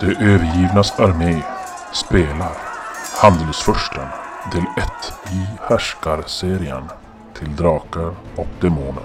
[0.00, 1.42] De övergivnas armé
[1.92, 2.52] spelar
[3.22, 4.06] Handelsfursten
[4.52, 4.88] del 1
[5.32, 6.82] i Härskarserien
[7.38, 9.02] till Drakar och Demoner.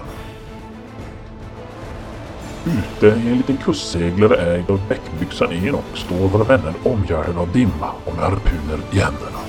[2.64, 7.90] Ute i en liten kustseglare ägd av bäckbyxan Enok står våra vänner omgärdade av dimma
[8.04, 9.40] och med harpuner i händerna.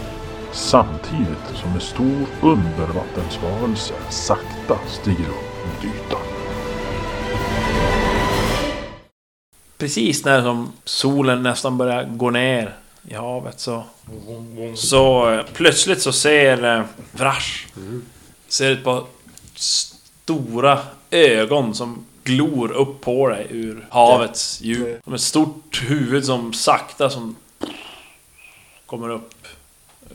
[0.52, 6.37] Samtidigt som en stor undervattensvarelse sakta stiger upp mot ytan.
[9.78, 12.76] Precis när som solen nästan börjar gå ner
[13.08, 13.84] i havet så...
[14.76, 17.68] Så eh, plötsligt så ser eh, Vrash...
[18.48, 19.04] Ser ett par
[19.56, 20.80] stora
[21.12, 25.04] ögon som glor upp på dig ur havets djup.
[25.04, 27.36] Som ett stort huvud som sakta som...
[28.86, 29.48] Kommer upp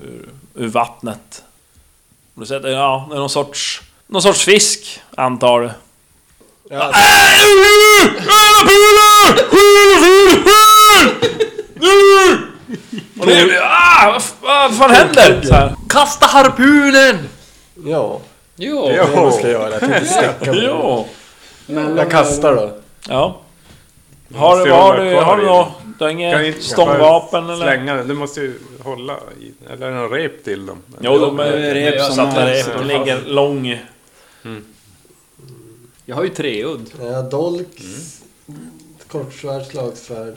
[0.01, 1.45] ur, ur vattnet.
[2.35, 3.83] Du ser att ja, det är någon sorts...
[4.07, 5.71] Någon sorts fisk, antar du.
[13.21, 15.41] Och det är, ah, vad, fan händer?
[15.43, 15.75] Så här.
[15.89, 17.29] Kasta harpunen!
[17.87, 18.21] Ja,
[18.57, 18.89] Jo.
[18.89, 19.79] det är man ska göra.
[20.05, 21.09] Sticka med Jo.
[21.97, 22.71] Jag kastar då.
[23.09, 23.41] Ja.
[24.35, 25.69] Har du, Måste har du, kvar har du i något?
[25.99, 27.65] Du har Kan inget inte- stångvapen eller?
[27.67, 28.09] Slänga den.
[28.09, 29.73] Du måste ju hålla i.
[29.73, 30.79] Eller är det någon rep till dem?
[31.01, 32.67] Jo, de det är rep som satta är- rep.
[32.79, 33.79] De ligger lång...
[36.05, 36.91] Jag har ju treudd.
[37.01, 37.83] Ja, dolk,
[39.07, 40.35] kortsvärd, slagsvärd,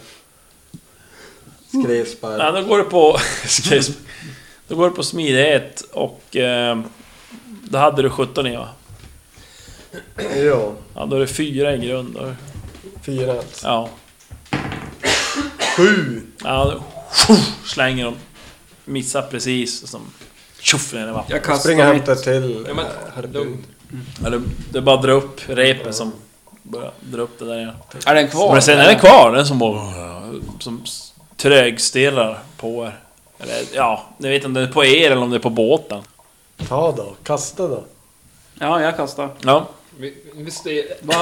[1.67, 2.39] skrevspärr.
[2.39, 3.17] Ja, då går det på...
[4.67, 6.35] då går det på smidighet och...
[6.35, 6.79] Eh,
[7.63, 8.69] då hade du 17 i va?
[10.35, 12.13] Ja, Ja, då är det fyra i grund.
[12.13, 12.35] Då,
[13.01, 13.67] fyra alltså.
[13.67, 13.89] ja.
[15.77, 16.21] Sju!
[16.43, 16.81] Ja,
[17.27, 18.15] då, slänger de.
[18.85, 20.01] Missar precis och som...
[20.59, 21.29] Tjoff ner i vattnet.
[21.29, 22.85] Jag kastar Springer och hämtar till Ja, men,
[24.23, 24.29] Ja,
[24.71, 26.11] det, bara att dra upp repet som...
[26.63, 27.71] Börjar dra upp det där igen.
[28.05, 28.53] Är den kvar?
[28.53, 29.81] Men sen är den kvar, den som bara...
[30.59, 30.83] Som
[31.37, 32.99] trögstirrar på er.
[33.39, 35.49] Eller ja, jag vet inte om det är på er eller om det är på
[35.49, 36.01] båten.
[36.69, 37.83] Ta då, kasta då.
[38.59, 39.29] Ja, jag kastar.
[39.41, 39.67] Ja.
[39.99, 41.13] Vi, vi, st- vi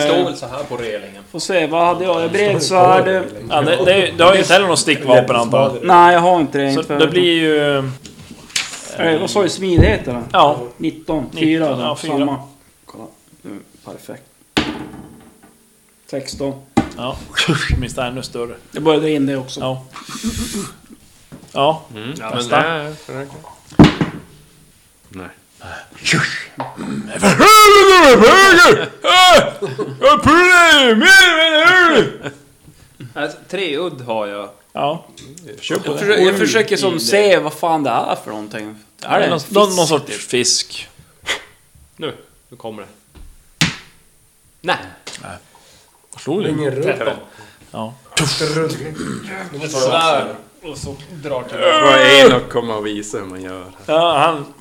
[0.00, 1.22] står Eh, väl så här på relingen.
[1.30, 2.30] får se, vad hade jag?
[2.30, 3.24] Bredsvärd...
[3.50, 5.84] ja det, det, det har ju inte heller något stickvapen antar jag.
[5.84, 6.72] Nej, jag har inte det.
[6.72, 7.90] Så det blir ju...
[8.98, 9.48] Eh, vad sa du?
[9.48, 10.22] Smidighet eller?
[10.32, 11.24] Ja, 19.
[11.24, 11.96] 19, 4 ja, då.
[11.96, 12.12] fyra.
[12.18, 12.48] Samma.
[12.84, 13.04] Kolla.
[13.42, 14.22] Nu, perfekt.
[16.06, 16.54] 16.
[16.96, 17.16] ja.
[17.80, 18.54] Minst ännu större.
[18.72, 19.60] Jag började in det också.
[19.60, 19.84] Ja.
[21.52, 21.82] Ja,
[22.18, 22.60] Ja, Testa.
[22.62, 23.28] nej, försök.
[25.08, 25.28] Nej.
[33.14, 34.48] Alltså, treudd har jag.
[34.76, 35.04] Ja.
[35.46, 38.76] Jag, försöker, jag försöker som se vad fan det är för någonting.
[39.02, 39.52] Är det en någon, fisk?
[39.52, 40.88] någon, någon sorts fisk.
[41.96, 42.16] Nu,
[42.48, 42.88] nu kommer det.
[44.60, 44.76] Nej!
[46.18, 46.50] Slog du?
[46.50, 47.00] Ingen rutt.
[47.70, 47.94] Ja.
[49.68, 50.34] Svär!
[50.62, 51.58] Och så drar till.
[51.58, 53.72] Vad är Enok kommer och visa hur man gör.
[53.86, 54.54] Ja, han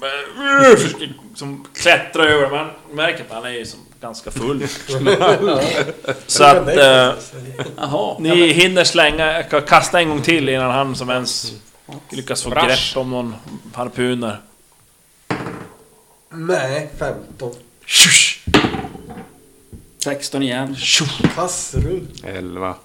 [0.77, 4.67] försöker som klättrar över men han märker att han är ju som ganska full.
[6.27, 7.13] Så att eh,
[7.77, 8.15] Jaha.
[8.19, 11.53] ni hinner slänga, kasta en gång till innan han som ens
[12.09, 12.67] lyckas få Brash.
[12.67, 13.35] grepp om någon
[13.73, 14.41] harpuner.
[16.29, 17.53] Nej, 15.
[20.03, 20.75] 16 igen.
[21.35, 22.07] Kassrull.
[22.23, 22.75] Elva.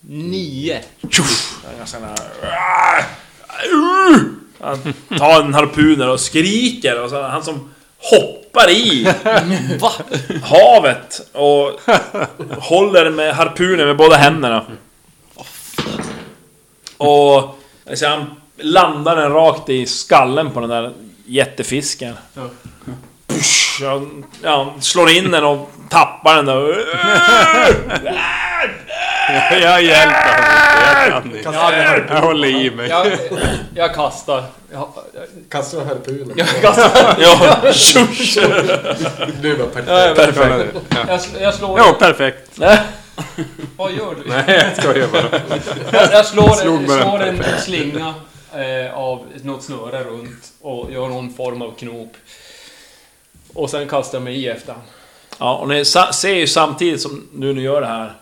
[0.00, 0.80] Nio!
[1.78, 2.16] Ganska nära.
[4.60, 9.04] Han tar en harpuner och skriker och så han som hoppar i
[10.42, 11.80] havet och
[12.58, 14.64] håller med harpunen med båda händerna.
[16.96, 17.58] Och
[17.94, 18.24] så han
[18.58, 20.92] landar den rakt i skallen på den där
[21.26, 22.14] jättefisken.
[23.26, 26.84] Push, han- Ja, slår in den och tappar den där.
[29.62, 31.38] Jag hjälper honom inte.
[31.44, 32.14] Jag kan inte.
[32.14, 32.88] Jag håller i mig.
[32.88, 33.06] Jag,
[33.74, 34.44] jag kastar.
[34.72, 36.32] Jag, jag, Kastar harpunen.
[36.36, 37.16] jag kastar.
[37.18, 38.38] Ja, tjusch.
[39.42, 40.16] Nu var perfekt.
[40.36, 40.74] Perfekt.
[40.88, 41.04] Ja.
[41.08, 41.78] Jag, jag slår...
[41.78, 42.58] Ja, perfekt.
[43.76, 44.30] Vad gör du?
[44.30, 45.40] Nej, jag skojar bara.
[45.92, 47.40] Jag, jag slår, med slår den.
[47.44, 48.14] en slinga
[48.54, 52.12] eh, av något snöre runt och gör någon form av knop.
[53.54, 54.74] Och sen kastar jag mig i efter.
[55.38, 58.12] Ja, och ni ser ju samtidigt som nu ni gör det här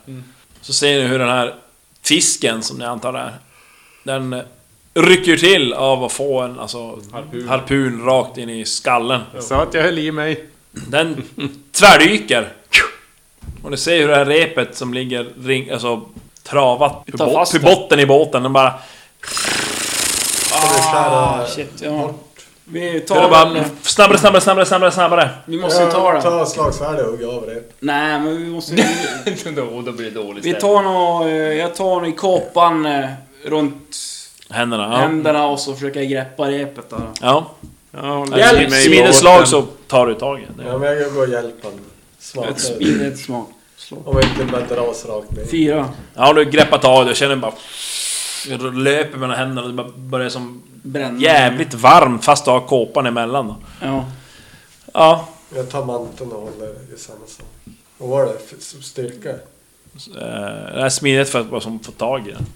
[0.64, 1.54] Så ser ni hur den här
[2.02, 3.34] fisken som ni antar är
[4.02, 4.42] Den
[4.94, 6.98] rycker till av att få en alltså,
[7.48, 8.04] harpun.
[8.04, 9.20] rakt in i skallen.
[9.34, 10.44] Jag sa att jag höll i mig.
[10.70, 11.22] Den
[11.72, 12.52] tvärdyker.
[13.62, 16.00] Och ni ser hur det här repet som ligger ring, alltså,
[16.42, 18.74] travat på, botten i båten, den bara...
[20.50, 22.14] Skära Shit, ja.
[22.66, 23.62] Vi Det tar bara väl...
[23.82, 25.30] snabbare, snabbare, snabbare, snabbare, snabbare.
[25.44, 26.22] Vi måste ju ta den.
[26.22, 27.62] Ta slagsvärde och hugga av det.
[27.80, 29.52] Nej, men vi måste ju...
[29.56, 31.28] då, då blir det dåligt Vi tar nog...
[31.28, 33.04] eh, Jag tar nog i kåpan eh,
[33.44, 33.96] runt
[34.50, 34.96] Händerna, ja.
[34.96, 37.00] händerna och så försöker jag greppa repet där.
[37.20, 37.50] Ja.
[37.90, 38.72] Jag håller Hjälp!
[38.72, 39.46] Smideslag båten.
[39.46, 40.64] så tar du tag i det.
[40.68, 42.50] Ja, men jag går och hjälper honom.
[43.06, 43.48] Ett smak.
[43.76, 43.96] Slå.
[44.04, 45.44] Om jag inte bara dras rakt ner.
[45.44, 45.88] Fyra.
[46.14, 47.52] Ja, du greppar tag i det och känner bara...
[48.48, 51.18] Jag löper mellan händerna och det bara börjar som Bränna.
[51.20, 53.56] jävligt varmt fast du har kåpan emellan då.
[53.82, 54.04] Ja.
[54.92, 55.28] Ja.
[55.56, 57.46] Jag tar manteln och håller i samma sak.
[57.98, 58.38] Vad var det
[58.72, 59.30] för styrka?
[59.30, 59.36] Eh,
[60.74, 62.46] Det är smidigt för att bara som få tag i den.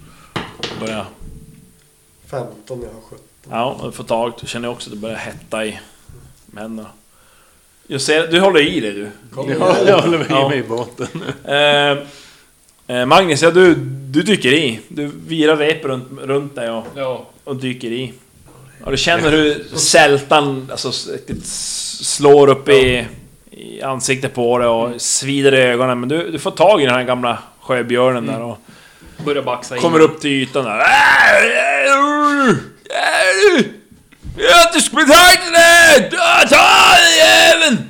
[0.80, 1.06] Börja...
[2.26, 3.18] 15, jag har 17.
[3.50, 5.80] Ja, och få tag Du känner också att det börjar hetta i
[6.56, 6.88] händerna.
[7.86, 9.10] Jag ser, du håller i det du.
[9.86, 10.48] Jag håller i Ja.
[10.48, 11.08] mig i båten.
[11.44, 12.06] Eh,
[13.06, 13.74] Magnus, ja du,
[14.10, 14.80] du dyker i.
[14.88, 17.26] Du virar rep runt, runt dig och, Ja.
[17.44, 18.12] och dyker i.
[18.84, 20.92] Och du känner hur sältan alltså,
[22.02, 23.06] slår upp i,
[23.50, 26.00] i ansiktet på dig och svider i ögonen.
[26.00, 28.58] Men du, du får tag i den här gamla sjöbjörnen där och
[29.24, 29.82] Börjar baxa in.
[29.82, 30.78] kommer upp till ytan där.
[34.36, 36.10] Ja, du skulle ta den!
[36.48, 37.88] Ta den jäveln!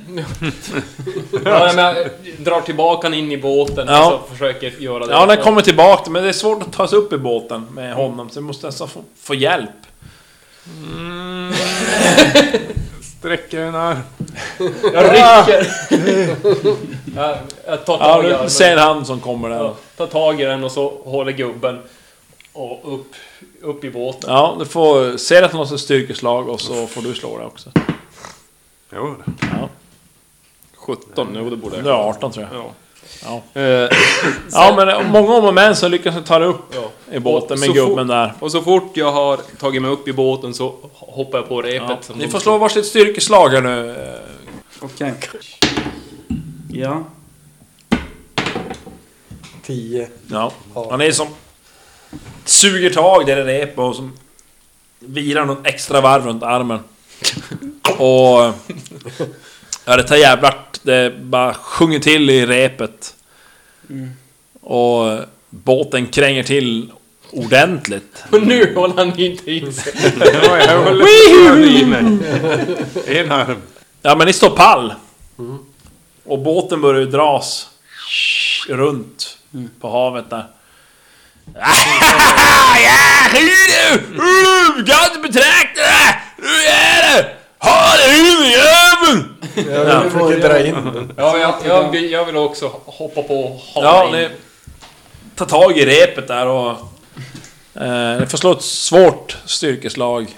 [1.45, 1.95] Ja, men jag
[2.39, 4.13] drar tillbaka den in i båten Ja.
[4.13, 5.13] och så försöker göra det.
[5.13, 7.93] Ja, den kommer tillbaka men det är svårt att ta sig upp i båten med
[7.93, 9.69] honom så du måste nästan få, få hjälp.
[13.19, 13.97] Sträcker en arm.
[14.93, 15.67] Jag rycker.
[17.15, 17.37] jag,
[17.67, 18.49] jag tar Ja, tag i du armen.
[18.49, 19.57] ser en hand som kommer där.
[19.57, 21.79] Ja, tar tag i den och så håller gubben
[22.53, 23.11] och upp,
[23.61, 24.29] upp i båten.
[24.33, 27.45] Ja, du får se att han har ett styrkeslag och så får du slå det
[27.45, 27.69] också.
[28.93, 29.15] Jo.
[29.41, 29.69] Ja.
[30.95, 32.61] 17, jo det borde Du är 18 tror jag.
[32.61, 32.71] Ja.
[33.23, 33.89] Ja, Eh,
[34.51, 36.89] ja men många om och men så lyckas du ta dig upp ja.
[37.15, 38.33] i båten med gubben fort- där.
[38.39, 42.05] Och så fort jag har tagit mig upp i båten så hoppar jag på repet.
[42.09, 42.15] Ja.
[42.15, 43.89] Ni får slå varsitt styrkeslag här nu.
[43.89, 44.19] eh,
[44.81, 45.13] Okej.
[46.71, 47.03] Ja.
[49.65, 50.07] 10.
[50.31, 50.51] Ja.
[50.89, 51.27] Han är som
[52.45, 54.13] suger tag där i repet och som
[54.99, 56.79] virar något extra varv runt armen.
[57.97, 58.53] Och...
[59.89, 60.53] Ja, det tar jävlar...
[60.81, 63.15] Det bara sjunger till i repet.
[64.61, 65.19] Och
[65.49, 66.91] båten kränger till
[67.31, 68.23] ordentligt.
[68.31, 69.93] Och nu håller han inte i sig.
[70.43, 71.05] Ja, jag håller.
[73.07, 73.61] En arm.
[74.01, 74.93] Ja, men ni står pall.
[76.25, 77.69] Och båten börjar ju dras
[78.67, 79.37] runt
[79.79, 80.45] på havet där.
[82.83, 83.41] Ja, hur
[84.13, 84.79] du!
[84.79, 86.19] Inte betrakta det!
[86.37, 87.29] Nu är det!
[87.59, 88.78] Ha det!
[89.67, 91.13] Jag försöker dra in den.
[91.17, 94.11] Ja, jag, jag, vill, jag vill också hoppa på och Ja, in.
[94.11, 94.29] ni
[95.35, 96.69] tar tag i repet där och...
[97.73, 100.35] Eh, får slå ett svårt styrkeslag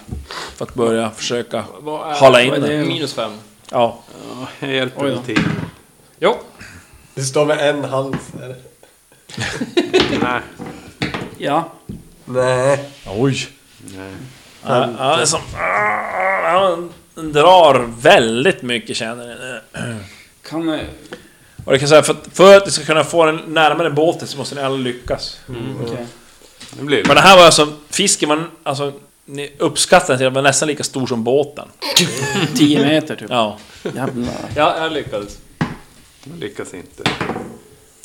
[0.56, 2.76] för att börja försöka Vad är- hala in vad är det?
[2.76, 2.88] den.
[2.88, 3.32] Minus fem.
[3.70, 3.98] Ja.
[4.40, 5.42] Ja, jag hjälper Oj till.
[6.18, 6.36] Jo.
[7.14, 8.10] Du står med en här.
[10.22, 10.40] Nej.
[11.38, 11.64] Ja.
[12.24, 12.84] Nej.
[13.06, 13.48] Oj.
[13.96, 14.12] Nej.
[14.66, 15.40] Ja, ja, det är som...
[17.14, 19.60] Ja, drar väldigt mycket känner ni.
[20.50, 20.68] Kan...
[20.68, 20.80] eh,
[21.64, 24.28] Och det kan säga, för att, för att ni ska kunna få den närmare båten
[24.28, 25.40] så måste ni alla lyckas.
[25.82, 26.06] Okej.
[26.78, 27.72] Det blir Men det här var alltså...
[27.90, 28.44] Fisken var...
[28.62, 28.92] Alltså,
[29.24, 31.68] ni uppskattar till att den var nästan lika stor som båten.
[32.56, 33.30] 10 meter typ.
[33.30, 33.58] Ja.
[33.82, 34.34] Jävlar.
[34.56, 35.38] Ja, jag lyckades.
[36.24, 37.02] Jag lyckas inte.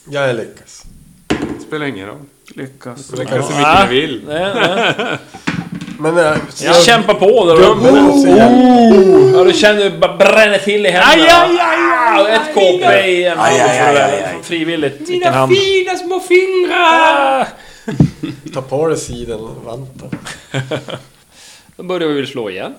[0.10, 0.84] Jag lyckas.
[1.28, 2.22] Det spelar ingen roll.
[2.56, 3.08] Lyckas.
[3.08, 3.86] Det kan så mycket Ja.
[3.90, 4.24] ni vill.
[4.28, 5.18] Nej, nej.
[6.00, 9.34] Men äh, Jag kämpar på där också igen.
[9.34, 11.14] Ja, du känner bara bränner till i händerna.
[11.14, 14.46] Aj, aj, aj, aj, Ett KP i en hand.
[14.46, 15.26] Frivilligt.
[15.26, 15.58] Hand?
[15.58, 17.42] fina små fingrar!
[17.42, 17.48] Ah!
[18.54, 20.10] Ta på dig sidenvanten.
[21.76, 22.76] Då börjar vi väl slå igen.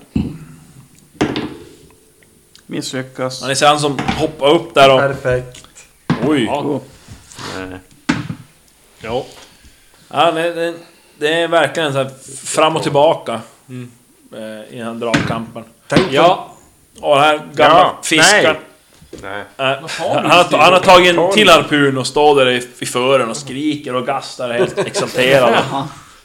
[2.66, 3.40] Misslyckas.
[3.42, 5.00] Ja, Ni ser han som hoppar upp där och...
[5.00, 5.66] Perfekt.
[6.26, 6.44] Oj!
[6.44, 6.80] Ja.
[7.58, 7.78] Nej.
[9.00, 9.26] ja.
[10.10, 10.74] Ja, det, det,
[11.18, 12.10] det är verkligen så här
[12.44, 13.40] fram och tillbaka.
[14.34, 15.64] eh, I den här dragkampen.
[15.88, 16.52] Tänk Ja.
[17.00, 18.56] Och den här gamla Ja, fiskaren...
[19.22, 19.40] Nej.
[19.40, 19.84] eh, han,
[20.30, 23.94] har, han har tagit en till harpun och står där i, i fören och skriker
[23.94, 25.52] och gastar helt exalterad.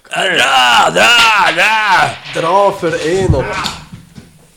[0.09, 1.07] Dra, dra,
[1.55, 2.41] dra!
[2.41, 3.45] Dra för enåt.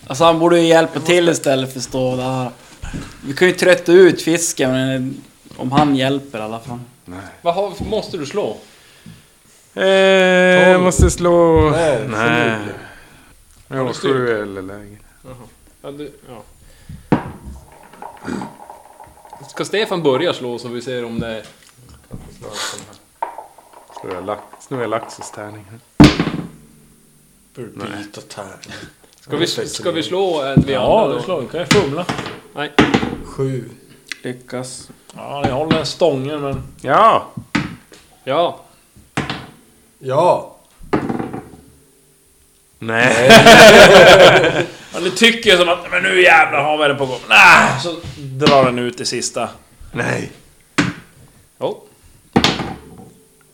[0.06, 2.50] Alltså han borde ju hjälpa till istället för att stå där.
[3.26, 5.22] Vi kan ju trötta ut fisken men
[5.56, 6.78] om han hjälper i alla fall.
[7.42, 8.56] Vad har, måste du slå?
[9.76, 11.70] Eh, jag måste slå...
[11.70, 12.58] Nej, Nej.
[13.68, 14.96] Jag har sju eller lägre.
[15.82, 16.42] Ja, du, ja.
[19.48, 21.42] Ska Stefan börja slå så vi ser om det...
[24.10, 25.80] Jag lax, snor jag Laxos tärning här.
[27.54, 28.76] Byta tärning.
[29.20, 31.24] Ska vi, ska vi slå en vi Ja, andra du då?
[31.24, 31.46] slår.
[31.46, 32.06] Kan ju fumla.
[32.54, 32.72] Nej.
[33.24, 33.64] Sju.
[34.22, 34.90] Lyckas.
[35.14, 36.62] Ja, ni håller stången men...
[36.80, 37.26] Ja!
[38.24, 38.60] Ja.
[39.98, 40.56] Ja!
[42.78, 43.30] Nej.
[44.94, 47.20] Ja, ni tycker ju som att men nu jävlar har vi det på gång.
[47.28, 49.48] Nah, så drar den ut det sista.
[49.92, 50.32] Nej.
[51.58, 51.76] Oh.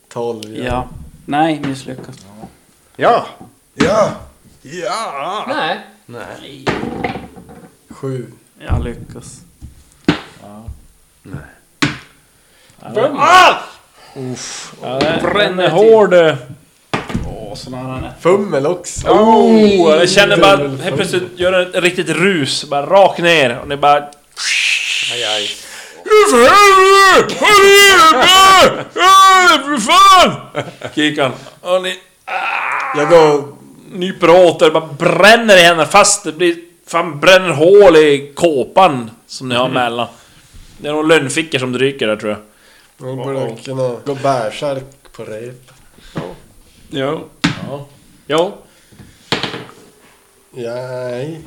[0.09, 0.57] Tolv.
[0.57, 0.89] Ja.
[1.27, 2.17] Nej, misslyckas.
[2.97, 3.27] Ja!
[3.75, 4.13] Ja!
[4.63, 5.45] Ja!
[5.49, 5.81] Nej.
[6.07, 6.65] Nej.
[7.91, 8.27] Sju.
[8.59, 9.41] Jag lyckas.
[12.95, 13.17] Fem.
[14.83, 14.99] Ja,
[15.35, 16.15] den är hård.
[17.27, 18.13] Åh, sån här.
[18.21, 19.09] Fummel också.
[19.09, 22.65] Oh, jag känner bara helt plötsligt gör ett riktigt rus.
[22.65, 23.59] Bara rakt ner.
[23.59, 23.97] Och ni bara...
[25.13, 25.51] Aj, aj.
[29.65, 30.33] För fan!
[30.91, 31.33] Skriker han.
[31.61, 31.99] Och ni
[32.97, 33.45] Jag går...
[33.93, 34.71] nyper åt er.
[34.71, 36.57] Bara bränner i händerna fast det blir...
[36.87, 40.07] Fan bränner hål i kåpan som ni har mellan.
[40.79, 42.41] Det är nog lönnfickor som dryker där tror jag.
[43.03, 45.71] Jag borde kunna gå bärsärk på rep.
[46.91, 47.21] Ja.
[48.27, 48.55] Ja.
[50.51, 51.41] Nej.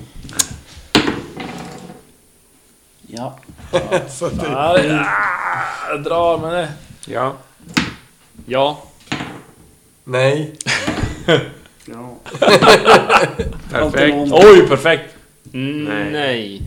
[3.08, 3.40] Ja.
[4.10, 4.46] Så det...
[4.46, 6.74] Ja, det, ah, jag drar men det...
[7.06, 7.34] Ja.
[8.46, 8.84] Ja.
[10.04, 10.56] Nej.
[11.88, 12.16] Ja.
[13.72, 14.16] Perfekt.
[14.32, 15.16] Oj, perfekt!
[15.54, 16.12] Mm, Nej.
[16.12, 16.62] nej.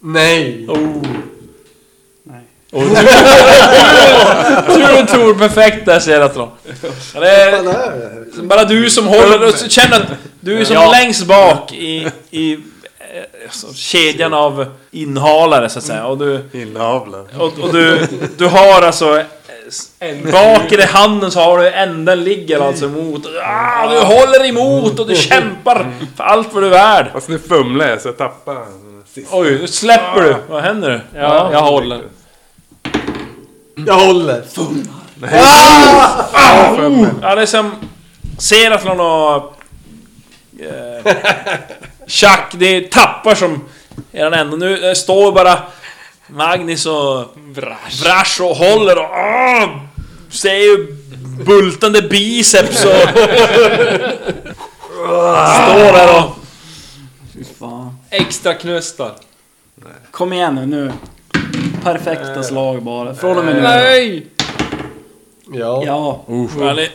[0.00, 0.68] Nej.
[0.68, 1.02] Oh.
[5.02, 6.22] Och tur perfekt där ser jag
[7.26, 8.42] är det?
[8.42, 10.06] bara du som håller och känner att
[10.40, 10.90] du är som Ja.
[10.90, 12.58] längst bak i, i eh,
[13.46, 16.06] alltså, kedjan av inhalare så att säga.
[16.06, 17.24] Och du, Inavlar.
[17.38, 18.06] och, och du,
[18.38, 19.18] du har alltså...
[19.18, 19.24] eh,
[19.68, 19.88] s-
[20.32, 23.22] Bak i handen så har du änden ligger alltså emot.
[23.44, 27.06] Ah, du håller emot och du kämpar för allt vad du är värd.
[27.12, 28.56] Fast nu fumlar jag så jag tappar.
[29.30, 30.36] Oj, nu släpper du.
[30.48, 31.00] Vad händer nu?
[31.20, 32.00] Ja, jag håller.
[33.84, 34.44] Jag håller.
[37.22, 37.72] Ja, det är som...
[38.38, 39.56] Seraflon och...
[40.60, 41.14] Eh,
[42.06, 43.64] Chuck, det är tappar som...
[44.12, 44.56] Eran ända.
[44.56, 45.58] Nu står bara
[46.26, 48.02] Magnus och Vrash.
[48.02, 49.10] Vrash och håller och...
[49.10, 49.80] Åh,
[50.30, 50.96] ser ju
[51.44, 53.08] bultande biceps och...
[55.52, 56.36] står där och...
[57.34, 57.98] Fy fan.
[58.10, 59.12] Extra knöstar.
[60.10, 60.92] Kom igen nu, nu.
[61.86, 63.14] Perfekta slag bara.
[63.14, 63.60] Från och med nu.
[63.62, 64.26] Nej!
[65.52, 65.82] Ja.
[65.86, 66.24] Ja.
[66.60, 66.90] Ja, det,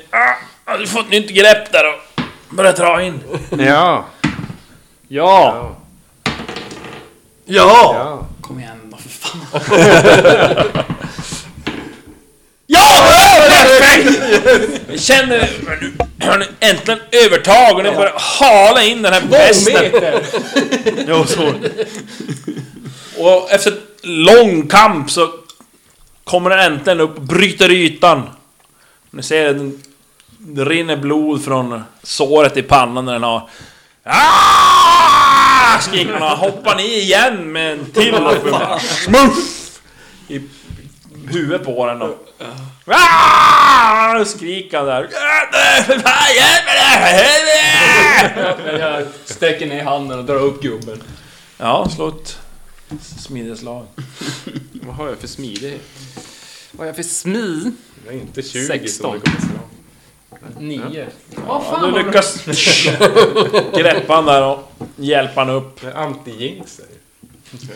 [0.65, 2.24] ah, du får ett nytt grepp där och...
[2.55, 3.19] Börja dra in.
[3.50, 4.05] Ja.
[5.07, 5.75] Ja!
[7.45, 7.95] Ja!
[7.95, 8.27] Ja.
[8.41, 9.41] Kom igen då för fan.
[12.67, 13.07] Ja!
[13.48, 14.21] Perfekt!
[14.89, 15.50] Jag känner...
[16.17, 19.91] Nu har ni äntligen övertag och ni börjar hala in den här västen.
[21.07, 21.53] Jo, så.
[23.17, 25.29] Och efter lång kamp så
[26.24, 28.29] kommer den äntligen upp och bryter ytan.
[29.12, 29.81] Ni ser den-
[30.38, 33.50] det rinner blod från såret i pannan när den har...
[34.03, 35.79] Ah!
[35.81, 39.79] Skriker och hoppar ner igen med en till och smuff!
[40.27, 40.41] I
[41.31, 42.15] huvudet på den då.
[42.88, 44.25] Ah!
[44.25, 45.01] Skriker han där.
[45.01, 46.77] Hjälp mig!
[47.00, 48.77] Helvete!
[48.79, 51.01] Jag sträcker ner handen och drar upp gubben.
[51.58, 52.39] Ja, slå ett
[53.00, 53.86] smidighetslag.
[54.74, 55.81] Vad har jag för smidighet?
[56.71, 57.71] Vad har jag för smi?
[58.03, 59.12] Det är inte 20 16.
[59.12, 59.62] som det kommer.
[60.60, 61.07] Nio.
[61.48, 62.45] Ja, du lyckas
[63.77, 65.79] greppa han där och hjälpa han upp.
[65.95, 66.81] Anti-jinx.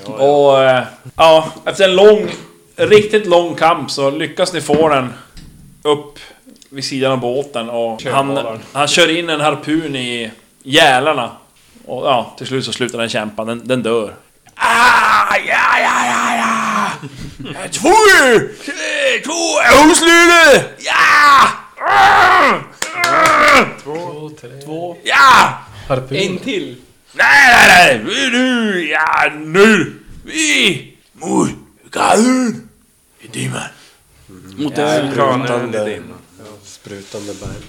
[0.05, 0.19] jag.
[0.19, 0.84] Och eh,
[1.15, 2.27] ja, efter en lång,
[2.75, 5.13] riktigt lång kamp så lyckas ni få den
[5.81, 6.19] upp
[6.69, 10.31] vid sidan av båten och han, han kör in en harpun i
[10.63, 11.31] gälarna.
[11.86, 14.13] Och ja, till slut så slutar den kämpa, den, den dör.
[14.55, 17.69] Ah, ja, ja, ja, ja!
[17.71, 17.93] Två!
[18.65, 19.59] tre, Två!
[19.83, 20.65] Hoslude!
[20.79, 21.50] Ja!
[23.83, 24.50] Två, tre.
[24.65, 24.97] Två.
[25.03, 25.59] Ja!
[26.09, 26.81] En till.
[27.13, 27.97] Nej, nej, nej!
[28.05, 28.88] Vi nu!
[28.88, 30.00] Ja, nu!
[30.24, 30.97] Vi!
[31.13, 31.50] Mot
[31.91, 32.69] gaden!
[33.19, 33.62] I dimman.
[34.57, 36.13] Mot i din.
[36.63, 37.62] Sprutande berg.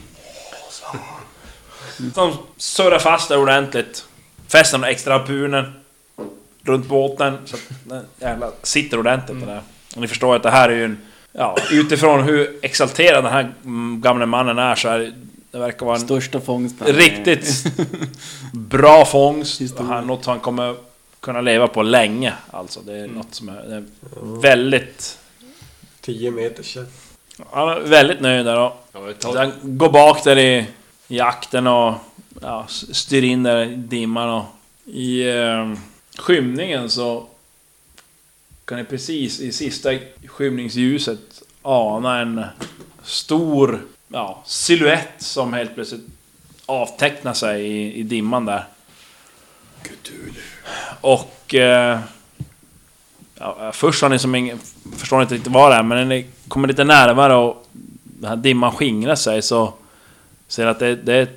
[1.98, 4.04] De surrar fast det ordentligt.
[4.48, 5.72] Fäster den extra harpunen
[6.68, 9.62] runt båten så att den jävla sitter ordentligt det där.
[9.94, 10.98] Och ni förstår att det här är ju en...
[11.32, 15.12] Ja, utifrån hur exalterad den här mm, gamle mannen är så är det,
[15.50, 16.86] det verkar vara en Största fångsten.
[16.86, 17.64] riktigt
[18.52, 19.78] bra fångst.
[19.78, 20.76] Han, något han kommer
[21.20, 22.32] kunna leva på länge.
[22.50, 23.84] Alltså det är något som är, är
[24.40, 25.18] väldigt...
[26.00, 26.88] Tio meter kött.
[27.50, 28.86] Han är väldigt nöjd där och
[29.34, 30.66] han går bak där i
[31.08, 31.94] jakten och
[32.42, 34.44] ja, styr in där i dimman och
[34.84, 35.72] i eh,
[36.18, 37.26] skymningen så
[38.64, 39.90] kan ni precis i sista
[40.26, 42.44] skymningsljuset ana en
[43.02, 46.06] stor ja, siluett som helt plötsligt
[46.66, 48.64] avtecknar sig i, i dimman där.
[51.00, 51.54] Och...
[51.54, 52.00] Eh,
[53.38, 54.58] ja, först har ni som ingen,
[54.96, 57.66] förstår inte riktigt vad det är, men när ni kommer lite närmare och
[58.02, 59.74] den här dimman skingrar sig så
[60.48, 61.30] ser ni att det, det,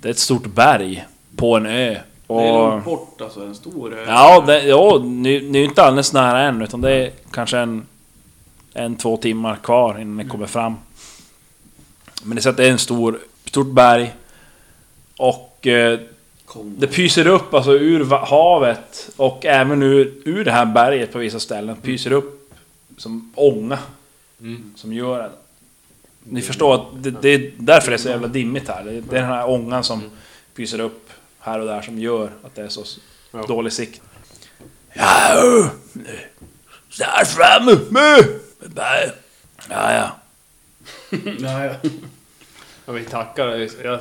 [0.00, 1.04] det är ett stort berg
[1.36, 1.96] på en ö.
[2.38, 4.04] Det är långt bort alltså, en stor ö.
[4.06, 7.58] ja, det, ja ni, ni är ju inte alldeles nära än, utan det är kanske
[7.58, 7.86] en,
[8.74, 10.76] en två timmar kvar innan ni kommer fram.
[12.22, 14.14] Men ni ser att det är en stor, stort berg.
[15.16, 15.98] Och eh,
[16.64, 21.40] det pyser upp alltså ur havet och även ur, ur det här berget på vissa
[21.40, 22.54] ställen pyser upp
[22.96, 23.78] som ånga.
[24.76, 25.46] Som gör att...
[26.24, 28.84] Ni förstår att det, det är därför det är så jävla dimmigt här.
[28.84, 30.02] Det, det är den här ångan som
[30.54, 31.09] pyser upp
[31.40, 32.84] här och där som gör att det är så
[33.32, 33.42] Ja.
[33.48, 34.00] dålig sikt.
[34.92, 35.70] Ja,
[36.98, 37.78] där framme!
[39.68, 40.10] Ja, ja.
[41.38, 41.72] Ja, ja.
[42.86, 43.46] Ja, vi tackar.
[43.48, 44.00] Jag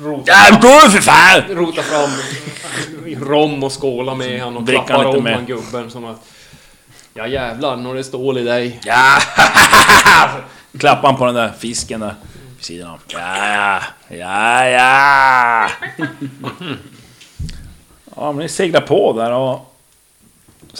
[0.00, 1.42] rotar, Ja, gå för fan!
[1.48, 2.10] rotar fram
[3.28, 5.34] rom och skålar med han och klappar lite om med.
[5.34, 6.16] han gubben som att...
[7.14, 8.80] Ja jävlar, när det stål i dig.
[8.84, 9.18] Ja!
[10.78, 12.14] Klappar han på den där fisken där
[12.70, 13.00] vid sidan av.
[13.08, 15.68] Ja, ja, ja,
[15.98, 16.06] ja!
[18.16, 19.74] Ja, men ni seglar på där och...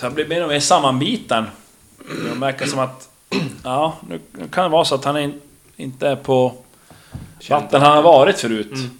[0.02, 1.46] Här blir mer och mer sammanbiten.
[1.98, 3.08] Det verkar som att...
[3.64, 4.20] Ja, nu
[4.52, 5.40] kan det vara så att han in,
[5.76, 6.54] inte är på
[7.50, 8.90] vatten han har varit förut.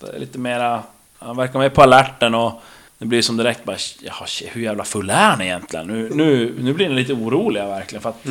[0.00, 0.82] Det är lite mera...
[1.18, 2.62] Han verkar mer på alerten och...
[2.98, 5.86] Det blir som direkt bara, jaha, hur jävla full är han egentligen?
[5.86, 8.26] Nu, nu, nu blir ni lite oroliga verkligen för att...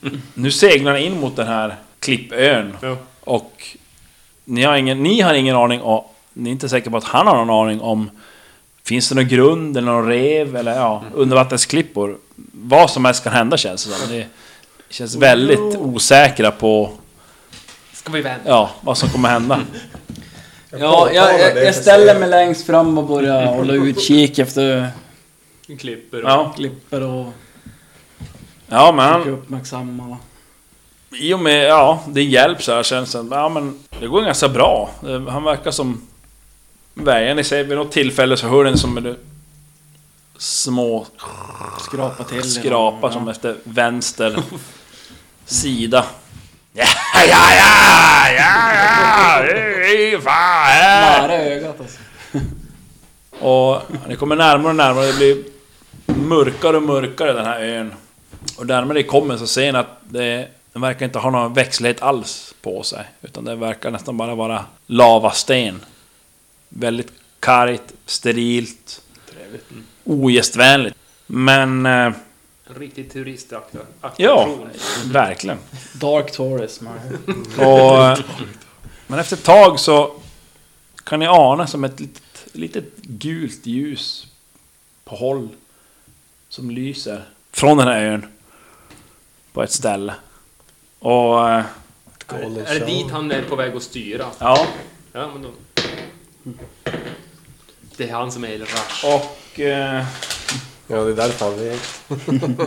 [0.34, 2.76] Nu seglar ni in mot den här klippön.
[2.80, 2.96] Ja.
[3.20, 3.66] Och
[4.44, 7.26] ni har ingen, ni har ingen aning och ni är inte säkra på att han
[7.26, 8.10] har någon aning om
[8.84, 12.18] Finns det någon grund eller någon rev eller ja, undervattensklippor?
[12.52, 14.08] Vad som helst kan hända känns det som.
[14.08, 14.26] Det
[14.90, 16.90] känns väldigt osäkra på
[17.92, 18.50] Ska vi vända?
[18.50, 19.60] ja, vad som kommer hända.
[20.78, 24.88] Ja, jag, jag, jag ställer mig längst fram och börjar hålla utkik efter
[25.78, 26.30] Klipper och...
[26.30, 27.26] Ja, klipper och
[28.68, 30.18] ja men försöker uppmärksamma.
[31.16, 33.26] I och med, ja, det hjälp så här känns det.
[33.30, 34.90] Ja men det går ganska bra.
[35.00, 36.00] Det- Han verkar som
[36.96, 39.16] Vägen ni ser vid något tillfälle så hör den som en
[40.38, 41.06] små
[41.78, 42.52] Skrapa till.
[42.52, 43.12] skrapar ja.
[43.12, 44.36] som efter vänster
[45.46, 46.04] sida.
[46.72, 51.28] Ja, ja, ja, ja, ja, är fan.
[51.28, 51.98] Nära ögat alltså.
[53.46, 55.44] Och ni kommer närmare och närmare, det blir
[56.06, 57.92] mörkare och mörkare den här ön.
[58.58, 62.02] Och närmare ni kommer så ser ni att det, den verkar inte ha någon växtlighet
[62.02, 63.06] alls på sig.
[63.22, 65.84] Utan det verkar nästan bara vara lavasten.
[66.68, 69.70] Väldigt kargt, sterilt, Trevligt.
[69.70, 69.84] Mm.
[70.04, 70.96] ogästvänligt.
[71.26, 71.86] Men...
[71.86, 71.92] Eh,
[72.66, 73.86] En riktig turistattraktion.
[74.16, 74.48] ja,
[75.04, 75.58] verkligen.
[75.94, 76.86] Dark tourism.
[77.58, 78.18] Och, eh,
[79.06, 80.14] men efter ett tag så
[81.04, 84.26] kan ni ana som ett litet, litet gult ljus
[85.04, 85.48] på håll
[86.48, 88.26] som lyser från den här ön
[89.52, 90.14] på ett ställe.
[91.04, 91.64] Och eh,
[92.28, 94.26] Är, är det dit han är på väg att styra?
[94.38, 94.66] ja,
[95.12, 95.50] Ja, men då...
[97.96, 99.04] Det är han som är El Rash.
[99.16, 100.04] och eh,
[100.86, 102.60] Ja, det är därför han vet.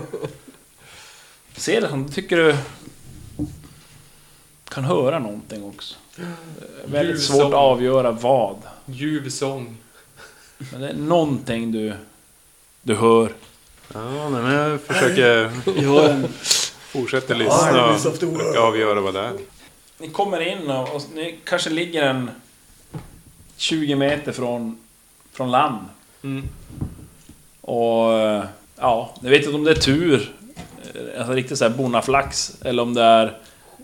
[1.56, 2.58] ser det som tycker du
[4.70, 5.96] kan höra någonting också.
[6.20, 6.26] Eh,
[6.86, 8.58] Väldigt Ljus svårt att avgöra vad.
[8.86, 9.78] Ljuv sång.
[10.58, 11.94] Men det är någonting du,
[12.82, 13.32] du hör.
[13.94, 15.52] Ja, men jag försöker
[15.84, 16.28] Ja, en-
[16.88, 17.98] fortsätta lyssna
[18.56, 19.34] och avgöra vad det är.
[19.98, 22.32] Ni kommer in och, och ni kanske ligger en
[23.58, 24.78] 20 meter från,
[25.32, 25.86] från land.
[26.24, 26.44] Mm.
[27.62, 28.12] Och
[28.76, 30.36] ja, ni vet inte om det är tur,
[30.94, 33.38] eh, alltså riktigt såhär bonnaflax, eller om det är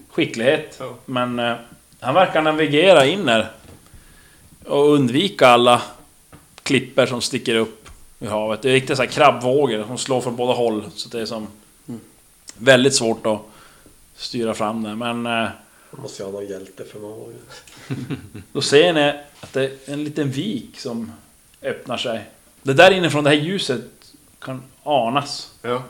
[0.10, 0.76] skicklighet.
[0.80, 0.94] Ja.
[1.06, 1.56] Men eh,
[2.00, 3.52] han verkar navigera in här.
[4.66, 5.82] Och undvika alla
[6.64, 7.90] klipper som sticker upp
[8.20, 8.62] i havet.
[8.62, 10.84] Det är riktigt så här krabbvågor som slår från båda håll.
[10.96, 11.48] Så det är som
[12.58, 13.42] väldigt svårt att
[14.16, 14.96] styra fram det.
[14.96, 15.50] Men eh,
[15.92, 17.34] Man måste ju ha någon hjälteförmåga.
[18.54, 21.12] Då ser ni att det är en liten vik som
[21.62, 22.26] öppnar sig.
[22.62, 23.82] Det där inifrån det här ljuset
[24.40, 25.52] kan anas.
[25.62, 25.84] Ja.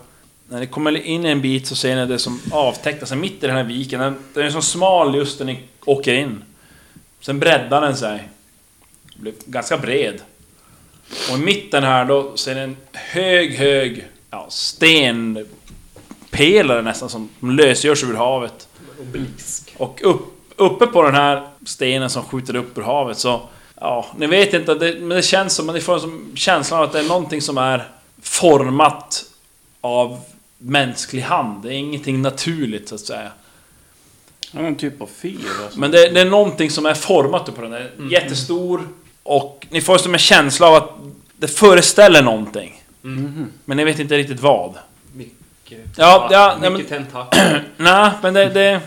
[0.47, 3.47] När ni kommer in en bit så ser ni det som avtecknar sig mitt i
[3.47, 3.99] den här viken.
[3.99, 6.43] Den, den är så smal just när ni åker in.
[7.19, 8.29] Sen breddar den sig.
[9.13, 10.21] Det blir ganska bred.
[11.31, 14.47] Och i mitten här då ser ni en hög, hög ja,
[16.33, 18.67] stenpelare nästan som lösgörs ur havet.
[19.01, 19.75] Obelisk.
[19.77, 20.21] Och upp,
[20.55, 23.41] uppe på den här stenen som skjuter upp ur havet så...
[23.81, 25.67] Ja, ni vet inte, det, men det känns som...
[25.67, 27.87] Ni får som känslan av att det är någonting som är
[28.21, 29.25] format
[29.81, 30.19] av
[30.57, 31.63] mänsklig hand.
[31.63, 33.31] Det är ingenting naturligt så att säga.
[34.51, 35.79] Ja, Någon typ av fyr alltså.
[35.79, 37.71] Men det, det är någonting som är format på den.
[37.71, 37.91] där.
[38.11, 38.87] Jättestor
[39.23, 40.89] och ni får som en känsla av att
[41.37, 42.83] det föreställer någonting.
[43.65, 44.77] Men ni vet inte riktigt vad.
[45.77, 47.63] Mycket, Ja, ja, nej, mycket men- tentakler.
[47.77, 48.81] Nej, men det, det...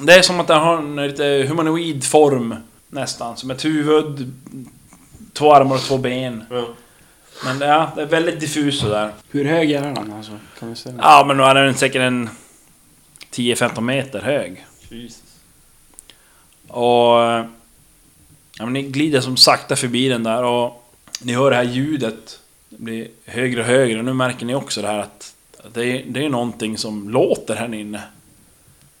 [0.00, 2.54] Det är som att den har en lite humanoid form
[2.88, 3.36] nästan.
[3.36, 4.32] Som ett huvud,
[5.32, 6.44] två armar och två ben.
[6.50, 6.68] Ja.
[7.44, 9.12] Men ja, det är väldigt diffus sådär.
[9.30, 10.32] Hur hög är den alltså?
[10.58, 10.94] Kan vi säga?
[10.98, 12.28] Ja, men nu är den säkert en
[13.32, 14.66] 10-15 meter hög.
[14.88, 15.22] Jesus.
[16.68, 17.16] Och...
[18.58, 20.82] Ja, men ni glider som sakta förbi den där och
[21.20, 22.40] ni hör det här ljudet.
[22.68, 25.34] Det blir högre och högre och nu märker ni också det här att
[25.72, 28.02] det är, det är någonting som låter här inne.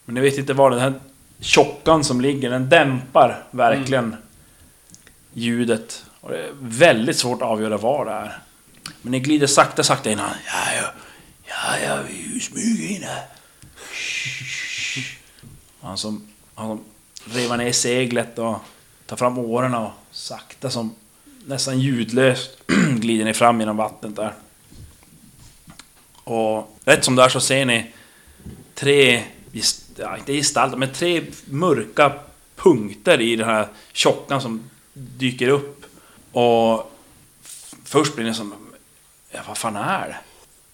[0.04, 0.72] Men ni vet inte vad.
[0.72, 0.94] Den här
[1.40, 4.16] tjockan som ligger, den dämpar verkligen
[5.32, 6.04] ljudet.
[6.20, 8.38] Och det är väldigt svårt att avgöra vad det är.
[9.02, 10.18] Men ni glider sakta, sakta in.
[10.18, 10.92] Ja, ja,
[11.46, 13.26] ja, ja vi smyger in här.
[15.80, 16.84] Han som, han som
[17.24, 18.56] revar ner seglet och
[19.06, 20.94] tar fram årorna och sakta som
[21.46, 22.58] nästan ljudlöst
[22.96, 24.34] glider ni fram genom vattnet där.
[26.26, 27.92] Och rätt som det är så ser ni
[28.74, 29.22] tre,
[29.96, 32.12] ja, inte gestalter, men tre mörka
[32.56, 35.84] punkter i den här tjockan som dyker upp.
[36.32, 36.92] Och
[37.84, 38.54] först blir ni som,
[39.30, 40.16] ja vad fan är det?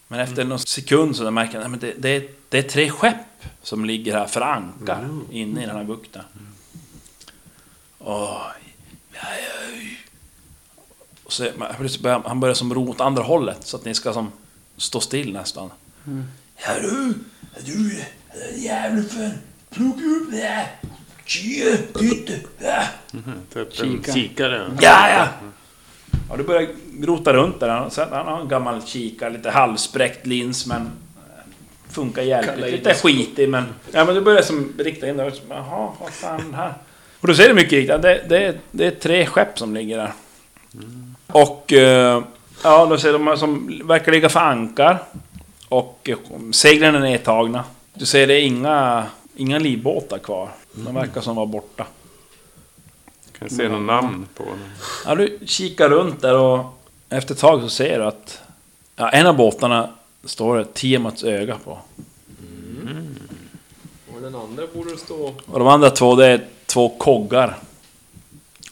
[0.09, 3.85] Men efter någon sekund så märker ni att det, det, det är tre skepp som
[3.85, 6.23] ligger här för ankar inne i den här bukten.
[7.99, 8.31] Och,
[11.25, 11.51] och så,
[12.25, 14.33] han börjar som ro åt andra hållet så att ni ska som
[14.83, 15.71] stå still nästan.
[16.67, 17.15] Ja du,
[17.65, 18.01] du
[18.57, 19.31] jävla fan,
[19.71, 20.67] plocka upp det här.
[21.25, 22.83] Tjie, titta, ja.
[23.55, 23.87] Typ Kika.
[24.11, 24.71] en kikare.
[24.81, 25.29] Ja, ja!
[26.31, 26.69] Ja, du börjar
[27.03, 27.69] rota runt där.
[27.69, 30.83] Han har en gammal kikare, lite halvspräckt lins, men...
[30.83, 30.91] eh,
[31.91, 32.73] Funkar hjälpligt.
[32.73, 33.65] Lite skitig, men...
[33.93, 35.33] Ja, men du börjar som rikta in där.
[35.49, 36.75] Jaha, vad fan här?
[37.21, 40.13] Och då ser du mycket riktigt, det, det, det är tre skepp som ligger där.
[41.27, 41.73] Och...
[41.73, 42.23] eh,
[42.63, 45.03] Ja, då ser de som verkar ligga för ankar.
[45.69, 46.11] Och
[46.53, 47.65] seglen är nedtagna.
[47.95, 50.49] Du ser det är inga, inga livbåtar kvar.
[50.73, 51.87] De verkar som var borta.
[53.39, 54.71] Kan se någon namn på den.
[55.07, 56.65] Ja, du kikar runt där och
[57.09, 58.41] efter ett tag så ser du att
[58.97, 59.91] ja, en av båtarna
[60.25, 61.79] står det Tiamats öga på.
[64.15, 65.35] Och den andra borde stå...
[65.47, 67.59] Och de andra två, det är två koggar.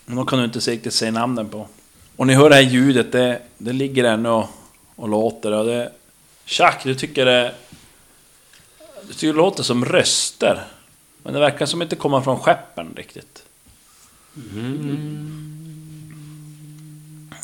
[0.06, 1.66] Men de kan du inte riktigt se namnen på.
[2.20, 4.48] Och ni hör det här ljudet, det, det ligger ännu och,
[4.96, 5.52] och låter.
[5.52, 5.92] Och det,
[6.44, 7.54] Chuck, du tycker det...
[9.02, 10.64] Du tycker det låter som röster.
[11.22, 13.44] Men det verkar som inte komma från skeppen riktigt.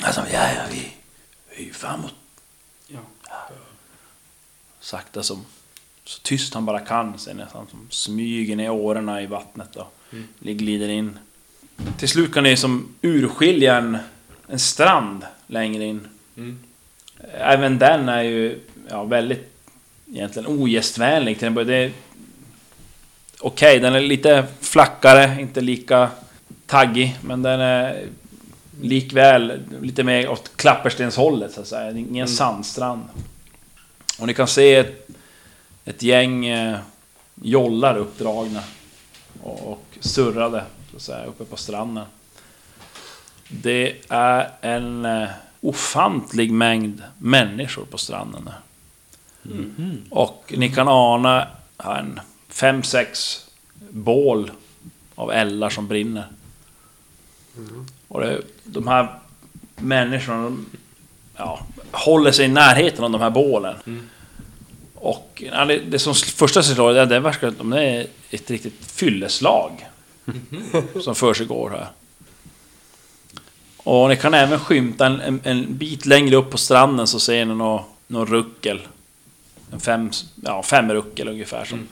[0.02, 0.92] Alltså, ja, ja, vi...
[1.56, 2.14] Vi är framåt.
[2.86, 3.00] Ja.
[4.80, 5.44] Sakta som...
[6.04, 9.94] Så tyst han bara kan, ser nästan som smyger ner årorna i vattnet och
[10.40, 11.18] glider in.
[11.98, 13.98] Till slut kan ni som urskilja en,
[14.48, 16.08] en strand längre in.
[16.36, 16.58] Mm.
[17.32, 19.52] Även den är ju ja, väldigt
[20.12, 21.68] egentligen ogästvänlig till en början.
[21.68, 21.92] Det är-
[23.40, 26.10] Okej, den är lite flackare, inte lika
[26.66, 28.06] taggig, men den är
[28.80, 31.90] likväl lite mer åt klapperstenshållet så att säga.
[31.90, 33.02] Ingen sandstrand.
[34.18, 35.08] Och ni kan se ett,
[35.84, 36.78] ett gäng eh,
[37.34, 38.62] jollar uppdragna
[39.42, 42.04] och, och surrade så att säga, uppe på stranden.
[43.48, 45.28] Det är en eh,
[45.60, 48.58] ofantlig mängd människor på stranden där.
[50.10, 53.40] Och ni kan ana en fem, sex
[53.90, 54.50] bål
[55.14, 56.26] av eldar som brinner.
[58.08, 59.18] Och det, de här
[59.76, 60.66] människorna, de,
[61.36, 63.74] ja, håller sig i närheten av de här bålen.
[64.94, 68.84] Och ja, det, det som första slår, det, det verkar som det är ett riktigt
[68.86, 69.86] fylleslag.
[71.02, 71.88] som försiggår här.
[73.86, 77.44] Och ni kan även skymta en, en, en bit längre upp på stranden så ser
[77.44, 78.80] ni någon, någon ruckel.
[79.72, 80.10] En fem,
[80.44, 81.88] ja, fem ruckel ungefär som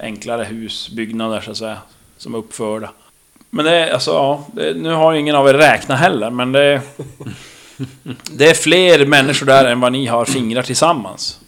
[0.00, 1.78] enklare husbyggnader så att säga.
[2.16, 2.90] Som är uppförda.
[3.50, 6.80] Men det är alltså, ja, det, nu har ingen av er räknat heller men det...
[8.30, 11.40] Det är fler människor där än vad ni har fingrar tillsammans.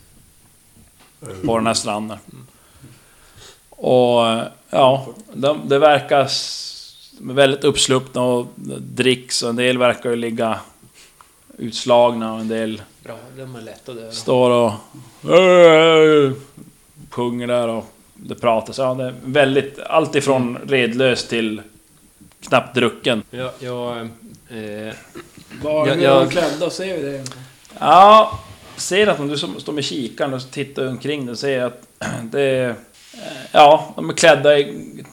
[1.47, 2.19] På den här stranden.
[3.71, 4.39] Och
[4.71, 6.27] ja, de, det verkar
[7.15, 8.47] s- väldigt uppsluppna och
[8.81, 10.59] dricks och en del verkar ju ligga
[11.59, 14.13] utslagna och en del Bra, de är lätta att döda.
[14.13, 14.73] står och...
[17.11, 18.79] Sjunger där och det pratas.
[18.79, 19.79] Ja, det är väldigt...
[19.79, 21.63] Allt ifrån redlös till
[22.49, 23.23] knappt drucken.
[23.31, 24.95] Jag, jag, eh,
[25.63, 26.71] Var Ja, jag- är de klädda?
[26.71, 27.25] Ser vi det?
[27.79, 28.41] Ja,
[28.77, 31.83] ser att om du som står med kikaren och tittar omkring dig ser att
[32.23, 32.69] det är...
[32.71, 32.75] eh,
[33.53, 35.05] Ja, de är klädda i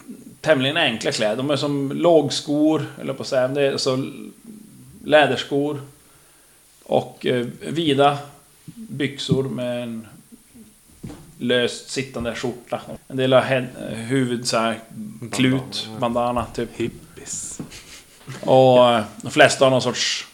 [0.42, 1.36] tämligen enkla kläder.
[1.36, 3.48] De är som lågskor, eller på att säga.
[3.48, 4.12] Det är så
[5.04, 5.82] läderskor.
[6.84, 8.18] Och eh, vida
[8.66, 10.08] byxor med en
[11.38, 12.82] löst sittande skjorta.
[13.08, 14.80] En del har huvud så här
[15.32, 16.70] klut, bandana typ.
[16.76, 17.62] Hippies.
[18.42, 20.28] Och eh, de flesta har någon sorts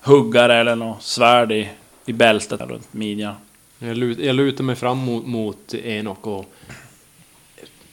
[0.00, 1.70] huggare eller något svärd i,
[2.06, 3.34] i bältet runt midjan.
[3.78, 6.44] jag, lut, jag lutar mig fram mot, mot Enok och...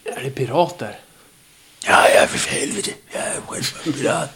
[0.04, 1.00] Är det pirater?
[1.86, 2.92] Ja, ja, för helvete.
[3.12, 4.30] Jag är själv pirat.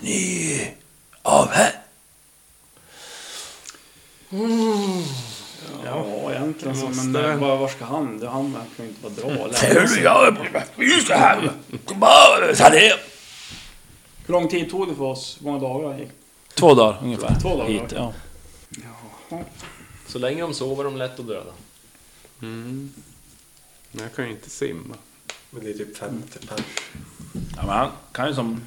[0.00, 0.74] Ni
[1.22, 1.72] av här.
[5.84, 6.88] Ja, egentligen så.
[6.88, 7.28] Men Måste.
[7.28, 8.18] eh, var, var ska han?
[8.18, 9.44] Det han kan ju inte bara dra.
[9.44, 9.54] Eller?
[9.54, 11.50] Ser du, jag är just det här.
[11.84, 12.98] Kom bara, ta det.
[14.26, 15.36] Hur lång tid tog det för oss?
[15.40, 16.08] Hur många dagar gick?
[16.54, 17.40] Två dagar ungefär.
[17.40, 17.68] Två dagar.
[17.68, 18.12] Hit, ja.
[20.06, 21.52] Så länge de sover de lätt att döda.
[22.42, 22.92] Mm.
[23.90, 24.94] Men jag kan ju inte simma.
[25.50, 26.60] Men det är typ 50 pers.
[27.56, 28.60] ja, men han kan ju som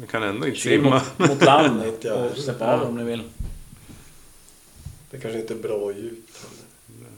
[0.00, 1.28] Jag kan ändå inte simma simma.
[1.28, 3.22] mot land Inte jag och släppa av om ni vill.
[5.10, 7.10] Det kanske inte är bra djupt heller.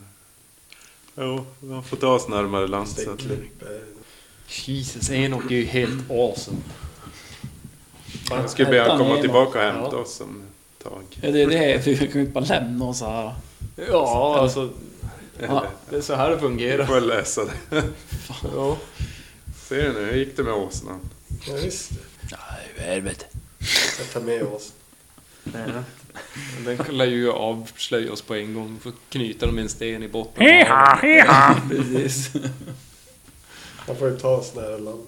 [1.15, 2.87] Jo, man får ta oss närmare land.
[2.87, 3.21] Så att...
[3.21, 3.81] Stängklipp är...
[4.65, 6.57] Jesus, Enok är ju helt awesome.
[8.29, 9.21] Han skulle behöva han komma Enoch?
[9.21, 9.97] tillbaka och hämta Ja.
[10.01, 10.41] oss om
[10.77, 11.03] ett tag.
[11.21, 11.87] Ja, det är det.
[11.87, 13.35] Vi kan ju inte bara lämna oss här.
[13.89, 14.69] Ja, alltså...
[15.39, 15.65] Ja.
[15.89, 16.85] Det är så här det fungerar.
[16.85, 17.83] får väl läsa det.
[18.55, 18.77] Ja.
[19.67, 20.99] Ser du nu, hur gick det med åsnan?
[21.47, 21.91] Ja, visst.
[22.21, 23.25] Nej, helvete.
[23.99, 24.73] Jag tar med oss.
[26.65, 28.73] Den lär ju avslöja oss på en gång.
[28.73, 30.45] Vi får knyta dem med en sten i botten.
[31.69, 32.31] Precis.
[33.77, 35.03] Han får ju ta oss nära land.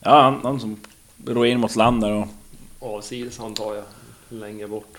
[0.00, 0.80] Ja, han, han som
[1.26, 2.26] ror in mot land där och...
[2.80, 3.84] Avsides antar jag.
[4.28, 4.98] Längre bort.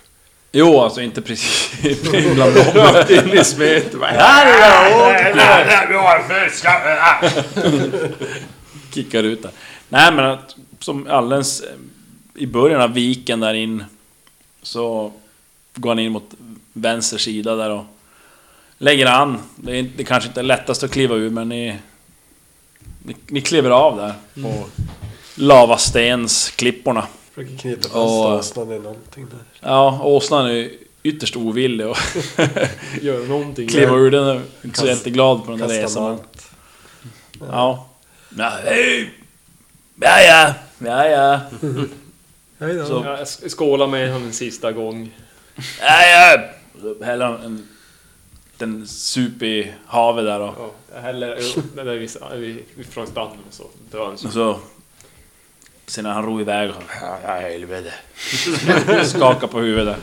[0.58, 2.66] Jo, alltså inte precis bland dem.
[2.74, 3.94] Rakt in i smet.
[8.94, 9.52] kickar ut där.
[9.90, 11.68] Nej men att, som alldeles eh,
[12.36, 13.84] i början av viken där in
[14.62, 15.12] så
[15.76, 16.34] går han in mot
[16.74, 17.86] vänster sida där och
[18.78, 19.38] lägger an.
[19.56, 21.76] Det är, det kanske inte är lättast att kliva ur men ni,
[23.04, 24.14] ni, ni kliver av där
[24.44, 24.66] på
[25.36, 27.08] lavastensklipporna.
[27.36, 29.40] Försöker knyta fast Och- åsnan i någonting där.
[29.70, 30.70] Ja, åsnan är
[31.04, 31.98] ytterst ovillig att
[33.02, 33.68] Gör någonting.
[33.68, 34.12] kliva ur.
[34.12, 36.20] Den är inte så jätteglad på den där resan.
[37.40, 37.88] Ja.
[38.38, 38.60] Ja!
[40.02, 40.54] Ja, ja.
[40.80, 41.40] Ja, ja.
[42.60, 42.86] Då.
[42.86, 45.16] Så- Jag sk- skålar med honom en sista gång.
[45.82, 46.38] Ja, ja.
[47.06, 47.68] Häller en
[48.52, 51.28] liten sup i havet där och, Ja, häller
[51.76, 52.08] där vi,
[52.48, 54.30] vi, vi från stranden och så drar så.
[54.32, 54.60] så...
[55.88, 56.84] Sen när han ror iväg och...
[57.02, 57.94] Ja, helvete.
[59.06, 59.98] Skakar på huvudet.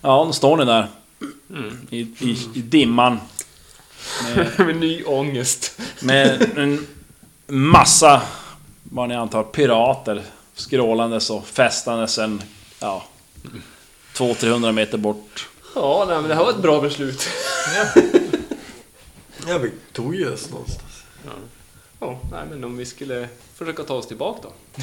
[0.00, 0.88] Ja, då står ni där.
[1.90, 3.20] I, i, i dimman.
[4.34, 5.80] Med, Med ny ångest.
[6.00, 6.86] med en
[7.46, 8.22] massa,
[8.82, 10.22] vad ni antar, pirater
[10.54, 12.42] skrålandes och festandes en...
[12.78, 13.04] Ja...
[14.14, 15.48] 200-300 meter bort.
[15.74, 17.28] Ja, nej, men det här var ett bra beslut.
[19.48, 21.02] Ja, vi tog ju oss någonstans.
[21.24, 21.30] Ja,
[22.30, 24.82] nej, men om vi skulle försöka ta oss tillbaka då.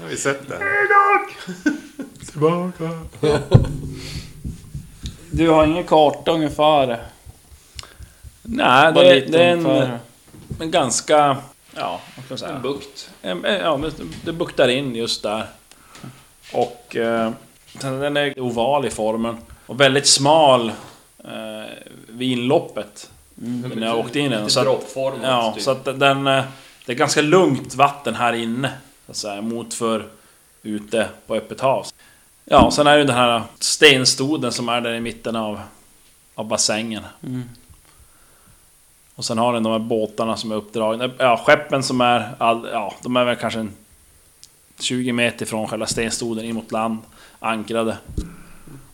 [0.00, 0.58] Har vi sett det?
[5.30, 7.06] Du har ingen karta ungefär?
[8.42, 9.98] Nej, Bara det, lite det är en, ungefär.
[10.60, 11.36] en ganska...
[11.74, 12.52] Ja, vad ska man säga?
[12.52, 13.10] En bukt.
[13.22, 15.46] En- en- Ja, det, det buktar in just där.
[16.52, 17.30] Och eh,
[17.80, 19.36] den är oval i formen.
[19.66, 20.68] Och väldigt smal
[21.24, 21.72] eh,
[22.08, 23.10] vid inloppet.
[23.34, 24.50] När jag åkte in i den.
[24.50, 24.66] Så att,
[25.22, 25.62] ja, typ.
[25.64, 26.26] så att den...
[26.26, 26.44] eh,
[26.86, 28.72] Det är ganska lugnt vatten här inne.
[29.06, 30.06] Så att säga, mot för
[30.62, 31.86] ute på öppet hav.
[32.44, 35.60] Ja, sen är det den här stenstoden som är där i mitten av,
[36.34, 37.02] av bassängen.
[37.22, 37.42] Mm.
[39.14, 41.10] Och sen har den de här båtarna som är uppdragna.
[41.18, 42.30] Ja, skeppen som är...
[42.38, 43.72] All, ja, de är väl kanske en
[44.78, 46.98] 20 meter från själva stenstoden in mot land.
[47.40, 47.96] Ankrade.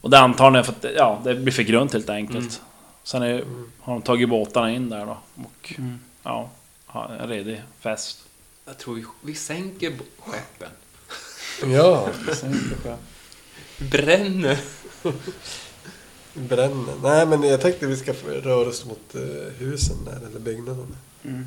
[0.00, 2.62] Och det är antagligen för att ja, det blir för grunt helt enkelt.
[3.05, 3.45] Sen är,
[3.81, 5.19] har de tagit båtarna in där då.
[5.35, 5.99] Och Mm.
[6.23, 6.51] ja,
[7.21, 8.19] en redig fest.
[8.67, 10.69] Jag tror vi, vi sänker skeppen.
[11.73, 12.09] Ja,
[13.79, 14.59] Bränner.
[16.35, 16.95] bränner.
[17.03, 20.97] Nej, men jag tänkte vi ska röra oss mot eh, husen där, eller byggnaderna.
[21.25, 21.45] Mm.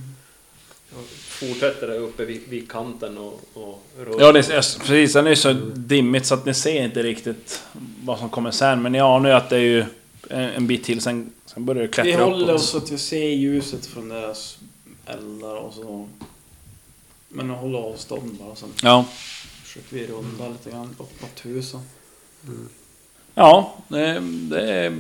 [1.28, 4.16] Fortsätter där uppe vid, vid kanten och, och rör.
[4.20, 5.14] Ja, det är, precis.
[5.14, 7.64] Den är så dimmigt så att ni ser inte riktigt
[8.04, 8.82] vad som kommer sen.
[8.82, 9.86] Men ni anar ju att det är ju
[10.30, 12.56] en, en bit till, sen, sen börjar det Vi klättra håller uppåt.
[12.56, 14.58] oss så att vi ser ljuset från deras
[15.06, 16.08] eldar och så.
[17.30, 18.56] Men vi håller avstånd bara.
[18.56, 19.06] Sen Ja.
[19.64, 21.82] försöker vi runda lite grann upp mot husen.
[23.36, 24.98] Ja, det, det är...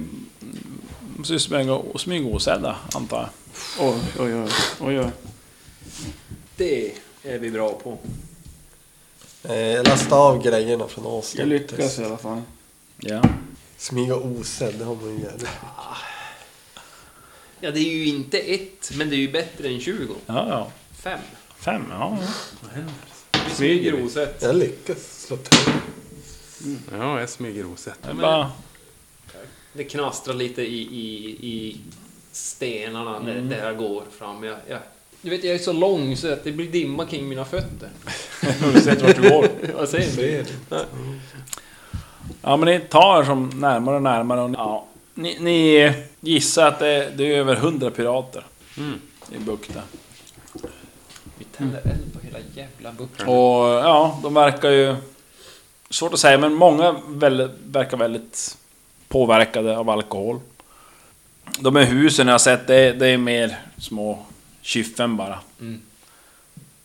[1.18, 3.30] Måste ju smyga, smyga osedda, antar jag.
[3.90, 4.50] Oj, oj, oj.
[4.80, 5.10] oj, oj.
[6.58, 6.92] Det
[7.24, 7.98] är vi bra på.
[9.44, 11.40] Eh, Jag lastade av grejerna från Åsnet.
[11.40, 12.42] Jag lyckas i alla fall.
[12.98, 13.22] Ja.
[13.78, 15.50] Smyga osedd, det har man ju jävligt.
[17.64, 20.14] Ja, det är ju inte ett, men det är ju bättre än 20.
[20.26, 20.72] Ja, ja.
[20.94, 21.20] Fem.
[21.58, 22.18] Fem, ja.
[23.48, 24.42] Vi smyger osett.
[24.42, 25.74] Jag lyckas slå till.
[26.92, 28.00] Ja, jag smyger osett.
[28.04, 28.52] Det är bara...
[29.74, 31.78] Det knastrar lite i, i, i
[32.32, 34.44] stenarna när det här går fram.
[34.44, 34.80] Jag, jag,
[35.22, 37.90] du vet, jag är så lång så att det blir dimma kring mina fötter.
[38.74, 39.48] Du vet vart du går.
[39.78, 40.86] Jag ser inte.
[42.42, 45.94] Ja, men ni tar som närmare och närmare och ni, ja, ni, ni
[46.24, 48.46] gissar att det, det är över hundra pirater
[48.78, 49.00] Mm.
[49.32, 49.82] i bukten.
[51.38, 53.28] Vi tänder eld på hela jävla bukten.
[53.28, 54.96] Och ja, de verkar ju...
[55.90, 58.58] Svårt att säga, men många väldigt, verkar väldigt
[59.08, 60.40] påverkade av alkohol.
[61.60, 64.26] De här husen jag har sett, det, det är mer små
[64.62, 65.40] kyffen bara.
[65.62, 65.82] Mm.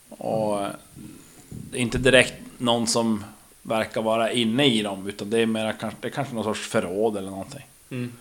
[0.08, 0.60] Och
[1.48, 3.24] det är inte direkt någon som
[3.62, 6.68] verkar vara inne i dem, utan det är mer kanske, det är kanske någon sorts
[6.68, 7.66] förråd eller någonting.
[7.90, 8.12] Mm.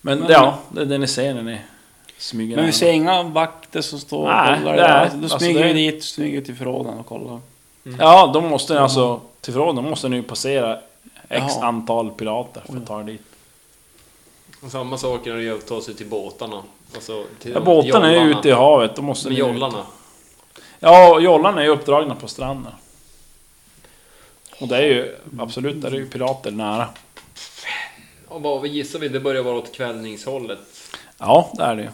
[0.00, 1.58] Men, Men- ja, det är det ni ser när ni
[2.18, 4.76] smyger Men vi ser inga vakter som står och Nej, kollar.
[4.76, 7.40] det är- Alltså, då alltså smyger det- vi dit, smyger till förråden och kollar.
[7.98, 9.20] Ja, de måste ni alltså...
[9.40, 10.74] Till förråden måste ni ju passera
[11.28, 11.66] X Jaha.
[11.66, 13.22] antal pirater för att ta er dit.
[14.62, 16.62] Och samma sak när det gäller att ta sig till båtarna.
[16.94, 18.38] Alltså, till Ja, båtarna är jollarna.
[18.38, 19.40] ute i havet, då måste Med ni...
[19.40, 19.46] ut.
[19.46, 19.82] jollarna.
[20.80, 22.72] Ja, och jollarna är ju uppdragna på stranden.
[24.60, 26.88] Och det är ju absolut, där är ju pirater nära.
[28.30, 30.58] Och vad vi gissar vi, det börjar vara åt kvällningshållet.
[31.18, 31.88] Ja, det är det ju.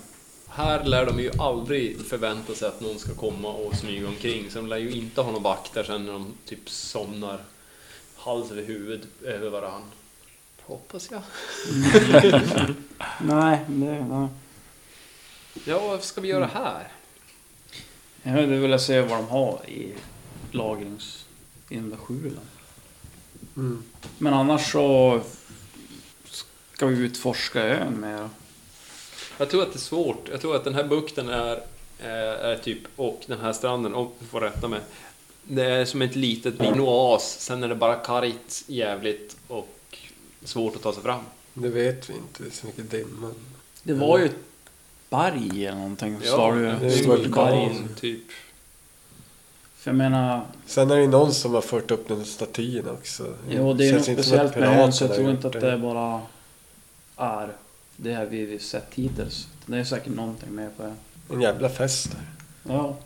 [0.49, 4.51] Här lär de ju aldrig förvänta sig att någon ska komma och smyga omkring.
[4.51, 7.39] Så de lär ju inte ha någon vakter sen när de typ somnar
[8.17, 9.83] hals över huvud över varann.
[10.63, 11.23] Hoppas jag.
[13.21, 14.05] Nej, det...
[14.05, 14.29] Nej.
[15.65, 16.89] Ja, vad ska vi göra här?
[18.23, 19.95] Jag hade velat se vad de har i
[20.51, 21.25] lagrings...
[21.69, 22.41] i den där skjulen.
[23.57, 23.83] Mm.
[24.19, 25.21] Men annars så...
[26.77, 28.29] Ska vi utforska ön mer.
[29.39, 30.29] Jag tror att det är svårt.
[30.31, 31.61] Jag tror att den här bukten är,
[32.01, 34.81] är, är typ, och den här stranden, om du får rätta mig.
[35.43, 39.99] Det är som ett litet en oas, sen är det bara kargt, jävligt och
[40.45, 41.21] svårt att ta sig fram.
[41.55, 43.31] Det vet vi inte, det är så mycket dimma.
[43.83, 44.37] Det var ju ett
[45.11, 46.19] berg eller någonting.
[46.25, 47.89] Ja, sa du är vulkan.
[48.01, 48.25] typ.
[49.77, 50.47] För jag menar...
[50.67, 53.35] Sen är det ju någon som har fört upp den statyn också.
[53.51, 56.21] Jo, det är något speciellt med ön så jag tror inte att det bara
[57.17, 57.53] är
[57.97, 59.49] det här vi sett hittills.
[59.67, 60.97] Det är säkert någonting mer på ön.
[61.33, 62.21] En jävla fest där.
[62.75, 62.97] Ja,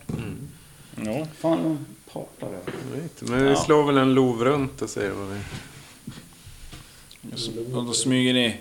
[1.05, 1.27] Ja.
[1.39, 2.73] fan de partar över.
[2.91, 3.57] Jag vet inte, Men vi Ja.
[3.57, 5.41] slår väl en lov runt och ser vad vi...
[7.75, 8.61] Och då smyger ni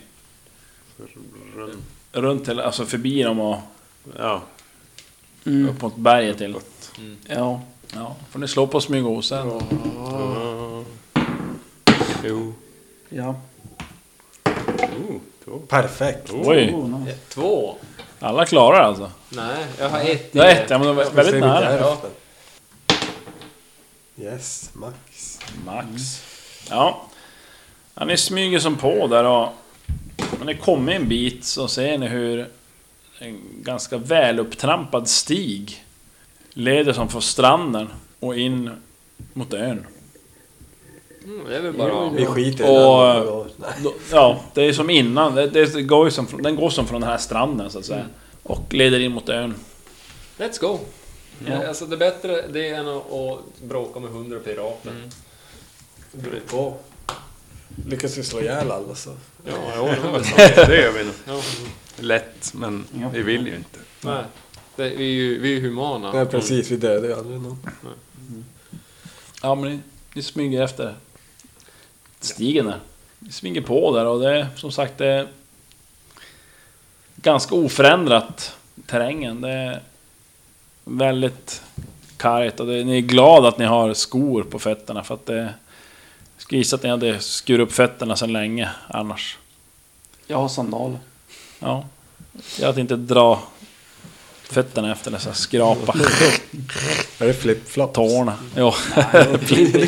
[2.11, 3.57] runt till, alltså förbi dem och
[4.17, 4.41] Ja.
[5.45, 5.69] Mm.
[5.69, 6.55] upp mot berget till.
[7.27, 7.61] Ja.
[7.93, 9.47] Ja, får ni slå på smygosen.
[9.47, 9.61] Ja.
[12.23, 12.53] Jo.
[13.09, 13.35] Ja.
[15.49, 15.59] Två.
[15.59, 16.31] Perfekt.
[16.33, 17.17] Oj, Oh, nice.
[17.29, 17.75] Två?
[18.19, 19.11] alla klarar alltså.
[19.29, 20.33] Nej, jag har ett.
[20.33, 21.79] Det är ett, ja men de var väldigt nära.
[21.79, 21.97] Ja.
[24.21, 25.39] Yes, max.
[25.65, 26.23] Max.
[26.69, 27.07] Ja.
[27.95, 28.05] ja.
[28.05, 29.49] Ni smyger som på där och...
[30.39, 32.47] När ni kommer en bit så ser ni hur
[33.19, 35.85] en ganska välupptrampad stig
[36.53, 37.87] leder som från stranden
[38.19, 38.71] och in
[39.33, 39.85] mot ön.
[41.29, 42.09] Mm, det är väl bara...
[42.09, 43.39] Vi skiter i Och-.
[43.39, 43.47] Och.
[43.83, 45.35] Då- Ja, det är som innan.
[45.35, 48.05] Det, det går ju som, den går som från den här stranden så att säga.
[48.43, 49.55] Och leder in mot ön.
[50.37, 50.79] Let's go!
[51.47, 51.67] Ja.
[51.67, 54.93] Alltså det är bättre det än att, att bråka med hundra pirater.
[56.11, 56.77] Det beror på.
[57.87, 59.09] Lyckas vi slå ihjäl alla så.
[59.45, 59.95] Ja, ja.
[60.67, 61.13] Det gör vi nog.
[61.27, 61.41] ja.
[61.99, 63.09] Lätt, men Ja.
[63.13, 63.79] vi vill ju inte.
[64.01, 64.23] Nej.
[64.75, 66.11] Det, vi är ju vi är humana.
[66.13, 67.57] Nej precis, vi dödar ju aldrig någon.
[69.43, 69.79] Ja men ni,
[70.13, 70.95] ni smyger efter
[72.19, 72.79] stigen där.
[73.19, 75.27] Ni smyger på där och det är som sagt det är
[77.15, 78.55] ganska oförändrat
[78.85, 79.41] terrängen.
[79.41, 79.81] Det är
[80.83, 81.63] väldigt
[82.17, 85.53] kargt och det, ni är glada att ni har skor på fötterna för att det...
[86.35, 89.37] Jag skulle gissa att ni hade skurit upp fötterna sedan länge annars.
[90.27, 90.99] Jag har sandaler.
[91.59, 91.85] Ja.
[92.31, 93.43] Det är att inte dra
[94.49, 95.93] fötterna efter dessa skrapa
[97.19, 97.93] Är det flip-flops?
[97.93, 98.37] tårna.
[98.55, 98.61] Det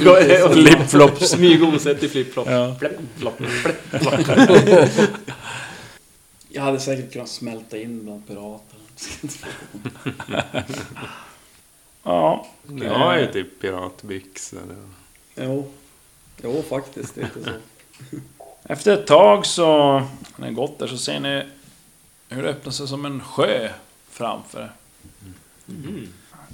[0.03, 1.25] går Flip-flops.
[1.25, 2.47] Smygosett i flip-flop.
[2.49, 2.75] Ja.
[6.49, 8.77] Jag hade säkert kunnat smälta in bland pirater.
[12.03, 12.47] Ja.
[12.67, 14.59] Ni har ju typ piratbyxor.
[15.35, 15.71] Jo.
[16.43, 17.15] Jo, faktiskt.
[17.15, 17.51] Det är inte så.
[18.63, 19.99] Efter ett tag så,
[20.35, 21.43] när ni gått där så ser ni
[22.29, 23.69] hur det öppnar sig som en sjö
[24.11, 24.71] framför er.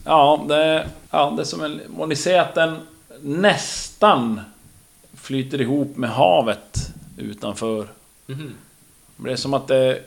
[0.03, 1.81] Ja, det, ja, det är som en...
[1.97, 2.79] Och ni ser att den
[3.21, 4.41] nästan
[5.13, 7.87] flyter ihop med havet utanför.
[8.25, 8.53] Mhm.
[9.17, 10.03] Det är som att det är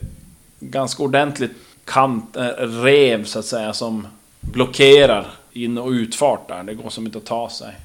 [0.59, 1.51] ganska ordentligt
[1.85, 2.47] kant, äh,
[2.83, 4.07] rev så att säga som
[4.39, 6.63] blockerar in och utfart där.
[6.63, 7.75] Det går som inte att ta sig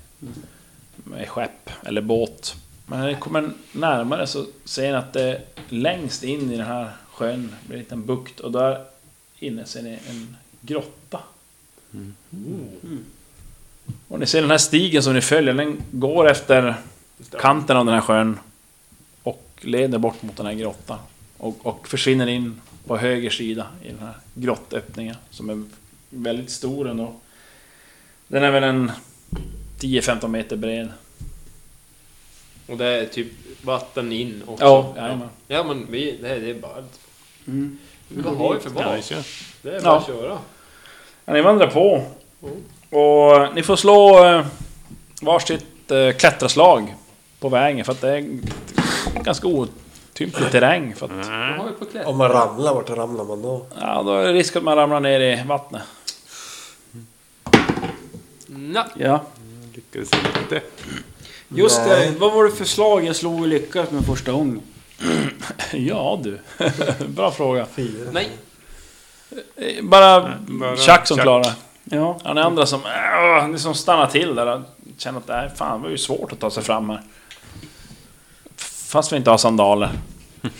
[0.94, 2.54] med skepp eller båt.
[2.86, 6.90] Men när ni kommer närmare så ser ni att det längst in i den här
[7.12, 8.84] sjön blir en liten bukt och där
[9.38, 11.20] inne ser ni en grotta.
[14.08, 16.74] Och ni ser den här stigen som ni följer, den går efter
[17.40, 18.38] kanten av den här sjön
[19.22, 20.98] och leder bort mot den här grottan.
[21.38, 25.62] Och, och försvinner in på höger sida i den här grottöppningen som är
[26.10, 27.14] väldigt stor ändå.
[28.28, 28.92] Den är väl en
[29.80, 30.88] 10-15 meter bred.
[32.66, 33.26] Och det är typ
[33.62, 34.64] vatten in också.
[34.64, 35.28] Ja, jajamän.
[35.48, 36.84] ja men vi, det, är- det är bara...
[37.46, 37.78] Mm.
[38.08, 38.96] Vad har vi för Ja, val?
[38.96, 39.22] vi kör.
[39.62, 39.98] Det är bara Ja.
[39.98, 40.38] att köra.
[41.24, 42.04] Ja, ni vandrar på.
[42.98, 44.46] Och ni får slå eh,
[45.22, 46.94] varsitt eh, klättraslag
[47.40, 48.38] på vägen för att det är
[49.22, 50.94] ganska otymplig terräng.
[50.96, 51.12] För att,
[51.80, 52.08] Vad kläder?
[52.08, 53.66] Om man ramlar, vart ramlar man då?
[53.80, 55.82] ja, då är det risk att man ramlar ner i vattnet.
[58.46, 58.84] Nej.
[58.98, 59.20] Ja.
[59.74, 60.10] Lyckades
[60.42, 60.60] inte.
[61.48, 62.10] Just Nej.
[62.12, 64.60] det, vad var det för slag jag slog och lyckades med första gången?
[65.72, 66.38] Ja du,
[67.08, 67.66] bra fråga.
[67.74, 68.10] Fyra.
[68.12, 68.30] Nej.
[69.82, 71.52] Bara bara Chuck som klarar.
[71.84, 72.18] Ja.
[72.24, 72.80] Ja, ni andra som,
[73.40, 74.62] äh, ni som stannar till där
[74.98, 77.02] känner att det här, fan, det var ju svårt att ta sig fram här.
[78.86, 79.90] Fast vi inte har sandaler.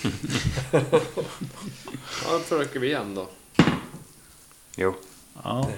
[2.25, 3.27] Ja, då försöker vi igen då.
[4.77, 4.95] Jo.
[5.45, 5.69] Ja.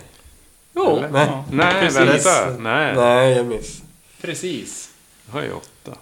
[0.75, 1.43] Jo, Nej.
[1.51, 2.27] Nej, Precis.
[2.27, 2.51] vänta.
[2.63, 2.97] Nej.
[2.97, 3.83] Nej, jag miss.
[4.21, 4.91] precis.
[5.27, 5.99] Jag har ju åtta.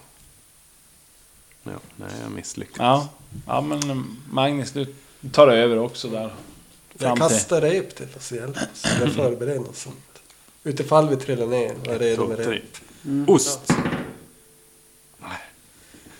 [1.66, 2.78] Ja, nej, jag misslyckades.
[2.78, 3.08] Ja,
[3.46, 3.96] ja men eh,
[4.30, 4.86] Magnus, du
[5.32, 6.30] tar över också där.
[6.98, 7.22] Jag till...
[7.22, 8.84] kastar rep till oss hjälp oss.
[8.84, 9.96] Eller förbereder något sånt.
[10.64, 12.76] Utifall vi trillar ner är redo med rep.
[13.26, 13.72] Ost.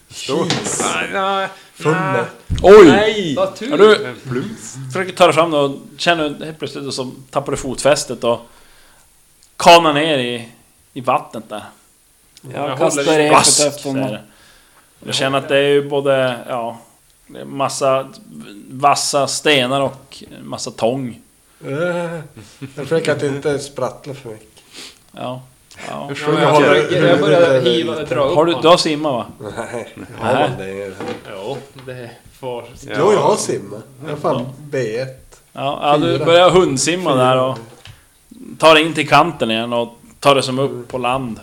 [0.09, 0.85] Cheese.
[0.95, 1.49] Nej, nej.
[1.75, 2.25] Fumme.
[2.63, 2.87] Oj!
[2.87, 3.35] Nej!
[3.35, 3.71] Vad tur!
[3.71, 4.45] Ja, du
[4.93, 8.41] försöker ta dig fram då och känner helt plötsligt så tappar du fotfästet och
[9.57, 10.49] kanar ner i,
[10.93, 11.65] i vattnet där.
[12.41, 14.17] Jag, Jag kastar i repet efter honom.
[15.01, 16.79] Du känner att det är ju både, ja...
[17.45, 18.09] Massa
[18.71, 21.21] vassa stenar och massa tång.
[21.65, 22.21] Äh, Jag
[22.75, 24.63] försöker att inte sprattla för mycket.
[25.13, 25.43] Ja.
[25.89, 26.11] ja.
[26.21, 29.53] Ja, men jag, jag, jag börjar hiva, dra upp Har du, du har simmat va?
[29.57, 29.89] Nej,
[30.19, 30.93] har man det?
[31.29, 32.65] Ja, det får...
[32.81, 33.85] Jo, jag har simmat.
[34.05, 35.07] Jag har fan B1.
[35.53, 37.59] Ja, ja du börjar hundsimma där och
[38.59, 39.89] tar in till kanten igen och
[40.21, 41.41] tar det som upp på land.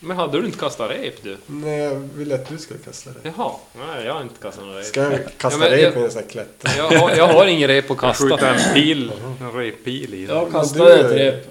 [0.00, 1.36] Men hade du inte kastat rep du?
[1.46, 3.32] Nej, jag ville att du skulle kasta det.
[3.36, 4.86] Jaha, nej jag har inte kastat några rep.
[4.86, 6.70] Ska jag kasta Ja, rep jag- med en sån här klättra?
[6.76, 8.24] Jag har, jag har ingen rep att kasta.
[8.24, 10.36] skjuter en pil, en reppil i den.
[10.36, 11.46] Jag kastade du- ett rep.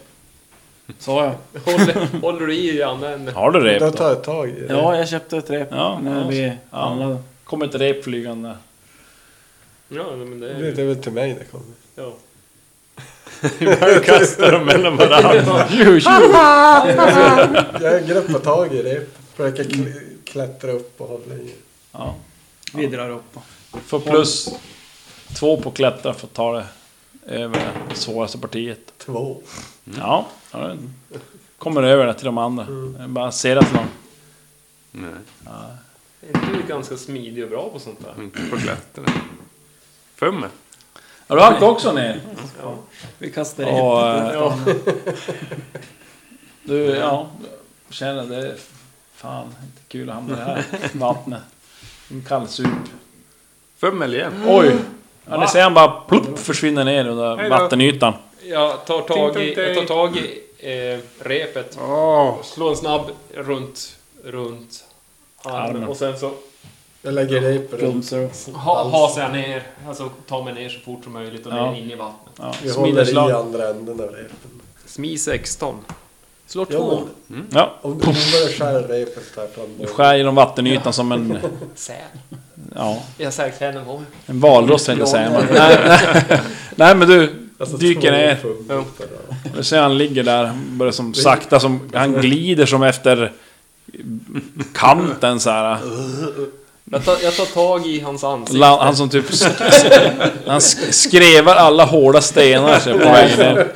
[1.00, 1.62] Sa jag.
[1.74, 3.36] Håller, håller du i i andra änden?
[3.36, 3.91] Har du rep Då då?
[3.91, 4.74] tar jag tag i det.
[4.74, 6.78] Ja, jag köpte ett rep Ja, när vi Ja.
[6.80, 7.18] handlade.
[7.43, 8.56] Kommer ett rep flygande.
[9.88, 10.80] Ja, men det Det är...
[10.80, 11.66] är väl till mig det kommer.
[11.95, 12.14] Ja.
[13.60, 15.68] Jag kastar dem mellan varandra.
[17.82, 19.18] Jag greppar tag i rep.
[19.36, 21.54] Försöker kl- klättra upp och hålla i.
[21.92, 22.16] Ja.
[22.74, 23.38] Vi drar upp.
[23.86, 24.50] Får plus
[25.36, 26.66] två på klättra för att ta det
[27.26, 28.94] över det svåraste partiet.
[28.98, 29.42] Två.
[29.98, 30.76] Ja, ja,
[31.10, 31.20] det
[31.58, 32.68] kommer över det till de andra.
[33.00, 33.86] Jag bara ser att någon...
[34.92, 35.12] Nej,
[36.22, 38.24] Du är ganska smidig och bra på sånt där.
[38.24, 39.04] inte på klättra.
[40.16, 40.48] Fumme.
[41.30, 42.22] Har du halkat också ner?
[43.18, 44.88] Vi kastar Och, repet.
[44.88, 45.14] eh,
[46.64, 47.28] du, ja,
[47.90, 48.56] känner det
[49.16, 50.64] fan inte kul att hamna i det här
[50.94, 51.42] vattnet.
[52.12, 52.68] En kallsup.
[53.78, 54.44] Fummel igen.
[54.48, 54.76] Oj!
[55.30, 58.14] Ja, ni ser han bara plupp försvinner ner under vattenytan.
[58.44, 61.78] Jag tar tag i, jag tar tag i eh, repet.
[61.82, 62.42] Åh!
[62.44, 64.84] Slår en snabb runt, runt
[65.44, 65.70] armen.
[65.70, 65.84] Armen.
[65.90, 66.32] Och sen så
[67.02, 67.70] Jag lägger runt.
[67.80, 68.52] Plumsar.
[68.54, 69.64] ha, hasar jag ner.
[69.88, 71.72] Alltså tar mig ner så fort som möjligt och Ja.
[71.72, 72.34] ner in i vattnet.
[72.39, 74.62] Ja, Vi håller i andra änden av repen.
[74.86, 75.76] Smi 16.
[76.47, 77.02] Slår Ja, två.
[77.28, 79.24] men Ja, om du börjar skära repet
[79.56, 79.66] fram.
[79.80, 81.38] du skär genom vattenytan som en...
[81.76, 81.95] Säl.
[82.76, 84.06] Ja, Jag sagt henne en gång.
[84.26, 85.30] en valross tänkte jag säga.
[85.54, 85.78] Nej,
[86.30, 86.41] nej,
[86.76, 88.38] nej men du Alltså, dyker ner.
[89.56, 91.89] Du ser han ligger där, börjar som sakta som...
[91.93, 93.32] Han glider som efter
[94.74, 95.78] kanten så här.
[96.92, 98.58] Jag tar, jag tar tag i hans ansikte.
[98.58, 99.26] La- Han som typ...
[100.48, 103.68] Han sk- skrevar alla hårda stenar sig på vägen ner.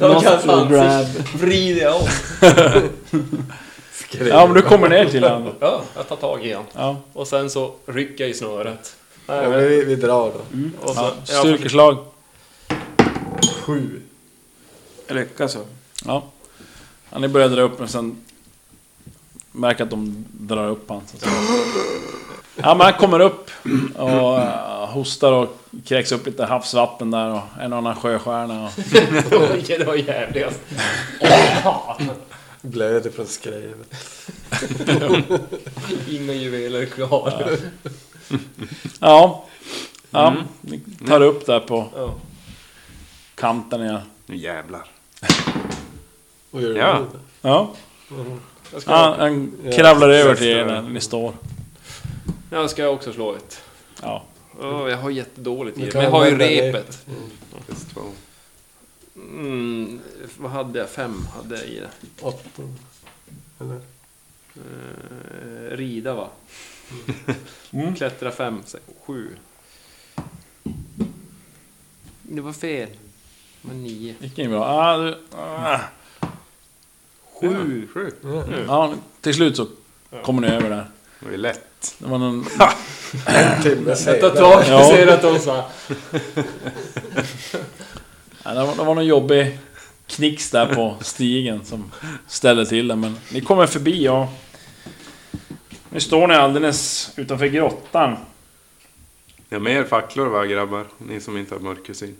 [0.00, 1.22] Nostril ansikte.
[1.38, 2.08] Vrider jag om.
[4.28, 5.52] Ja men du kommer ner till honom.
[5.60, 6.64] Ja, jag tar tag i han.
[6.72, 6.96] Ja.
[7.12, 8.96] Och sen så rycker jag i snöret.
[9.26, 10.40] Nej, Ja, men, vi, vi drar då.
[10.88, 11.96] och så, Ja, styrkeslag.
[13.62, 14.00] Sju.
[15.08, 15.58] Lyckas så.
[16.04, 16.22] Ja.
[17.12, 18.23] Ja, ni börjar dra upp men sen...
[19.56, 21.00] Märker att de drar upp han.
[21.06, 21.16] Så.
[22.56, 23.50] Ja men han kommer upp
[23.96, 28.64] och eh, hostar och kräks upp lite havsvatten där och en och annan sjöstjärna.
[28.64, 28.72] Och,
[29.54, 30.60] Oj, det var jävligast.
[32.62, 33.94] Blöder från skrevet.
[36.10, 37.58] Inga juveler kvar.
[39.00, 39.44] ja.
[40.10, 42.14] Ja, ni tar upp där på Ja.
[43.34, 44.00] kanten igen.
[44.26, 44.86] Nu jävlar.
[46.50, 46.98] Och gör Ja.
[47.12, 47.18] det.
[47.48, 47.70] Ja.
[48.72, 51.34] Jag ska, ja han kravlar över till er när ni står.
[52.50, 53.62] jag ska också slå ett.
[54.02, 54.24] Ja.
[54.60, 55.94] Åh, jag har jättedåligt i det.
[55.94, 57.06] Men jag har ju repet.
[57.66, 58.00] Plus två.
[59.16, 60.00] Mm,
[60.38, 60.88] vad hade jag?
[60.88, 61.90] Fem hade jag i det.
[62.20, 62.62] Åtta.
[63.60, 63.80] Eller?
[64.56, 66.28] Eh, rida va?
[67.70, 67.94] Mm.
[67.94, 69.28] Klättra fem, sex, sju.
[72.22, 72.88] Det var fel.
[73.62, 74.14] Det var nio.
[74.20, 74.64] Gick inget bra.
[74.64, 75.80] Ah, du, ah.
[77.48, 77.88] Sju.
[77.94, 78.10] Sju.
[78.66, 79.66] Ja, till slut så
[80.24, 80.86] kommer ni över där.
[81.20, 81.94] Det var ju lätt.
[81.98, 82.46] Det var någon...
[83.26, 83.94] En timme
[84.36, 84.78] Ja.
[84.80, 85.38] och ser att de.
[88.44, 89.58] Ja, det, var, det var någon jobbig
[90.06, 91.90] knix där på stigen som
[92.26, 92.96] ställde till det.
[92.96, 94.26] Men ni kommer förbi och...
[95.90, 98.16] Nu står ni alldeles utanför grottan.
[99.48, 100.86] Ni har mer facklor va grabbar?
[100.98, 102.16] Ni som inte har mörkersyn.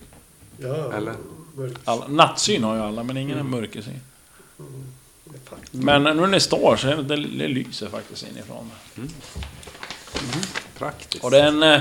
[0.59, 0.93] Ja.
[0.93, 1.15] Eller?
[1.55, 1.81] mörkt.
[1.85, 3.93] Alla, nattsyn har ju alla, men ingen har mörkersyn.
[3.95, 4.94] Är faktiskt-
[5.71, 7.17] Men nu när ni står så är det, det,
[7.49, 8.71] lyser faktiskt inifrån.
[10.79, 11.25] Praktiskt.
[11.25, 11.63] Och det är en...
[11.63, 11.81] eh,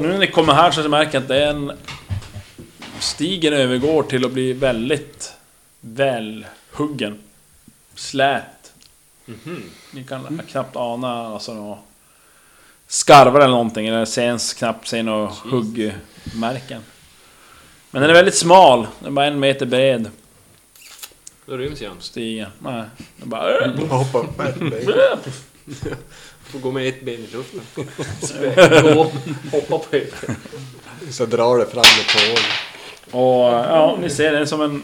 [0.00, 1.72] Nu när ni kommer här så märker jag att det är en...
[3.00, 5.32] Stigen övergår till att bli väldigt
[5.80, 7.18] välhuggen.
[7.94, 8.72] Slät.
[9.90, 11.78] Ni kan knappt ana alltså några
[12.86, 13.86] skarvar eller någonting.
[13.86, 16.82] Eller se ens knappt se några huggmärken.
[17.90, 18.86] Men den är väldigt smal.
[18.98, 20.10] Den är bara en meter bred.
[21.46, 21.92] Då ryms jag.
[22.00, 22.50] Stigen.
[22.58, 22.84] Nej.
[23.16, 23.76] Den bara...
[23.88, 25.18] Hoppa upp ett ben.
[26.42, 27.60] Får gå med ett ben i luften.
[27.74, 29.02] Gå,
[29.52, 30.14] hoppa på ett.
[31.10, 33.20] Så drar det fram med tån.
[33.20, 34.82] Och ja, ni ser det är som en...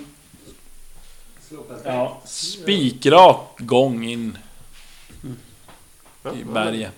[1.84, 4.38] Ja, spikrak gång in
[6.34, 6.92] i berget.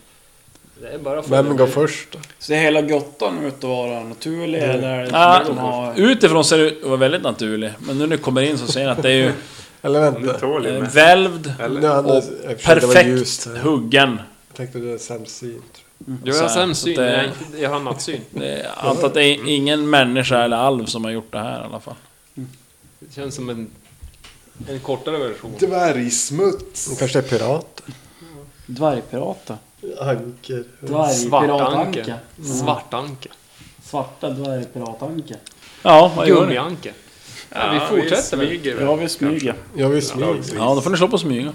[0.85, 2.17] Det är bara för Vem går först?
[2.39, 5.95] Ser hela grottan ut att vara naturlig eller är det Ja, att har...
[5.97, 7.73] utifrån ser det ut att vara väldigt naturlig.
[7.79, 9.33] Men nu när ni kommer in så ser ni att det är ju
[9.83, 10.69] Eller Du vänta.
[10.69, 12.17] eh, välvd, Eller?
[12.17, 12.25] Och
[12.65, 14.21] perfekt huggen.
[14.49, 15.81] Jag tänkte du är sämsynt.
[15.99, 18.21] Jo, jag har sämst syn, det- jag, har inte- jag har nattsyn.
[18.33, 21.65] Jag antar att det är ingen människa eller alv som har gjort det här i
[21.65, 21.95] alla fall.
[23.01, 23.71] Det känns som en,
[24.69, 25.53] en kortare version.
[25.61, 26.87] Dvärgsmuts.
[26.91, 27.85] De kanske är pirater.
[28.67, 29.57] Dvärgpirater.
[30.01, 30.65] Anker.
[30.81, 32.05] Dvärgpiratanke.
[32.05, 32.15] Svartanke.
[32.45, 33.29] Svartanke.
[33.85, 35.37] Svarta dvärgpiratanke.
[35.83, 36.41] Ja, vad gör ni?
[36.41, 36.93] Gummianke.
[37.51, 38.47] Ja, vi fortsätter väl.
[38.47, 39.55] smyger Ja, vi smyger.
[39.77, 40.37] Jag vill smyga.
[40.57, 41.53] Ja, då får ni slå på smyga.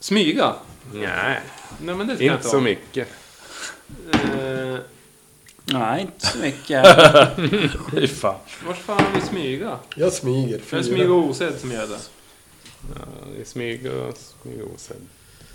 [0.00, 0.54] Smyga?
[0.92, 1.40] Nej,
[1.80, 3.08] Nej men det ska jag inte så mycket.
[4.12, 4.78] Eh,
[5.64, 6.86] Nej, inte så mycket.
[7.90, 8.34] Fy fan.
[8.66, 9.78] vart fan har vi smyga?
[9.96, 10.60] Jag smyger.
[10.70, 11.98] Är det smyga osedd som gör det?
[12.94, 13.04] Ja,
[13.34, 14.96] det är smyga och smyga osedd.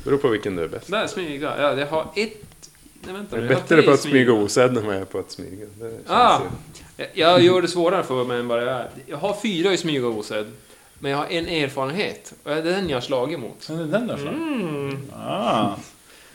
[0.04, 0.88] Beror på vilken du är bäst.
[0.92, 1.54] Där, smyga.
[1.62, 2.70] Ja, jag har ett...
[3.02, 4.96] Nej vänta Jag nu, är jag har bättre tre på att smyga osedd än vad
[4.96, 5.66] jag är på att smyga.
[6.08, 6.40] Ah.
[6.40, 6.46] ju...
[6.98, 8.90] Jag- Jag gör det svårare för mig än vad det är.
[9.06, 10.52] Jag har fyra i smyga osedd.
[11.00, 12.34] Men jag har en erfarenhet.
[12.44, 13.70] Och det är den jag har slagit mot.
[13.70, 14.28] Är det den där så?
[14.28, 15.12] Mm.
[15.16, 15.76] Ah.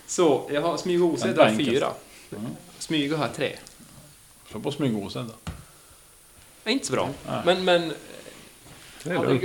[0.07, 1.89] Så, jag har smyga osedd har fyra.
[2.79, 3.53] Smyga har tre.
[4.51, 5.25] Slå på smyga osedd
[6.65, 6.71] då.
[6.71, 7.09] Inte så bra.
[7.27, 7.41] Nej.
[7.45, 7.93] Men, men...
[9.05, 9.43] Det är lugnt.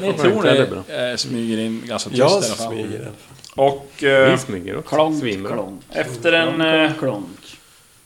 [0.00, 2.72] ni, tror heller eh, smyger in ganska tyst Jag i alla fall.
[2.72, 3.10] smyger.
[3.54, 4.94] Och eh, Vi smyger också.
[4.94, 5.82] Klonk, klonk.
[5.90, 7.58] efter en Klonk, eh, klonk, klonk.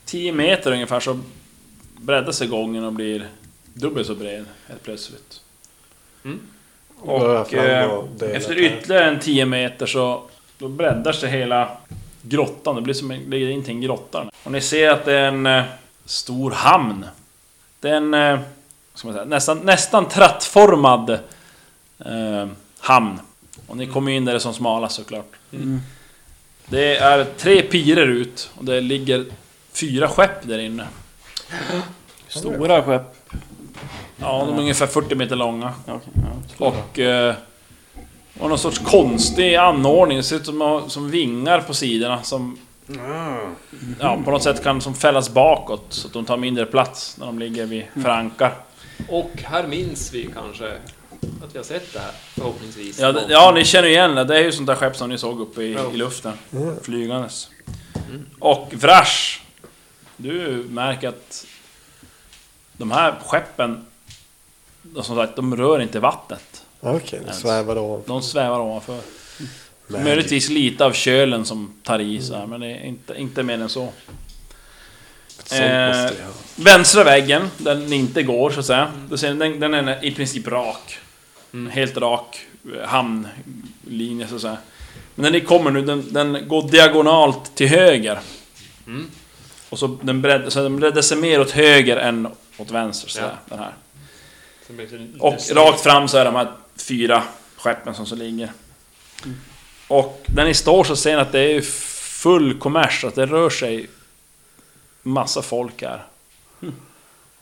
[0.05, 1.19] 10 meter ungefär så
[1.97, 3.27] breddar sig gången och blir
[3.73, 5.41] dubbelt så bred helt plötsligt.
[6.25, 6.39] Mm.
[6.99, 7.91] Och eh,
[8.33, 10.23] efter ytterligare en 10 meter så
[10.57, 11.77] då breddar sig hela
[12.21, 12.75] grottan.
[12.75, 14.29] Det blir som en, ligger in till en grotta.
[14.43, 15.63] Och ni ser att det är en eh,
[16.05, 17.05] stor hamn.
[17.79, 18.39] Det är en eh,
[18.93, 21.09] ska man säga, nästan, nästan trattformad
[22.05, 22.47] eh,
[22.79, 23.19] hamn.
[23.67, 25.31] Och ni kommer in där det är som smalast såklart.
[25.51, 25.81] Mm.
[26.65, 29.25] Det är tre pirer ut och det ligger
[29.73, 30.87] fyra skepp där inne.
[32.27, 33.15] Stora skepp.
[34.17, 35.73] Ja, de är ungefär 40 meter långa.
[36.57, 36.99] Och...
[36.99, 37.35] Eh,
[38.39, 40.17] Och någon sorts konstig anordning.
[40.17, 42.57] Det ser ut som, som vingar på sidorna som...
[43.99, 47.25] Ja, på något sätt kan som fällas bakåt så att de tar mindre plats när
[47.25, 48.53] de ligger vid förankar.
[49.07, 50.77] Och här minns vi kanske
[51.43, 52.99] att vi har sett det här, förhoppningsvis.
[52.99, 54.23] Ja, det, ja, ni känner igen det.
[54.23, 56.33] Det är ju sånt där skepp som ni såg uppe i, i luften.
[56.81, 57.49] Flygandes.
[58.39, 59.39] Och Vrash.
[60.17, 61.45] Du märker att
[62.77, 63.85] de här skeppen,
[64.81, 66.63] de, som sagt, de rör inte vattnet.
[66.79, 68.07] Okej, det svävar ovanför.
[68.07, 68.99] De svävar ovanför.
[69.87, 70.05] Magic.
[70.05, 73.61] Möjligtvis lite av kölen som tar i så här, men det är inte, inte mer
[73.61, 73.89] än så.
[75.51, 76.11] Eh.
[76.55, 78.91] Vänstra väggen, den inte går så att säga.
[79.33, 80.99] Den, den är i princip rak.
[81.71, 84.57] Helt rak eh, hamnlinje så att säga.
[85.15, 88.19] Men när ni kommer nu, den, den går diagonalt till höger.
[89.69, 92.27] Och så den, bredd, så den breddar sig mer åt höger än
[92.57, 93.09] åt vänster.
[93.09, 93.25] Så Ja.
[93.25, 93.73] där, den här.
[95.19, 96.51] Och rakt fram så är de här
[96.87, 97.23] fyra
[97.57, 98.51] skeppen som så ligger.
[99.87, 103.49] Och när ni står så ser ni att det är full kommers, att det rör
[103.49, 103.87] sig
[105.03, 106.03] massa folk här.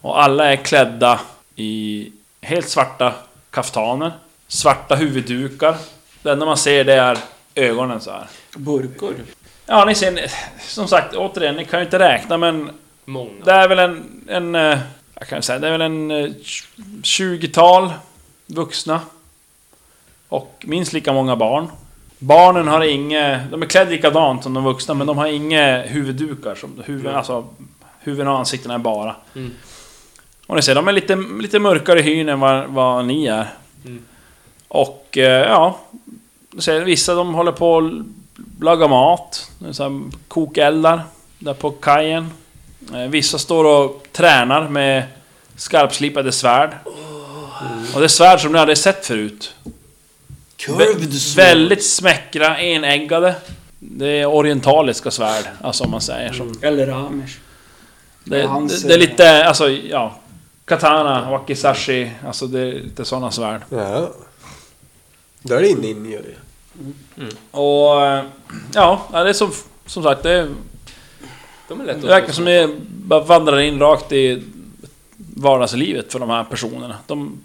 [0.01, 1.19] Och alla är klädda
[1.55, 3.13] i helt svarta
[3.51, 4.11] kaftaner,
[4.47, 5.77] svarta huvuddukar.
[6.23, 7.17] Det enda man ser det är
[7.55, 8.27] ögonen så här.
[8.55, 9.15] Burkor.
[9.65, 12.69] Ja, ni ser, som sagt, återigen, ni kan ju inte räkna men
[13.05, 13.45] Många.
[13.45, 14.79] det är väl en, en eh,
[15.19, 16.29] jag kan säga, det är väl en eh,
[17.03, 17.93] 20-tal
[18.45, 18.99] vuxna.
[20.27, 21.71] Och minst lika många barn.
[22.23, 26.55] Barnen har inga, de är klädda likadant som de vuxna men de har inga huvuddukar.
[26.55, 27.47] Som, huvud, alltså,
[27.99, 29.15] huvuden och ansiktena är bara.
[29.35, 29.51] Mm.
[30.47, 33.47] Och ni ser, de är lite, lite mörkare i hyn än vad, vad ni är.
[33.85, 34.03] Mm.
[34.67, 35.79] Och eh, ja,
[36.51, 39.51] ni ser, vissa de håller på att laga mat.
[39.71, 41.01] Så här, kokeldar
[41.39, 42.29] där på kajen.
[42.93, 45.03] Eh, Vissa står och tränar med
[45.55, 46.69] skarpslipade svärd.
[47.93, 49.55] Och det är svärd som ni aldrig sett förut.
[50.65, 51.45] Curved Vä- sword.
[51.45, 53.35] väldigt smäckra, enäggade.
[53.79, 56.51] Det är orientaliska svärd, alltså om man säger så.
[56.61, 57.37] Eller Amish.
[58.23, 60.15] Det, det, det är lite, alltså ja...
[60.65, 63.61] Katana, wakizashi, alltså det är lite sådana svärd.
[63.69, 64.11] Ja.
[65.41, 67.25] Då är det in in i det.
[67.51, 68.05] Och...
[68.05, 68.23] eh,
[68.73, 69.51] Ja, det är som,
[69.85, 70.47] som sagt, det, är,
[71.67, 74.43] De är lätt det verkar som det bara vandrar in rakt i
[75.35, 76.95] vardagslivet för de här personerna.
[77.07, 77.41] De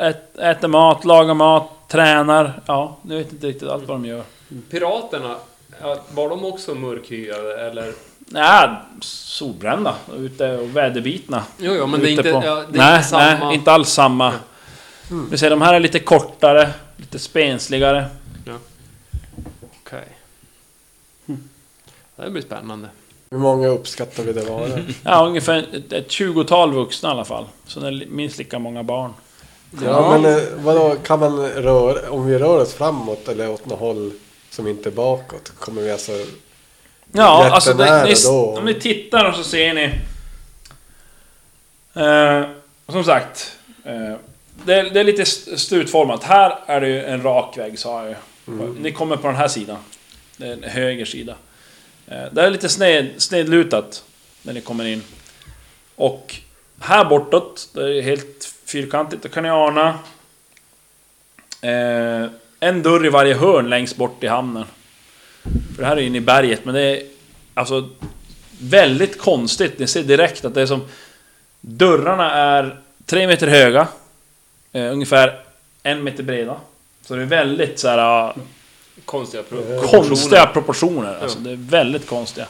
[0.00, 2.60] ät, äter mat, lagar mat, tränar.
[2.66, 4.22] Ja, jag vet inte riktigt allt vad de gör.
[4.70, 5.36] Piraterna,
[5.80, 7.92] ja, var de också mörkhyade eller?
[8.18, 8.68] Nej,
[9.00, 9.94] solbrända.
[10.18, 11.44] Ute och väderbitna.
[11.58, 13.46] Jo, jo, men det är inte, på- ja, det är nej, inte samma...
[13.46, 14.32] nej, inte alls samma.
[15.30, 18.06] Vi ser, de här är lite kortare, lite spensligare.
[19.82, 20.08] Okej.
[22.16, 22.88] Det blir spännande.
[23.30, 24.68] Hur många uppskattar vi det vara?
[25.02, 25.58] Ja, ungefär
[25.92, 27.44] ett, 20-tal vuxna i alla fall.
[27.66, 29.12] Så det är minst lika många barn.
[29.82, 33.78] Ja, men eh, vadå, kan man röra, om vi rör oss framåt eller åt något
[33.78, 34.12] håll
[34.50, 36.12] som inte är bakåt, kommer vi alltså...
[37.12, 38.56] Ja, alltså det, ni, då.
[38.58, 39.84] om ni tittar och så ser ni...
[41.94, 42.48] Eh,
[42.88, 43.56] som sagt.
[43.84, 44.14] Eh,
[44.64, 46.22] det, är- det är lite st- slutformat.
[46.24, 48.16] Här är det ju en rak väg sa jag ju.
[48.54, 48.74] Mm.
[48.74, 49.76] Ni kommer på den här sidan.
[50.36, 51.34] Det är en höger sida.
[52.08, 54.04] Eh, det är lite sned, snedlutat
[54.42, 55.02] när ni kommer in.
[55.96, 56.34] Och
[56.80, 59.88] här bortåt, det är helt fyrkantigt, då kan ni ana
[61.60, 64.64] eh, en dörr i varje hörn längst bort i hamnen.
[65.74, 67.02] För det här är inne i berget, men det är
[67.54, 67.88] alltså
[68.60, 69.78] väldigt konstigt.
[69.78, 70.82] Ni ser direkt att det är som...
[71.60, 73.88] Dörrarna är tre meter höga.
[74.72, 75.40] Eh, ungefär
[75.82, 76.56] en meter breda.
[77.06, 78.34] Så det är väldigt så här äh,
[79.04, 81.18] Konstiga pro- Eh, konstiga proportioner.
[81.22, 82.46] Alltså det är väldigt konstiga.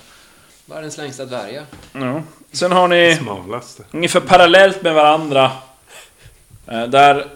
[0.67, 1.65] Världens längsta dvärgar.
[1.93, 2.23] Ja.
[2.53, 3.83] Sen har ni Smalaste.
[3.91, 5.51] ungefär parallellt med varandra.
[6.67, 7.27] Eh, Där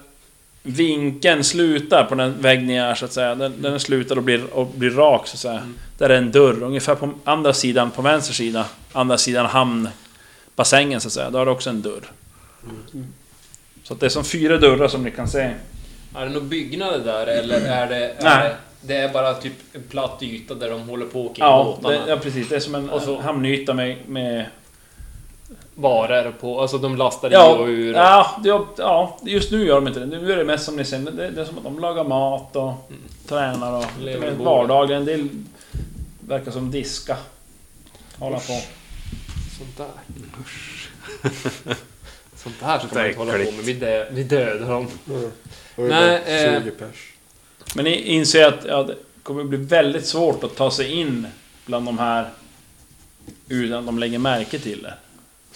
[0.63, 3.35] vinkeln slutar på den vägg ni är så att säga.
[3.35, 5.63] Den, den slutar och blir, och blir rak så att säga.
[5.99, 6.63] Där är en dörr.
[6.63, 8.65] Ungefär på andra sidan, på vänster sida.
[8.93, 11.31] Andra sidan hamnbassängen så att säga.
[11.31, 12.11] Där har du också en dörr.
[13.83, 15.51] Så att det är som fyra dörrar som ni kan se.
[16.17, 17.97] Är det några byggnader där eller är det...
[18.11, 18.49] Är Nej.
[18.49, 18.57] det,
[18.95, 22.05] det är bara typ en platt yta där de håller på och Ja, båtarna?
[22.09, 22.49] ja precis.
[22.49, 23.97] Det är som en Och så- hamnyta med...
[24.07, 24.47] med
[25.81, 27.95] Varor på, alltså de lastar i ja, och ur.
[27.95, 28.49] ja, det-
[28.79, 30.07] ja, just nu gör de inte det.
[30.07, 32.57] Nu är det mest som ni ser, det, det är som att de lagar mat
[32.57, 32.91] och
[33.29, 35.03] tränar och Lever i vardagligen.
[35.03, 35.29] En del
[36.21, 37.17] verkar som diska.
[38.19, 38.61] Hålla på.
[39.59, 39.87] Sånt där.
[42.37, 43.65] Sånt där ska Det man är inte hålla på med.
[43.65, 44.87] Vi, dö, vi dödar dem.
[45.09, 45.31] Mm.
[45.77, 47.13] Och Nej, eh, 20 pers.
[47.75, 51.27] Men ni inser att ja, det kommer bli väldigt svårt att ta sig in
[51.67, 52.29] bland de här
[53.49, 54.95] utan att de lägger märke till det.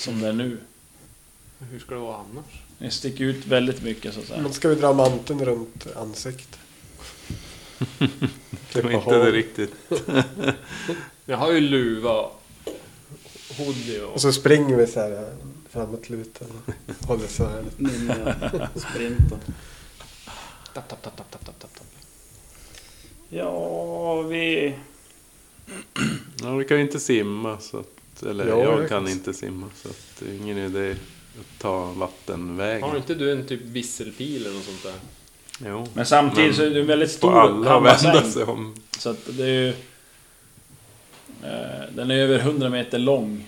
[0.02, 0.58] Som det är nu.
[1.58, 2.62] Hur ska det vara annars?
[2.78, 4.42] Ni sticker ut väldigt mycket så att säga.
[4.42, 6.58] Men ska vi dra manteln runt ansiktet?
[8.72, 9.74] Det var inte det riktigt.
[11.24, 12.30] Jag har ju luva,
[13.58, 14.14] hoodie och...
[14.14, 15.28] Och så springer vi så här eh,
[15.70, 16.50] framåtlutade.
[17.00, 17.80] Håller svärdet.
[17.80, 19.38] Ninja sprinten.
[20.74, 21.94] Tapp, tapp, tapp, tapp, tapp, tapp, tapp.
[23.28, 24.74] Ja, vi...
[26.42, 29.66] Ja, vi kan ju inte simma så att, Eller Ja, jag jag kan inte simma
[29.74, 30.96] så att det är ingen idé
[31.40, 32.82] att ta vattenvägen.
[32.82, 34.94] Har inte du en typ visselpil eller något sånt där?
[35.66, 35.88] Jo.
[35.94, 38.32] Men samtidigt Men så är det en väldigt stor alla vända hamnbassäng.
[38.32, 38.74] sig om.
[38.98, 39.68] Så att det är ju...
[41.42, 43.46] Eh, den är över 100 meter lång.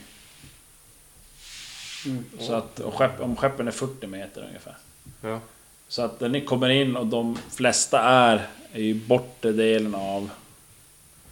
[2.07, 2.25] Mm.
[2.39, 4.77] Så att, och skepp, om skeppen är 40 meter ungefär.
[5.21, 5.41] Ja.
[5.89, 10.31] Så att när ni kommer in och de flesta är i bortre delen av...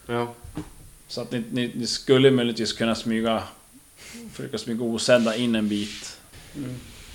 [0.07, 0.35] Ja.
[1.13, 3.43] Så att ni, ni, ni skulle möjligtvis kunna smyga...
[4.33, 6.17] Försöka smyga osedda in en bit.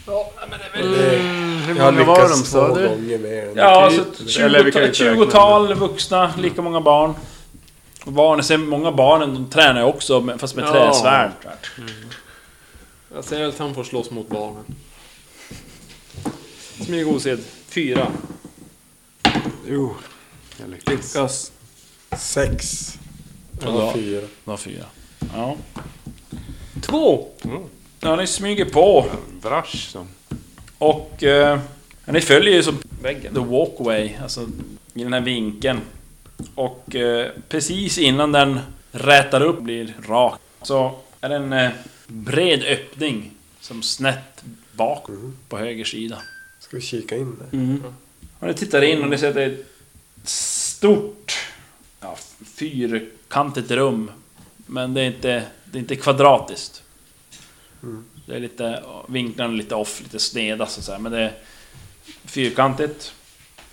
[0.08, 2.88] Ja, men det är Mm, hur Jag har många var de sa två du?
[2.88, 3.94] gånger mer än Ja, kan
[4.26, 4.82] ju 20 inte räkna
[5.26, 7.14] 20-tal vuxna, lika många barn.
[8.06, 10.72] Och barnen, sen många barnen de tränar ju också, men- fast med Ja.
[10.72, 11.32] träsvärd.
[13.16, 14.64] Jag säger att han får slåss mot barnen.
[16.86, 17.40] Smyg osedd.
[17.70, 18.08] Fyra.
[19.68, 19.96] Jo,
[20.60, 20.92] jag lyckas.
[21.14, 21.52] Lyckas.
[22.18, 22.94] Sex.
[23.62, 24.22] Ja, då- fyra.
[24.22, 24.84] Det var fyra.
[25.34, 25.56] Ja.
[26.82, 27.28] Två!
[28.00, 29.06] Ja, ni smyger på.
[29.42, 30.08] Vrash som.
[30.78, 31.24] Och...
[31.24, 31.60] Eh,
[32.06, 33.34] ni följer ju som Väggen.
[33.34, 34.48] the walkway, alltså
[34.94, 35.82] i den här vinkeln.
[36.56, 38.60] Och eh, precis innan den
[38.92, 41.70] rätar upp blir rak, så är det en eh,
[42.08, 43.32] bred öppning
[43.62, 45.08] som snett bak
[45.50, 46.18] på höger sida.
[46.60, 47.58] Ska vi kika in där?
[47.58, 47.84] Mm.
[48.40, 51.38] Och ni tittar in och ni ser att det är ett stort
[52.02, 52.18] ja,
[52.56, 53.17] fyrkantigt
[53.76, 54.12] rum.
[54.66, 56.84] Men det är inte, det är inte kvadratiskt.
[58.26, 61.00] Det är lite, vinklarna är lite off, lite sneda så att säga.
[61.00, 61.34] Men det är
[62.26, 63.14] fyrkantigt.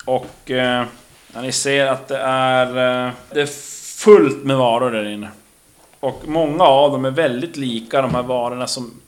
[0.05, 0.86] Och eh,
[1.32, 2.66] ja, ni ser att det är,
[3.07, 3.46] eh, det är
[3.96, 5.28] fullt med varor där inne.
[6.00, 9.00] Och många av dem är väldigt lika de här varorna som,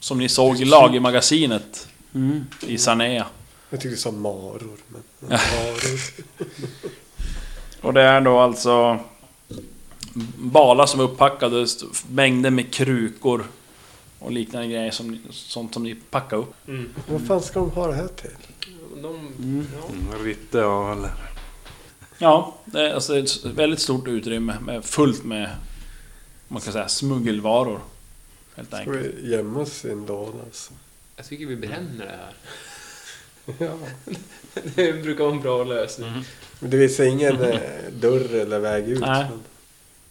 [0.00, 2.46] som ni såg i lagermagasinet Mm.
[2.66, 3.26] i Sanea.
[3.70, 4.70] Jag tyckte du sa maror.
[4.88, 6.00] Men maror.
[7.80, 8.98] Och det är då alltså
[10.38, 11.66] balar som är upppackade,
[12.10, 13.44] mängder med krukor
[14.18, 16.54] och liknande grejer, som, sånt som ni packar upp.
[17.08, 18.30] Vad fan ska de ha det här till?
[19.02, 19.32] De,
[19.74, 19.88] ja.
[19.88, 21.10] Mm, Ritte av eller?
[22.18, 25.50] Ja, det är alltså ett väldigt stort utrymme med fullt med,
[26.48, 27.80] man kan säga, smuggelvaror.
[28.56, 28.96] Helt Ska enkelt.
[29.22, 30.72] vi gömma oss i en låda alltså?
[31.16, 32.34] Jag tycker vi bränner det här.
[33.58, 33.72] Ja.
[34.74, 36.24] Det brukar vara en bra lösning.
[36.60, 37.60] Men det visar ingen eh,
[38.00, 39.00] dörr eller väg ut.
[39.00, 39.26] Nej.
[39.30, 39.40] Men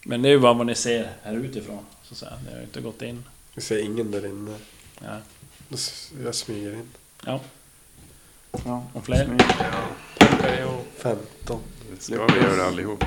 [0.05, 2.31] Men det är ju bara vad ni ser här utifrån, så att säga.
[2.45, 3.23] Ni har ju inte gått in.
[3.53, 4.55] vi ser ingen där inne.
[5.01, 5.17] Ja.
[6.23, 6.89] Jag smyger in.
[7.25, 7.39] Ja.
[8.65, 9.37] ja och fler?
[10.59, 10.79] Jag.
[10.97, 11.61] 15.
[11.91, 13.03] Det ska vi göra allihop.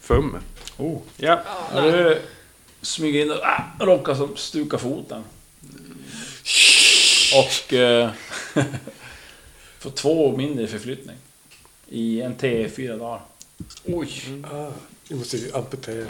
[0.00, 0.44] Fummet.
[0.76, 0.98] Oh.
[1.16, 1.42] Ja,
[1.74, 2.22] och du
[2.82, 5.24] smyger in och ah, råkar som stuka foten.
[7.34, 7.72] Och...
[7.72, 8.10] Eh,
[9.78, 11.16] får två mindre förflyttning.
[11.88, 13.20] I en T4 dagar.
[13.84, 14.10] Oj!
[14.44, 14.70] Ah,
[15.08, 16.06] vi måste ju amputera.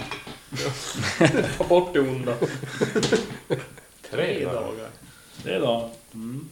[1.58, 2.36] Ta bort det onda.
[4.10, 4.90] Tre dagar.
[5.42, 5.90] Tre dagar.
[6.14, 6.48] Mm.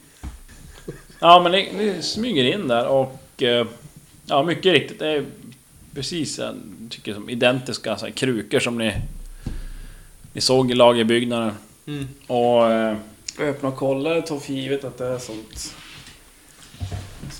[1.19, 3.43] Ja, men ni, ni smyger in där och...
[3.43, 3.67] Eh,
[4.25, 4.99] ja, mycket riktigt.
[4.99, 5.25] Det är
[5.95, 6.55] precis, jag
[6.89, 8.93] tycker, som identiska så här, krukor som ni...
[10.33, 11.51] Ni såg i lagerbyggnaden.
[11.87, 12.07] Mm.
[12.27, 12.71] Och...
[12.71, 12.97] Eh,
[13.39, 15.75] Öppna och kolla, ta för givet att det är sånt.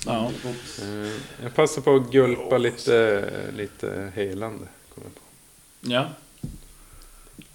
[0.06, 0.30] Ja.
[0.82, 1.12] Eh,
[1.42, 4.64] Jag passar på att gulpa lite, lite helande.
[4.94, 5.20] kommer jag på.
[5.80, 6.08] Ja.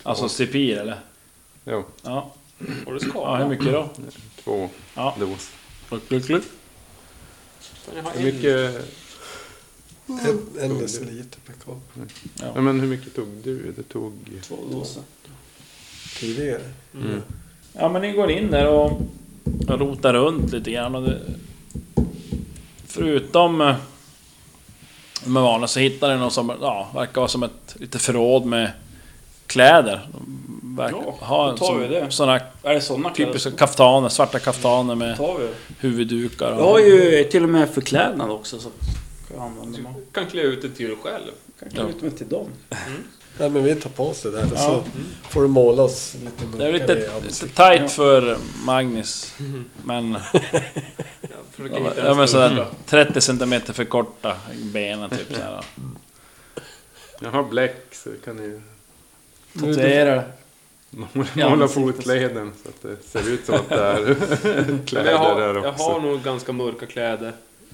[0.03, 0.99] Alltså Sipir eller?
[1.65, 2.33] Jo, Ja.
[2.85, 3.09] Har du ja.
[3.09, 3.41] skadat?
[3.41, 3.89] Hur mycket då?
[4.43, 5.15] två Ja.
[5.19, 5.51] dos.
[5.89, 6.43] Kluck, kluck, kluck.
[7.95, 8.35] Jag har Hur en.
[8.35, 8.85] mycket,
[10.07, 11.91] En, en deciliter per kopp.
[12.55, 13.71] ja, men hur mycket tog du?
[13.71, 14.13] Det tog...
[14.43, 15.03] Två doser.
[16.19, 16.61] Tidigare.
[16.93, 17.21] Mm.
[17.73, 19.01] Ja men ni går in där och
[19.67, 21.19] rotar runt lite grann och det,
[22.89, 23.75] Förutom eh,
[25.25, 28.71] med vanliga så hittar ni något som ja, verkar vara som ett lite förråd med
[29.47, 30.07] kläder.
[30.13, 32.11] De Verkar Ja, ha då tar som, vi det.
[32.11, 35.17] såna Är det såna typiska kaftaner, svarta kaftaner med
[35.79, 36.49] huvuddukar.
[36.51, 38.69] Jag har ju till och med förklädnad också så
[39.27, 39.93] kan jag använda mig.
[39.95, 41.31] Du kan klä ut det till dig själv.
[41.59, 42.47] Kan klä ut mig till dem.
[43.39, 44.47] Nej men vi tar på oss det där.
[44.55, 44.57] Ja.
[44.57, 44.83] Så
[45.29, 49.33] får du måla oss lite Det är lite, lite tight för Magnus.
[49.83, 50.13] Men,
[51.59, 52.75] Jag ja, men en sådär största.
[52.85, 54.35] 30 cm för korta
[54.73, 55.65] benen typ såhär.
[57.19, 58.61] Jag har bläck så kan ni
[59.59, 61.07] Tatuera det.
[61.49, 64.15] måla, fotleden så att det ser ut som att det är
[64.87, 65.83] kläder jag har, där jag också.
[65.83, 67.33] har nog ganska mörka kläder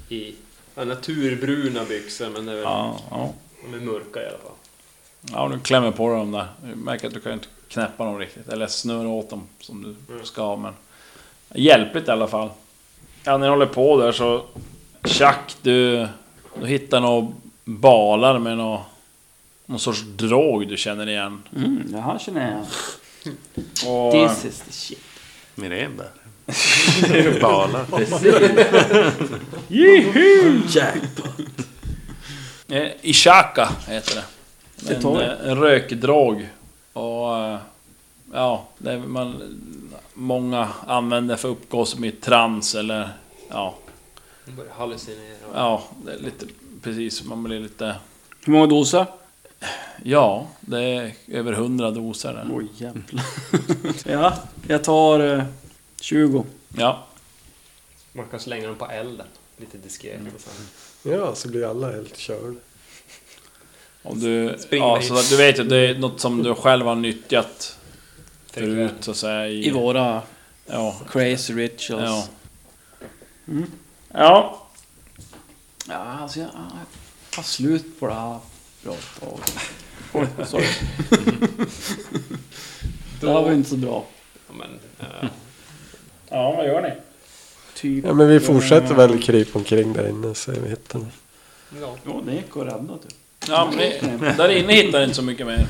[0.10, 0.36] i
[0.78, 3.34] Ja, naturbruna byxor, men det är väl, Ja, ja.
[3.72, 4.52] de är mörka i alla fall.
[5.32, 6.48] Ja, du klämmer på dig dem där.
[6.64, 8.48] Du märker att du kan inte knäppa dem riktigt.
[8.50, 10.74] Eller snurra åt dem som du ska, men...
[11.56, 12.50] Hjälpligt i alla fall.
[13.26, 14.44] Ja, när ni håller på där så...
[15.04, 16.08] Chuck, du...
[16.62, 17.32] Du hittar några
[17.66, 18.86] balar med nå
[19.66, 21.42] någon sorts drog du känner igen.
[21.56, 22.62] Mm, det här känner jag.
[23.92, 25.00] Och, This is the shit.
[25.56, 26.10] Mirenbär.
[27.42, 27.86] Balar.
[30.76, 31.40] Jackpot.
[32.68, 34.96] eh, Ishaka heter det.
[34.96, 35.22] En, jag.
[35.22, 36.48] eh, en rökdrog.
[36.94, 37.38] Och...
[37.38, 37.58] eh,
[38.34, 39.42] Ja, det är man...
[40.18, 43.10] Många använder för att uppgå som i trans eller...
[43.50, 43.76] Ja,
[44.46, 45.36] De börjar hallucinera.
[45.54, 46.46] ja, det är lite...
[46.82, 47.96] Precis, man blir lite...
[48.46, 49.06] Hur många doser?
[50.04, 52.48] Ja, det är över 100 doser där.
[52.54, 53.26] Oj jävlar.
[54.06, 54.34] ja,
[54.68, 55.44] jag tar eh,
[56.02, 56.46] 20.
[56.78, 57.04] Ja,
[58.14, 59.28] Man kan slänga dem på elden.
[59.58, 60.54] Lite diskret och sen.
[61.14, 62.56] Ja, så blir alla helt körda.
[64.04, 64.56] om du...
[64.60, 67.75] Spring Ja, så du vet ju att det är något som du själv har nyttjat
[68.60, 69.68] förut så att säga i...
[69.68, 70.22] I våra
[70.66, 72.04] Ja, crazy rituals.
[72.04, 72.28] ja.
[74.14, 74.62] Ja.
[75.88, 76.50] Ja, alltså jag
[77.32, 78.40] jag har slut på det här
[78.84, 79.40] bra tag.
[80.14, 80.66] Oj, sorry.
[83.22, 84.06] det här var inte så bra.
[84.48, 85.30] Ja, men, eh,
[86.30, 86.92] Ja, vad gör ni?
[87.76, 88.06] Typ.
[88.06, 91.12] Ja, men vi fortsätter väl krypa omkring där inne så vi hittar den.
[91.82, 91.98] ja.
[92.06, 93.18] Ja, det gick att rädda typ.
[93.48, 95.68] Ja, men där inne hittar ni inte så mycket mer.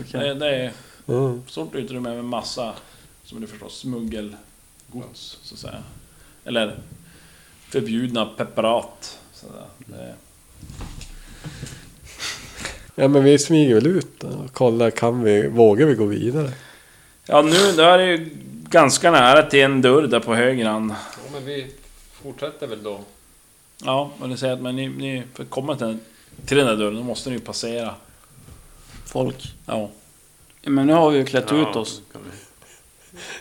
[0.00, 0.20] Okej.
[0.20, 0.72] Det, det är
[1.08, 1.42] Mm.
[1.48, 2.74] stort utrymme med massa,
[3.24, 5.82] som du förstår, smuggelgods, så att säga.
[6.44, 6.78] Eller
[7.68, 9.18] förbjudna preparat.
[9.34, 9.46] Så.
[9.86, 10.14] Det,
[12.94, 16.52] Ja, men vi smyger väl ut då och kollar, kan vi, vågar vi gå vidare?
[17.26, 18.30] ja, nu då är det ju
[18.68, 20.90] ganska nära till en dörr där på höger hand.
[20.90, 21.66] ja, men vi
[22.12, 23.00] fortsätter väl då.
[23.84, 26.00] Ja, och ni säger att men ni, ni för att komma till, den-
[26.46, 27.94] till den där dörren, då måste ni ju passera.
[29.06, 29.52] Folk.
[29.66, 29.90] Ja.
[30.62, 32.02] Ja, men nu har vi ju klätt ut oss.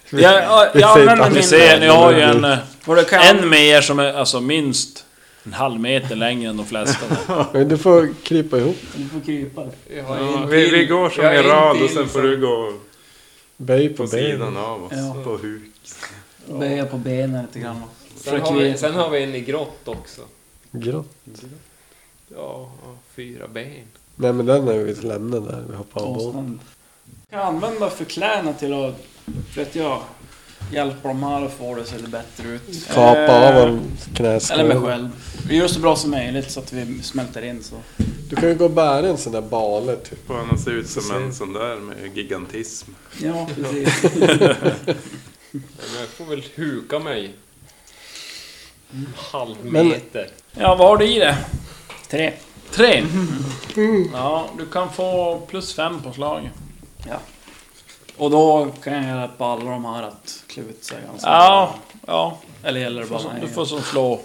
[0.09, 3.49] vi- Ja, ja, vi ja ser men ni ser, ni har ju en, eh, en
[3.49, 5.05] med er som är alltså minst
[5.43, 7.05] en halv meter längre än de flesta.
[7.53, 9.65] Men du får krypa ihop, Du får krypa.
[9.89, 12.37] Vi, har Ja, vi, vi går som har i en rad och sen får du
[12.41, 12.73] gå
[13.57, 14.57] böj på på sidan benen.
[14.57, 14.91] av oss.
[14.95, 15.23] Ja.
[15.23, 15.61] På huk.
[16.59, 17.81] Böja på benen lite grann.
[18.15, 20.21] Sen har, vi, sen har vi en i grått också.
[20.71, 21.15] Grått.
[22.35, 23.71] Ja, ja, fyra ben.
[24.15, 26.59] Nej men den är vi lämnade där, vi hoppar av
[27.31, 28.95] kan använda förklädnad till att,
[29.55, 30.01] vet jag,
[30.71, 32.87] hjälpa de här att få det att se lite bättre ut.
[32.87, 33.79] Kapa Eh, av en Eller mig
[34.15, 34.81] knäskål.
[34.85, 35.09] själv.
[35.47, 37.75] Vi gör så bra som möjligt så att vi smälter in så.
[38.29, 40.27] Du kan ju gå och bära en sån där bale typ.
[40.27, 42.91] Får han se ut som en sån där med gigantism.
[43.23, 44.03] Ja, precis.
[45.51, 47.33] Men jag får väl huka mig.
[49.15, 50.27] Halv Men- meter.
[50.51, 51.37] Ja, vad har du i det?
[52.09, 52.33] Tre.
[52.71, 53.03] Tre?
[54.13, 56.11] Ja, du kan få plus fem på
[57.03, 57.19] slag.
[58.17, 61.75] Och då kan jag hjälpa alla de här att klä ut sig ganska Ja,
[62.07, 62.37] ja.
[62.63, 63.41] Eller gäller det bara mig?
[63.41, 64.19] du får som slå...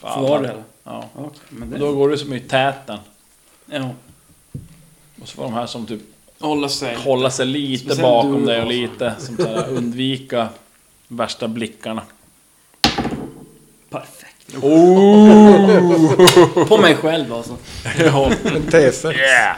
[0.00, 0.40] för Får var alla.
[0.42, 0.62] det eller?
[0.84, 1.04] Ja.
[1.14, 1.84] Okej, men Och det...
[1.86, 2.98] då går du som i täten.
[3.66, 3.90] Ja.
[5.22, 6.00] Och så får de här som typ
[6.40, 6.96] Hålla sig.
[6.96, 10.48] hålla sig lite Speciellt bakom du dig och lite som så här, undvika
[11.08, 12.02] värsta blickarna.
[13.90, 14.54] Perfekt.
[14.62, 16.64] Oh!
[16.68, 17.56] På mig själv alltså.
[17.98, 18.26] ja.
[18.44, 19.12] En T6.
[19.12, 19.56] Yeah.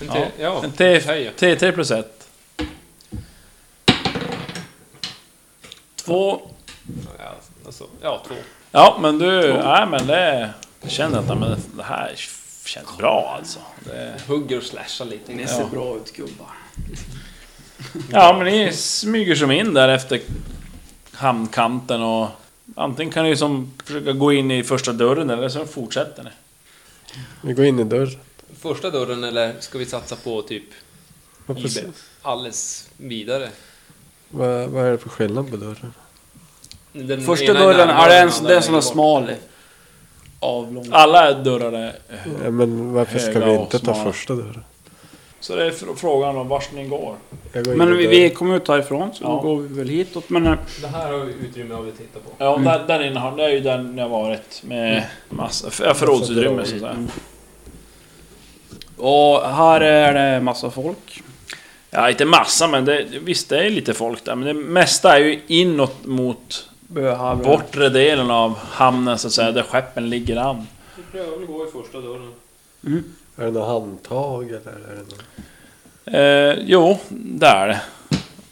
[0.00, 0.12] En Ja.
[0.12, 0.64] till, ja.
[0.64, 1.30] En T, Höja.
[1.30, 2.28] T3 plus 1.
[5.96, 6.40] Två.
[7.18, 7.34] Ja,
[7.66, 8.34] alltså, ja, två.
[8.72, 9.52] Ja, men du...
[9.52, 10.50] Nej, men det...
[10.80, 12.12] Jag känner att men det här
[12.64, 13.58] känns bra alltså.
[13.84, 15.32] Det, Hugger och slashar lite.
[15.32, 16.50] Ni ser bra ut gubbar.
[18.12, 20.20] ja, men ni smyger som in där efter
[21.12, 22.28] hamnkanten och...
[22.74, 26.30] Antingen kan ni som försöka gå in i första dörren eller så fortsätter ni.
[27.40, 28.18] Vi går in i dörren.
[28.68, 30.64] Första dörren eller ska vi satsa på typ
[31.56, 31.92] IB?
[32.22, 33.48] alldeles vidare?
[34.28, 35.92] vad, vad är det för skillnad på dörren?
[36.92, 39.30] Den Första dörren, är det en, den det är smal
[40.40, 40.86] avlång.
[40.90, 41.92] Alla dörrar är...
[42.44, 44.64] Ja, men varför ska vi inte ta första dörren?
[45.40, 47.16] Så det är fr- frågan om vart ni går.
[47.52, 49.28] Men vi, vi kommer ut härifrån så Ja.
[49.28, 50.30] då går vi väl hitåt.
[50.30, 52.30] Men eh, Det här har vi utrymme av att titta på.
[52.38, 55.84] Ja, där, där inne har, det är ju där ni har varit med massa för-
[55.84, 56.96] ja, förrådsutrymme så att säga.
[58.96, 61.22] Och här är det massa folk.
[61.90, 64.34] Ja, inte massa men det, visst det är lite folk där.
[64.34, 69.52] Men det mesta är ju inåt mot Här bortre delen av hamnen så att säga,
[69.52, 70.66] där skeppen ligger an.
[70.96, 72.32] Vi prövar väl gå i första dörren.
[73.36, 75.24] Är det några handtag eller är det något?
[76.04, 77.80] Eh, jo, det är det.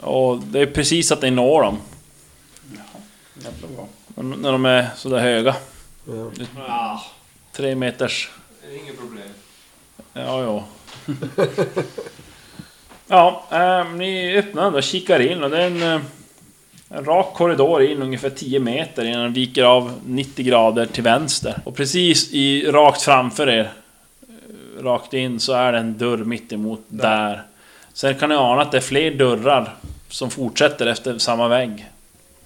[0.07, 1.79] Och det är precis att ni når dem.
[3.35, 3.89] Jävla bra.
[4.15, 5.57] När när de är sådär höga.
[6.57, 7.03] Ja.
[7.53, 8.31] Tre meters...
[8.73, 9.29] Inget problem.
[10.15, 10.65] Ja, ja.
[13.07, 16.01] ja, eh, ni öppnar och kikar in och det är en, eh,
[16.89, 21.59] en rak korridor in ungefär 10 meter innan den viker av 90 grader till vänster.
[21.65, 23.73] Och precis i, rakt framför er,
[24.23, 27.43] eh, rakt in, så är det en dörr mitt emot där.
[27.93, 29.75] Sen kan ni ana att det är fler dörrar
[30.09, 31.87] som fortsätter efter samma vägg.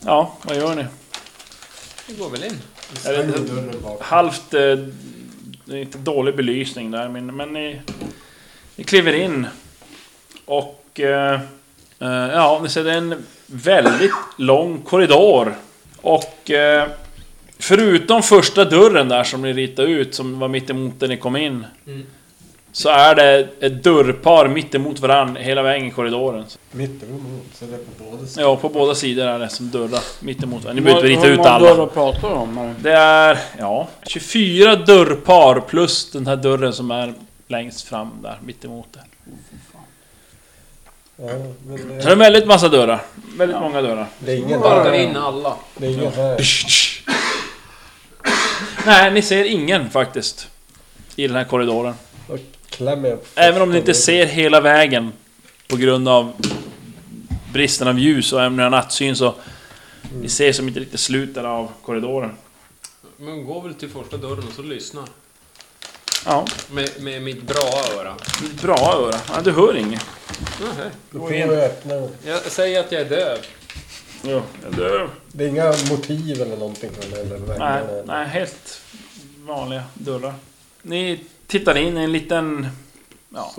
[0.01, 0.85] Ja, vad gör ni?
[2.09, 2.61] Vi går väl in.
[3.05, 4.55] Är det halvt...
[4.55, 4.61] Eh,
[5.69, 7.81] det är inte dålig belysning där, men, men ni,
[8.77, 9.47] ni kliver in.
[10.45, 11.01] Och...
[11.01, 11.41] Eh,
[11.99, 15.55] eh, ja, ni ser det är en väldigt lång korridor.
[15.97, 16.51] Och...
[16.51, 16.89] Eh,
[17.59, 21.37] förutom första dörren där som ni ritade ut, som var mitt emot där ni kom
[21.37, 21.67] in.
[21.87, 22.07] Mm.
[22.73, 26.45] Så är det ett dörrpar mitt emot varandra hela vägen i korridoren.
[26.71, 27.23] Mittemot,
[27.55, 28.45] så det är på båda sidor.
[28.51, 30.81] Ja, på båda sidor är det som dörrar mitt emot varandra.
[30.81, 31.69] Ni behöver inte Hur rita ut många alla.
[31.75, 32.75] dörrar pratar du om?
[32.81, 37.15] Det är, ja, 24 dörrpar plus den här dörren som är
[37.49, 39.01] längst fram där, mittemot det.
[41.17, 41.33] Ja,
[41.67, 43.03] men Så det, det är väldigt massa dörrar.
[43.37, 44.07] Väldigt många dörrar.
[44.19, 44.95] det är ingen här.
[44.95, 45.57] in alla.
[45.77, 46.39] Det är ingen här.
[48.87, 50.49] Nej, ni ser ingen faktiskt.
[51.17, 51.95] I den här korridoren.
[52.79, 55.13] Klämmer jag Även om ni inte ser hela vägen
[55.69, 56.33] på grund av
[57.53, 59.35] bristen av ljus och även nattsyn så
[60.21, 62.31] ni ser som inte riktigt slutet av korridoren.
[63.17, 65.05] Men gå väl till första dörren och så lyssna.
[66.27, 68.15] Ja, Med, med mitt bra öra.
[68.63, 69.21] bra öra.
[69.35, 70.07] Ja, du hör inget.
[70.61, 70.91] Nähä.
[71.11, 72.09] Då får jag öppna.
[72.27, 73.39] Jag säger att jag är döv.
[74.23, 74.43] Ja,
[74.77, 75.09] du...
[75.33, 78.81] Det är inga motiv eller någonting från den eller Nej, nej, helt
[79.47, 80.35] vanliga dörrar.
[80.83, 82.69] Ni tittar in i en liten...
[83.31, 83.53] Ja,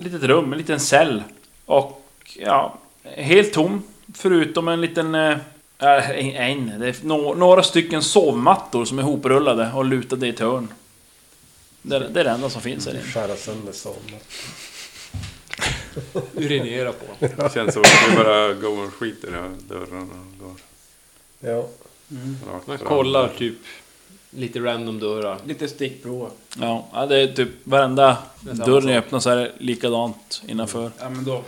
[0.00, 1.22] litet rum, en liten cell.
[1.64, 2.02] Och
[2.36, 3.82] ja, helt tom.
[4.14, 5.14] Förutom en liten...
[5.14, 5.36] eh,
[5.78, 6.10] äh,
[6.50, 10.68] en, det är no, några stycken sovmattor som är hoprullade och lutade i ett hörn.
[11.82, 13.02] Det, är- det är det enda som finns här inne.
[13.02, 14.20] Skära sönder sommar.
[16.34, 17.26] Urinera på.
[17.26, 20.54] Det känns som att vi bara går och skiter i dörrarna och går
[21.40, 21.68] Ja.
[22.52, 23.58] rakt Man kollar typ
[24.30, 25.38] lite random dörrar.
[25.44, 26.30] Lite stickprover.
[26.60, 30.42] Ja, ja, det är typ varenda Det är dörr ni öppnar så är det likadant
[30.46, 30.90] innanför.
[31.00, 31.42] Ja men då.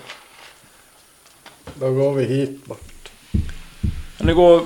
[1.75, 3.13] Då går vi hit bort.
[4.21, 4.63] Ni går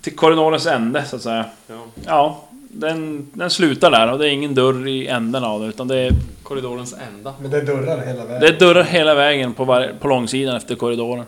[0.00, 1.44] till korridorens ände så att säga.
[1.66, 1.84] Ja.
[2.06, 5.88] Ja, den, den slutar där och det är ingen dörr i änden av det utan
[5.88, 7.34] det är, Korridorens ända.
[7.40, 8.40] Men det är dörrar hela vägen.
[8.40, 11.24] det är dörrar hela vägen på, var, på långsidan efter korridoren.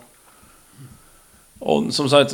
[1.58, 2.32] Och som sagt,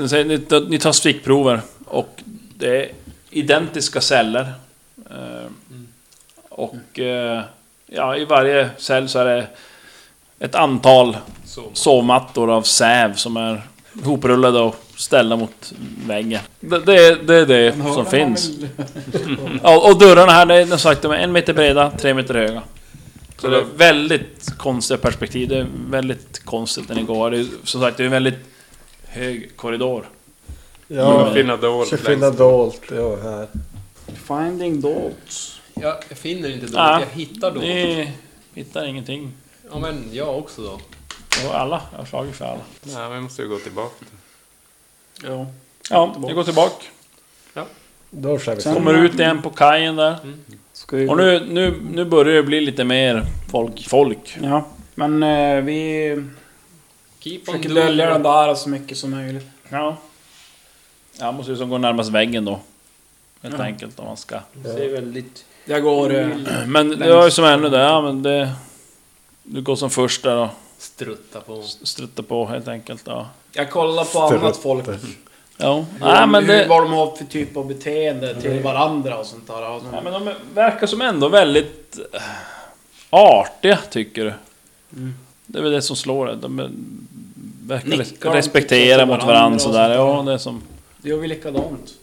[0.69, 2.23] ni tar stickprover och
[2.59, 2.89] det är
[3.31, 4.53] identiska celler.
[5.11, 5.51] Eh,
[6.49, 7.43] Och eh,
[7.87, 9.47] ja, i varje cell så är det
[10.39, 11.63] ett antal Så.
[11.73, 13.63] sovmattor av säv som är
[14.05, 15.73] hoprullade och ställda mot
[16.07, 16.41] väggen.
[16.61, 18.51] Det, det, det är det som finns.
[19.63, 22.63] och dörrarna här, det är sagt, de är en meter breda, tre meter höga.
[23.39, 25.49] Så det är väldigt konstiga perspektiv.
[25.49, 27.31] Det är väldigt konstigt när ni går.
[27.31, 28.39] Det är, som sagt, det är en väldigt
[29.07, 30.05] hög korridor.
[30.93, 32.83] Ja, Finna dolt ska finna dolt.
[32.91, 33.49] Ja, här.
[34.15, 35.61] Finding dolts.
[35.75, 37.01] Jag finner inte Ja.
[37.01, 37.69] jag hittar dåligt.
[37.69, 38.13] Ni
[38.55, 39.33] hittar ingenting.
[39.71, 40.81] Ja men jag också då.
[41.49, 42.61] Och alla, jag har slagit för alla.
[42.83, 44.05] Nej, vi måste ju gå tillbaka.
[45.23, 45.47] Ja.
[45.91, 46.85] Ja, ni går tillbaka.
[48.11, 48.63] Då skär vi.
[48.63, 50.17] Kommer ut igen på kajen där.
[50.73, 51.09] Ska vi...
[51.09, 53.89] Och nu, nu, nu börjar det bli lite mer folk.
[53.89, 54.39] folk.
[54.43, 54.67] Ja.
[54.95, 56.09] Men eh, vi
[57.21, 59.47] Keep försöker dölja den där så mycket som möjligt.
[59.69, 59.97] Ja.
[61.19, 62.61] Jag måste ju som gå närmast väggen då.
[63.43, 63.65] Helt Ja.
[63.65, 64.39] enkelt om man ska.
[64.53, 65.45] Det är väldigt...
[65.65, 66.15] Jag går...
[66.15, 66.29] Eh,
[66.67, 68.53] Men det var ju som ännu där, ja men det...
[69.43, 70.49] Du går som först där och
[70.79, 71.63] Strutta på.
[71.63, 73.03] struttar på helt enkelt.
[73.07, 73.29] Ja.
[73.53, 74.85] jag kollar på annat folk.
[75.57, 75.75] Ja.
[75.75, 76.67] Hur, Nej men hur, det...
[76.69, 79.71] vad de har för typ av beteende till varandra och sånt där.
[79.71, 81.99] Och Ja, men de verkar som ändå väldigt...
[82.13, 82.23] eh,
[83.11, 84.33] Artiga, tycker du.
[84.97, 85.15] Mm.
[85.47, 86.35] Det är väl det som slår det.
[86.37, 86.71] De är,
[87.67, 89.91] verkar Nickar res- de respektera typ mot varandra varandra och sådär.
[89.95, 90.63] Ja, det är som...
[91.03, 91.95] Det gör vi likadant.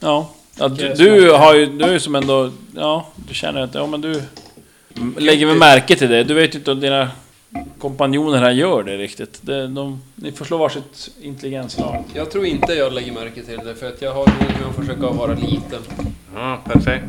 [0.00, 0.30] Ja.
[0.58, 1.66] ja du, du har ju...
[1.66, 2.50] Du är ju som ändå...
[2.74, 3.74] Ja, du känner att...
[3.74, 4.22] Ja, men du...
[5.18, 6.24] Lägger väl märke till det.
[6.24, 7.10] Du vet ju inte om dina
[7.78, 9.38] kompanjoner här gör det riktigt.
[9.42, 12.04] Det, de, ni får slå varsitt intelligensslag.
[12.14, 15.06] Jag tror inte jag lägger märke till det för att jag har med att försöka
[15.06, 15.82] vara liten.
[16.34, 17.04] Ja, perfekt.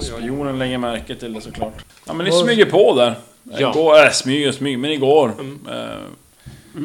[0.00, 1.84] Spionen lägger märke till det såklart.
[2.06, 3.14] Ja men ni smyger på där.
[3.42, 3.56] Ja.
[3.60, 3.72] Ja.
[3.72, 5.32] Går, äh, smyger och smyger, men ni går.
[5.40, 5.58] Mm.
[5.70, 6.84] Eh,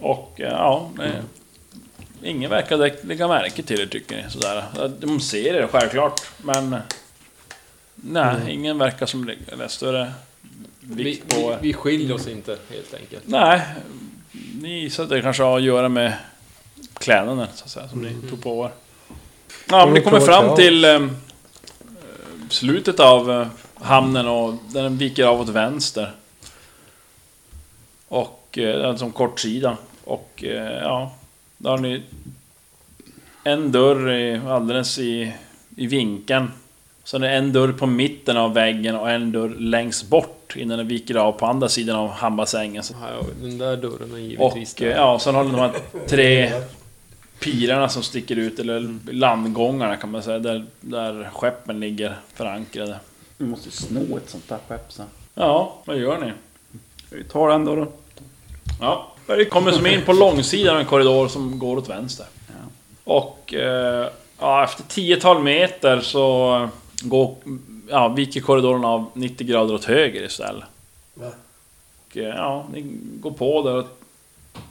[0.00, 1.12] Och eh, ja, det,
[2.22, 4.30] ingen verkar lä- lägga märke till er tycker ni.
[4.30, 4.64] Sådär.
[5.00, 6.76] De ser er självklart, men...
[7.94, 10.12] Nej, ingen verkar som lägger större
[10.80, 11.56] Vi, vikt vi, på...
[11.60, 13.22] vi skiljer oss inte helt enkelt.
[13.26, 13.60] Nej,
[14.60, 16.12] ni gissar att det kanske har att göra med
[16.94, 18.70] kläderna så att säga, som ni tog på er.
[19.70, 21.08] Ja, men ni kommer fram till eh,
[22.48, 26.12] slutet av eh, hamnen och den viker av åt vänster.
[28.08, 29.76] Och eh, som kortsida.
[30.04, 31.14] Och eh, ja,
[31.58, 32.02] då har ni
[33.44, 35.32] en dörr i, alldeles i,
[35.76, 36.50] i vinkeln.
[37.04, 40.78] Sen är det en dörr på mitten av väggen och en dörr längst bort innan
[40.78, 42.82] den viker av på andra sidan av hamnbassängen.
[43.42, 45.72] Den där dörren är givetvis Och eh, ja, sen har du de här
[46.08, 46.52] tre
[47.40, 53.00] pirarna som sticker ut, eller landgångarna kan man säga, där, där skeppen ligger förankrade.
[53.36, 55.06] Vi måste sno ett sånt där skepp sen.
[55.34, 56.32] Ja, vad gör ni?
[57.10, 57.74] Vi tar den då.
[57.74, 57.86] då.
[58.80, 59.12] Ja,
[59.50, 62.26] kommer som in på långsidan av en korridor som går åt vänster.
[63.04, 64.08] Och eh,
[64.38, 66.68] ja, efter tiotal meter så
[67.02, 67.36] går,
[67.88, 70.64] ja, viker korridoren av 90 grader åt höger istället.
[71.14, 72.84] Och, eh, ja, ni
[73.20, 73.86] går på där och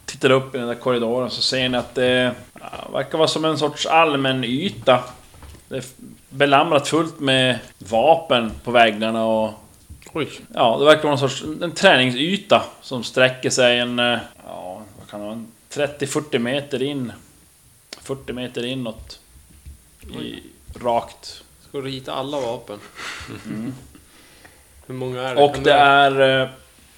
[0.06, 3.46] tittar upp i den där korridoren så ser ni att det ja, verkar vara som
[3.46, 5.04] en sorts allmän yta.
[5.68, 5.84] Det är
[6.30, 9.54] belamrat fullt med vapen på väggarna och
[10.18, 10.30] Oj.
[10.54, 14.00] Ja, det verkar vara någon sorts en träningsyta som sträcker sig en...
[14.00, 15.36] eh, Ja, vad kan det vara?
[15.36, 17.12] En 30-40 meter in.
[18.02, 19.20] 40 meter inåt.
[20.02, 20.44] I,
[20.80, 21.44] rakt.
[21.70, 22.80] Ska du hita alla vapen?
[24.88, 25.44] Hur många är det?
[25.44, 26.42] Och det är...
[26.44, 26.50] eh,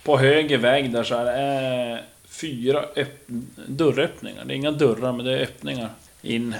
[0.03, 3.23] På höger väg där så är det fyra öpp,
[3.67, 4.45] dörröppningar.
[4.45, 5.89] Det är inga dörrar, men det är öppningar.
[6.21, 6.55] In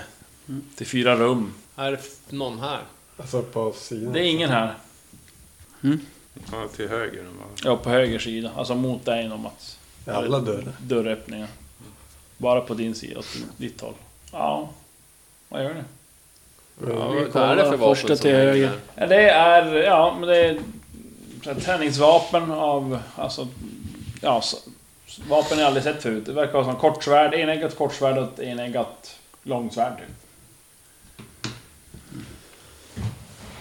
[0.76, 1.54] till fyra rum.
[1.76, 2.80] Är det någon här?
[3.18, 4.14] Alltså på sidan.
[4.14, 4.74] Det är ingen här.
[6.52, 7.26] Ja, till höger.
[7.64, 8.52] Ja, på höger sida.
[8.56, 9.80] Alltså mot dig då Mats.
[10.08, 10.74] Alla dörrar.
[10.80, 11.48] Dörröppningar.
[12.38, 13.94] Bara på din sida, åt ditt håll.
[14.32, 14.70] Ja.
[15.50, 15.82] Vad gör ni?
[16.88, 16.94] Ja,
[17.34, 18.72] vad är det för vapen första till höger.
[18.96, 23.48] Ja, Det är, ja men det är träningsvapen av, alltså,
[24.22, 24.42] ja,
[25.30, 26.26] vapen jag aldrig sett förut.
[26.26, 30.16] Det verkar vara som kortsvärd, eneggat kortsvärd och ett eneggat långsvärd typ.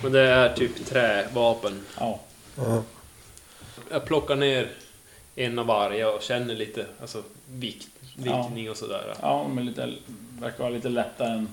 [0.02, 1.84] Men det är typ trävapen.
[1.98, 2.20] Ja.
[2.58, 2.82] Ja.
[3.90, 4.70] Jag plockar ner
[5.34, 9.14] en av varje och känner lite, alltså vikt, viktning och sådär.
[9.20, 9.92] Ja, men lite,
[10.40, 11.48] verkar vara lite lättare än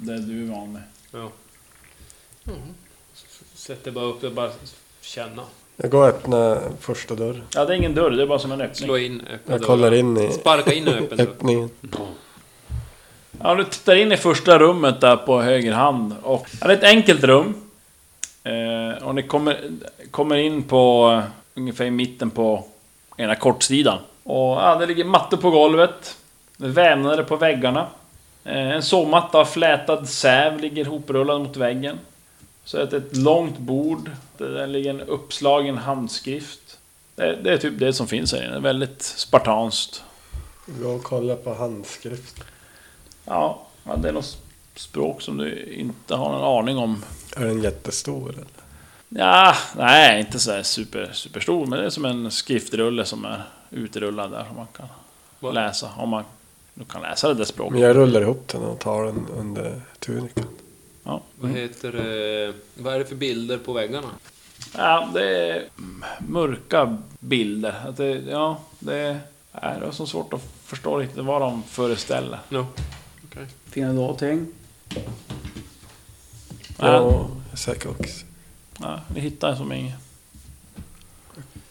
[0.00, 0.82] det du är van med.
[1.12, 1.30] Ja.
[3.54, 4.50] Sätter bara upp det och bara
[5.00, 5.42] känna.
[5.76, 7.42] Jag går och öppnar första dörren.
[7.54, 8.86] Ja, det är ingen dörr, det är bara som en öppning.
[8.86, 11.70] Slå in, öppna Jag kollar in i Sparka in och öppna öppningen.
[13.40, 16.14] Ja, du tittar in i första rummet där på höger hand.
[16.22, 17.67] Och, ja, det är ett enkelt rum.
[18.44, 19.70] Eh, och ni kommer,
[20.10, 21.22] kommer in på
[21.54, 22.64] ungefär i mitten på
[23.16, 23.98] ena kortsidan.
[24.24, 26.16] Och ja, det ligger mattor på golvet.
[26.56, 27.86] Vävnader på väggarna.
[28.44, 31.98] Eh, en sovmatta av flätad säv ligger hoprullad mot väggen.
[32.64, 34.10] Så att ett långt bord.
[34.38, 36.78] Där ligger en uppslagen handskrift.
[37.14, 38.58] Det, det är typ det som finns här inne.
[38.58, 40.02] Väldigt spartanskt.
[40.66, 42.44] Gå och kolla på handskrift.
[43.24, 44.38] Ja, ja, det är något
[44.78, 47.04] språk som du inte har någon aning om.
[47.36, 48.44] Är den jättestor eller?
[49.08, 53.42] Ja, nej, inte så här super, superstor, men det är som en skriftrulle som är
[53.70, 54.86] utrullad där som man kan
[55.40, 55.90] Vad- läsa.
[55.96, 56.24] Om man
[56.74, 57.72] nu kan läsa det där språket.
[57.72, 60.44] Men jag rullar ihop den och tar den under tunikan.
[61.04, 61.20] Ja.
[61.40, 62.52] Vad heter det?
[62.74, 64.08] Vad är det för bilder på väggarna?
[64.76, 65.64] ja, det är
[66.28, 67.74] mörka bilder.
[67.88, 69.18] Att det, ja, det är,
[69.52, 72.38] det är så svårt att förstå riktigt vad de föreställer.
[72.48, 72.66] No.
[73.70, 74.38] Fina dåting.
[74.38, 74.57] Ja,
[76.78, 78.24] Ja, jag är säker också.
[78.80, 79.94] ja, ni hittar som inget.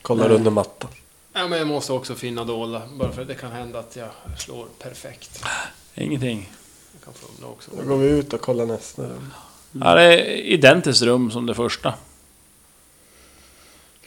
[0.01, 0.89] Kollar under mattan.
[1.33, 2.81] Ja, men jag måste också finna dolda.
[2.93, 5.43] Bara för att det kan hända att jag slår perfekt.
[5.95, 6.49] Ingenting.
[6.93, 7.71] Jag kan fumla också.
[7.77, 9.33] Då går vi ut och kollar nästa rum.
[9.71, 11.93] Ja, det är identiskt rum som det första.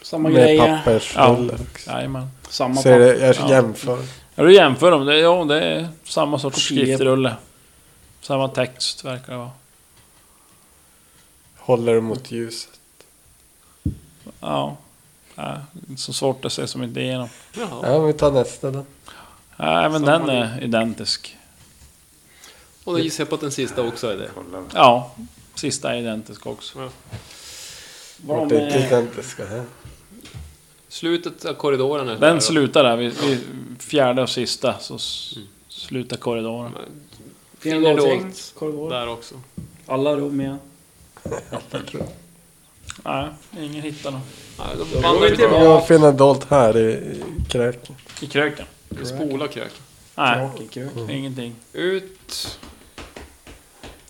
[0.02, 0.76] Samma Med grejer.
[0.78, 1.90] pappersrullar också.
[1.90, 2.26] Jajamän.
[2.48, 3.50] Samma Ser det, jag Ja.
[3.50, 3.98] jämför.
[4.34, 5.06] Ja, du jämför dem.
[5.06, 7.34] Det, ja, det är samma sorts skriftrulle.
[8.20, 9.50] Samma text verkar det vara.
[11.56, 12.80] Håller det mot ljuset.
[14.40, 14.76] Ja.
[15.34, 17.28] ja inte så svårt att se som inte igenom.
[17.56, 17.86] Jaha.
[17.88, 18.84] Ja, vi tar nästa då.
[19.56, 21.36] Ja, även Samma den är identisk.
[22.84, 24.30] Och då gissar jag på att den sista också är det.
[24.74, 25.14] Ja,
[25.54, 26.78] sista är identisk också.
[28.16, 29.64] Vart de är inte är- identiska här.
[30.88, 32.40] Slutet av korridoren är Den då.
[32.40, 33.40] slutar där, vid, vid
[33.78, 35.34] fjärde och sista så s-
[35.68, 36.72] slutar korridoren.
[37.60, 39.34] Finner dolt där också.
[39.86, 40.58] Alla rum igen.
[43.04, 43.28] Nej,
[43.58, 44.20] ingen hittar någon.
[44.78, 45.64] Då går vandrar vi vi tillbaka.
[45.64, 47.96] Jag finner dolt här i, i kröken.
[48.20, 48.66] I kröken?
[49.02, 49.82] Spola kröken.
[50.14, 50.90] Nej, krök.
[51.10, 51.54] ingenting.
[51.72, 52.58] Ut.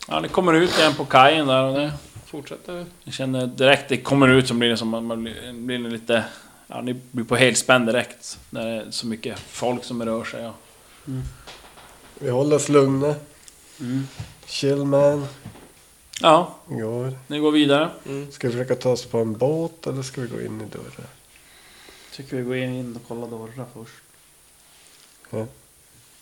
[0.09, 1.93] Ja, det kommer ut igen på kajen där och det...
[2.27, 2.85] Fortsätter vi.
[3.05, 6.25] Jag känner direkt det kommer ut så blir det som man, blir, blir lite...
[6.67, 8.39] Ja, ni blir på helspänn direkt.
[8.51, 10.43] När det är så mycket folk som rör sig.
[10.43, 10.53] Ja.
[12.19, 13.15] Vi håller oss lugna.
[13.81, 14.09] Mm.
[14.47, 15.27] Chill man.
[16.21, 17.19] Ja, Går.
[17.27, 17.91] ni går vidare.
[18.31, 21.07] Ska vi försöka ta oss på en båt eller ska vi gå in i dörren?
[22.13, 23.95] Tycker vi går in och kollar dörrar först.
[25.31, 25.47] Ja.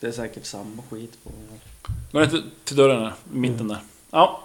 [0.00, 1.30] Det är säkert samma skit på.
[2.12, 3.78] Går ni till, till dörren där, i mitten där?
[4.10, 4.40] Ja.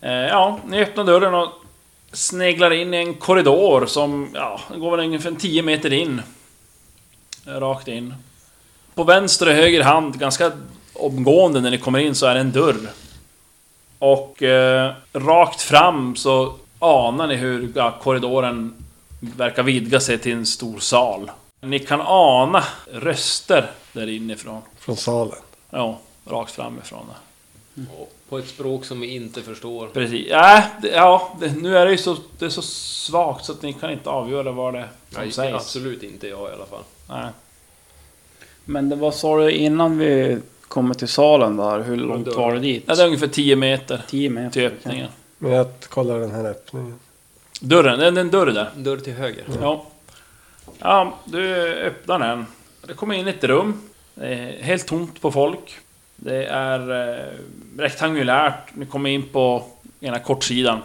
[0.00, 1.52] Eh, ja, ni öppnar dörren och
[2.12, 6.22] sneglar in i en korridor som, ja, den går väl ungefär 10 meter in.
[7.46, 8.14] Eh, Rakt in.
[8.94, 10.52] På vänster och höger hand, ganska
[10.98, 12.90] omgående när ni kommer in, så är det en dörr.
[13.98, 18.74] Och eh, rakt fram så anar ni hur ja, korridoren
[19.20, 21.30] verkar vidga sig till en stor sal.
[21.60, 24.62] Ni kan ana röster där inifrån.
[24.78, 25.38] Från salen.
[25.70, 27.06] Ja, rakt framifrån.
[27.06, 27.86] där.
[28.28, 29.86] På ett språk som vi inte förstår.
[29.86, 30.30] Precis.
[30.30, 33.62] Äh, det, ja, det, nu är det ju så, det är så svagt så att
[33.62, 35.54] ni kan inte avgöra vad det är som Nej, sägs.
[35.54, 36.82] absolut inte jag i alla fall.
[37.08, 37.28] Nej.
[38.64, 40.38] Men det var sa du innan vi
[40.76, 41.80] kommer till salen där?
[41.80, 42.84] Hur långt var det dit?
[42.86, 44.50] Ja, det är ungefär 10 meter 10 meter.
[44.50, 45.08] till öppningen.
[45.38, 46.98] Men jag kollar den här öppningen.
[47.60, 48.70] Dörren, det är en dörr där.
[48.76, 49.44] Dörr till höger.
[49.60, 49.86] Ja.
[50.78, 52.46] Ja, du öppnar den.
[52.86, 53.80] Det kommer in ett rum.
[54.14, 55.78] Det är helt tomt på folk.
[56.16, 57.24] Det är eh,
[57.78, 58.74] rektangulärt.
[58.74, 59.64] Ni kommer in på
[60.00, 60.78] ena kortsidan.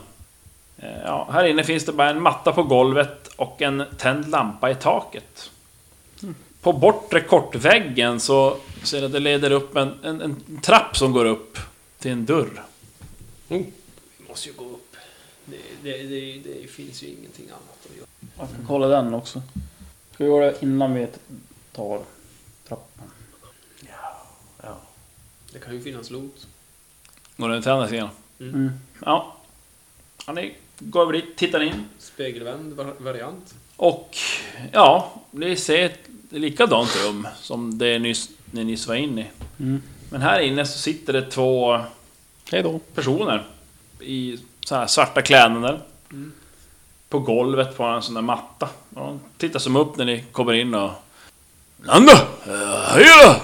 [0.77, 4.72] Eh, ja, här inne finns det bara en matta på golvet och en tänd lampa
[4.72, 5.51] i taket.
[6.62, 11.12] På bortre kortväggen så ser jag att det leder upp en, en, en trapp som
[11.12, 11.58] går upp
[12.00, 12.64] till en dörr.
[13.48, 13.66] Vi
[14.30, 14.96] måste ju gå upp.
[15.46, 18.08] Det, det, det, det finns ju ingenting annat att göra.
[18.38, 19.42] Jag kan kolla den också.
[20.14, 21.08] Ska vi göra det innan vi
[21.72, 22.02] tar
[22.68, 23.12] trappan?
[25.54, 26.48] Det kan ju finnas lot.
[27.38, 28.10] Går den till andra sidan?
[28.40, 28.72] Mm.
[29.06, 29.36] Ja.
[30.28, 31.86] ja ni går över dit, tittar in.
[32.00, 33.56] Spegelvänd var- variant.
[33.76, 34.18] Och
[34.72, 36.00] ja, ni ser ett
[36.40, 39.26] likadant rum som det nyss, ni nyss var inne i.
[39.60, 39.82] Mm.
[40.10, 41.80] Men här inne så sitter det två
[42.52, 42.80] Hej då.
[42.80, 43.48] personer
[43.99, 45.82] i så här svarta kläder.
[47.10, 48.70] På golvet på en sån där matta.
[48.90, 50.91] Och de tittar som upp när ni kommer in och...
[51.78, 52.12] Nanda!
[52.48, 53.36] Eh, Hej då!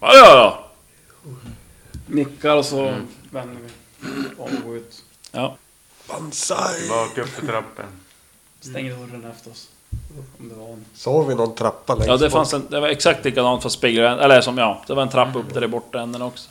[0.00, 0.70] Ja, ja, ja.
[2.06, 2.94] Nickar och så
[3.30, 3.70] vänder vi
[4.38, 5.02] om och går ut.
[5.32, 5.56] ja.
[6.08, 6.88] Banzai!
[6.88, 7.86] Bak upp för trappen.
[8.60, 9.68] Stänger dörren efter oss.
[10.94, 14.20] Såg vi någon trappa längst Ja, det fanns en, det var exakt likadant fast spegelvänd.
[14.20, 16.50] Eller som ja, det var en trappa upp där i borta änden också.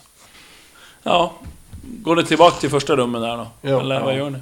[1.03, 1.33] Ja.
[1.83, 3.47] Går ni tillbaka till första rummet där då?
[3.61, 3.79] Ja.
[3.79, 4.39] Eller vad gör ni?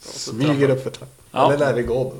[0.00, 1.08] Smyger upp för trappan.
[1.30, 1.52] Ja.
[1.52, 2.14] Eller när vi går då.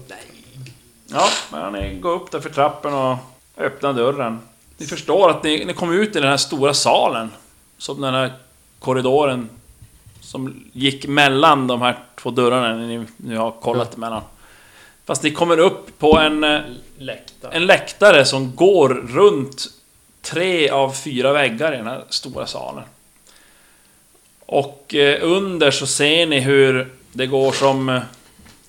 [1.06, 3.16] Ja, men ni går upp där för trappen och
[3.56, 4.40] öppnar dörren.
[4.78, 7.30] Ni förstår att ni, ni kommer ut i den här stora salen.
[7.78, 8.32] Som den här
[8.78, 9.48] korridoren
[10.20, 14.22] som gick mellan de här två dörrarna ni nu har kollat emellan.
[15.06, 16.60] Fast ni kommer upp på en, eh,
[16.98, 17.52] Läktare.
[17.54, 19.66] en läktare som går runt
[20.22, 22.84] tre av fyra väggar i den här stora salen.
[24.46, 27.88] Och eh, under så ser ni hur det går som...
[27.88, 28.02] eh,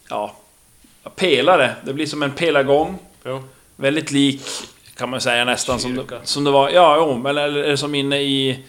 [0.09, 0.35] Ja,
[1.15, 1.75] pelare.
[1.85, 2.97] Det blir som en pelargång.
[3.23, 3.43] Ja.
[3.75, 4.41] Väldigt lik,
[4.95, 6.69] kan man säga nästan, som det, som det var...
[6.69, 8.59] Ja, jo, eller, eller som inne i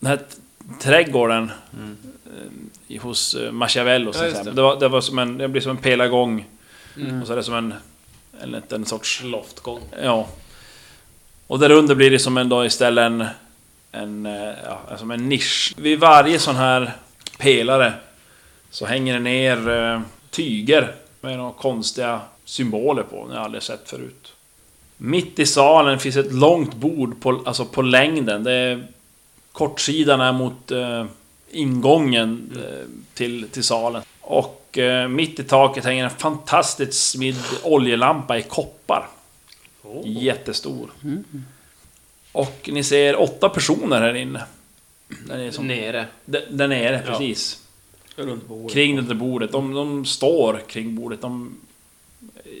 [0.00, 0.18] den här
[0.80, 1.52] trädgården.
[2.88, 4.12] i- Hos Machiavello.
[4.14, 4.50] Ja, det.
[4.50, 6.44] Det, var, det, var som en, det blir som en pelargång.
[6.96, 7.20] Mm.
[7.20, 7.74] Och så är det som en...
[8.42, 9.22] En liten sorts...
[9.24, 9.80] Loftgång.
[10.02, 10.28] Ja.
[11.46, 13.24] Och där under blir det som en då istället en...
[13.92, 15.74] En, eh, ja, som en nisch.
[15.76, 16.92] Vid varje sån här
[17.38, 17.92] pelare
[18.70, 20.00] så hänger det ner eh,
[20.30, 23.26] tyger med några konstiga symboler på.
[23.26, 24.32] Ni har aldrig sett förut.
[24.96, 28.44] Mitt i salen finns ett långt bord på, alltså på längden.
[28.44, 28.86] Det är,
[29.52, 31.04] kortsidan är mot eh,
[31.50, 34.02] ingången eh, till, till salen.
[34.20, 39.08] Och eh, mitt i taket hänger en fantastiskt smidd oljelampa i koppar.
[40.04, 40.90] Jättestor.
[42.32, 44.44] Och ni ser åtta personer här inne.
[45.26, 46.06] Där, är som, Nere.
[46.24, 47.62] där, där nere, precis.
[48.16, 48.72] Runt bordet.
[48.72, 49.52] Kring det där bordet.
[49.52, 51.20] De, de står kring bordet.
[51.20, 51.56] De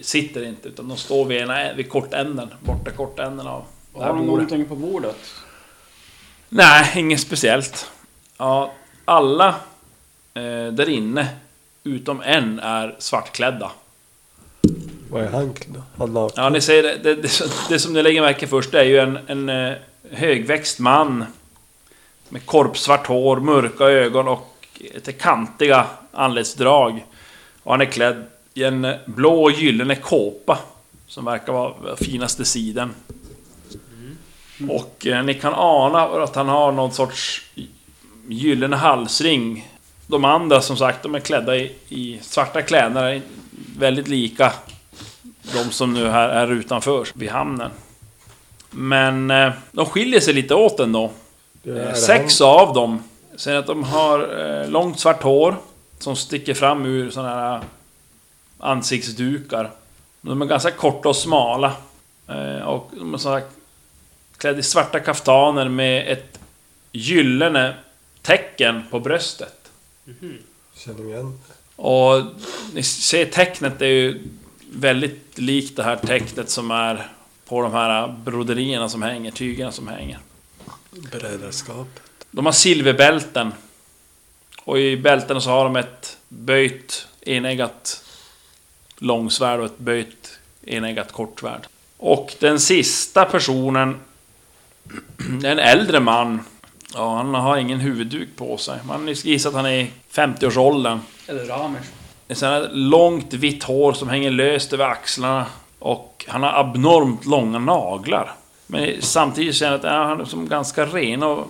[0.02, 2.48] sitter inte, utan de står vid, ena, vid kortänden.
[2.60, 4.50] Borta kortänden av det Har här de bordet.
[4.50, 5.16] någonting på bordet?
[6.48, 7.90] Nej, inget speciellt.
[8.38, 8.72] Ja,
[9.04, 9.48] alla
[10.34, 11.28] eh, där inne,
[11.84, 13.70] utom en, är svartklädda.
[15.10, 15.54] Vad är han
[15.96, 16.30] då?
[16.36, 17.30] Ja, ni ser det, det, det,
[17.68, 19.76] det som ni lägger märke först, är ju en, en eh,
[20.10, 21.24] högväxt man
[22.28, 24.56] med korpsvart hår, mörka ögon och
[24.94, 27.04] lite kantiga anletsdrag.
[27.62, 30.58] Och han är klädd i en blå gyllene kåpa
[31.06, 32.94] som verkar vara finaste sidan.
[34.68, 37.42] Och eh, ni kan ana att han har någon sorts
[38.28, 39.68] gyllene halsring.
[40.10, 43.22] De andra som sagt, de är klädda i, i svarta kläder,
[43.78, 44.52] väldigt lika
[45.54, 47.70] de som nu här är utanför vid hamnen.
[48.70, 51.10] Men eh, de skiljer sig lite åt ändå.
[51.64, 53.02] Eh, Sex av dem
[53.36, 55.56] ser att de har eh, långt svart hår
[55.98, 57.60] som sticker fram ur såna här
[58.58, 59.70] ansiktsdukar.
[60.20, 61.72] De är ganska korta och smala.
[62.28, 63.42] Eh, och de är här
[64.36, 66.38] klädda i svarta kaftaner med ett
[66.92, 67.74] gyllene
[68.22, 69.59] tecken på bröstet.
[70.74, 71.38] Känner vi igen.
[71.76, 72.22] Och
[72.74, 74.28] ni ser tecknet, det är ju
[74.72, 77.08] väldigt likt det här tecknet som är
[77.44, 80.18] på de här broderierna som hänger, tygerna som hänger.
[80.90, 81.88] Brödraskap.
[82.30, 83.52] De har silverbälten.
[84.64, 88.04] Och i bältena så har de ett böjt eneggat
[88.96, 91.66] långsvärd och ett böjt eneggat kortsvärd.
[91.96, 94.00] Och den sista personen,
[95.44, 96.40] en äldre man.
[96.94, 98.78] Ja, han har ingen huvudduk på sig.
[98.84, 101.00] Man gissar att han är i 50-årsåldern.
[101.26, 101.86] Eller Ramers.
[102.28, 105.46] Sånt här långt vitt hår som hänger löst över axlarna.
[105.78, 108.34] Och han har abnormt långa naglar.
[108.66, 111.48] Men samtidigt känner jag att ja, han är som ganska ren och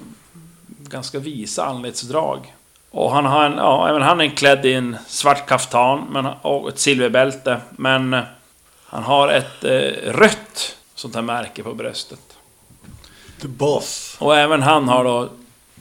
[0.69, 2.55] ganska visa anletsdrag.
[2.91, 6.69] Och han har en, ja, även han är klädd i en svart kaftan men, och
[6.69, 7.61] ett silverbälte.
[7.71, 8.23] Men eh,
[8.87, 12.37] han har ett eh, rött sånt här märke på bröstet.
[13.41, 14.17] The Boss.
[14.19, 15.29] Och även han har då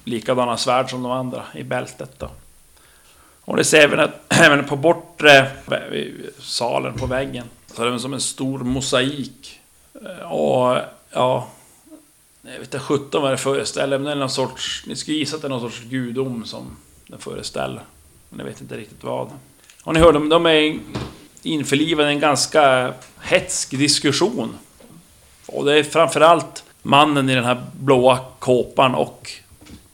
[0.04, 2.30] likadana svärd som de andra i bältet då.
[3.42, 5.52] Och det ser vi att, även på bortre
[6.40, 7.46] salen på väggen.
[7.76, 9.60] Så är som en stor mosaik.
[10.06, 10.78] Eh, och
[11.12, 11.48] ja...
[12.42, 14.84] Jag vet inte 17 vad det föreställer, men det är någon sorts...
[14.88, 16.78] Ni skulle gissa att det är någon sorts gudom som
[17.08, 17.82] den föreställer.
[18.30, 19.30] Men jag vet inte riktigt vad.
[19.84, 20.80] Och ni hör, de, de är
[21.44, 24.58] införlivade i en ganska hetsk diskussion.
[25.46, 29.32] Och det är framförallt mannen i den här blåa kåpan och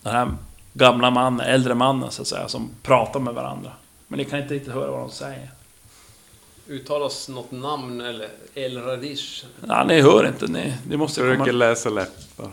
[0.01, 0.31] den här
[0.73, 3.71] gamla mannen, äldre mannen så att säga, som pratar med varandra.
[4.07, 5.49] Men ni kan inte riktigt höra vad de säger.
[6.67, 9.45] Uttalas något namn eller El Radish?
[9.61, 10.47] Nej, ni hör inte.
[10.47, 11.57] Ni, ni måste Jag försöker komma...
[11.57, 12.49] läsa läppar.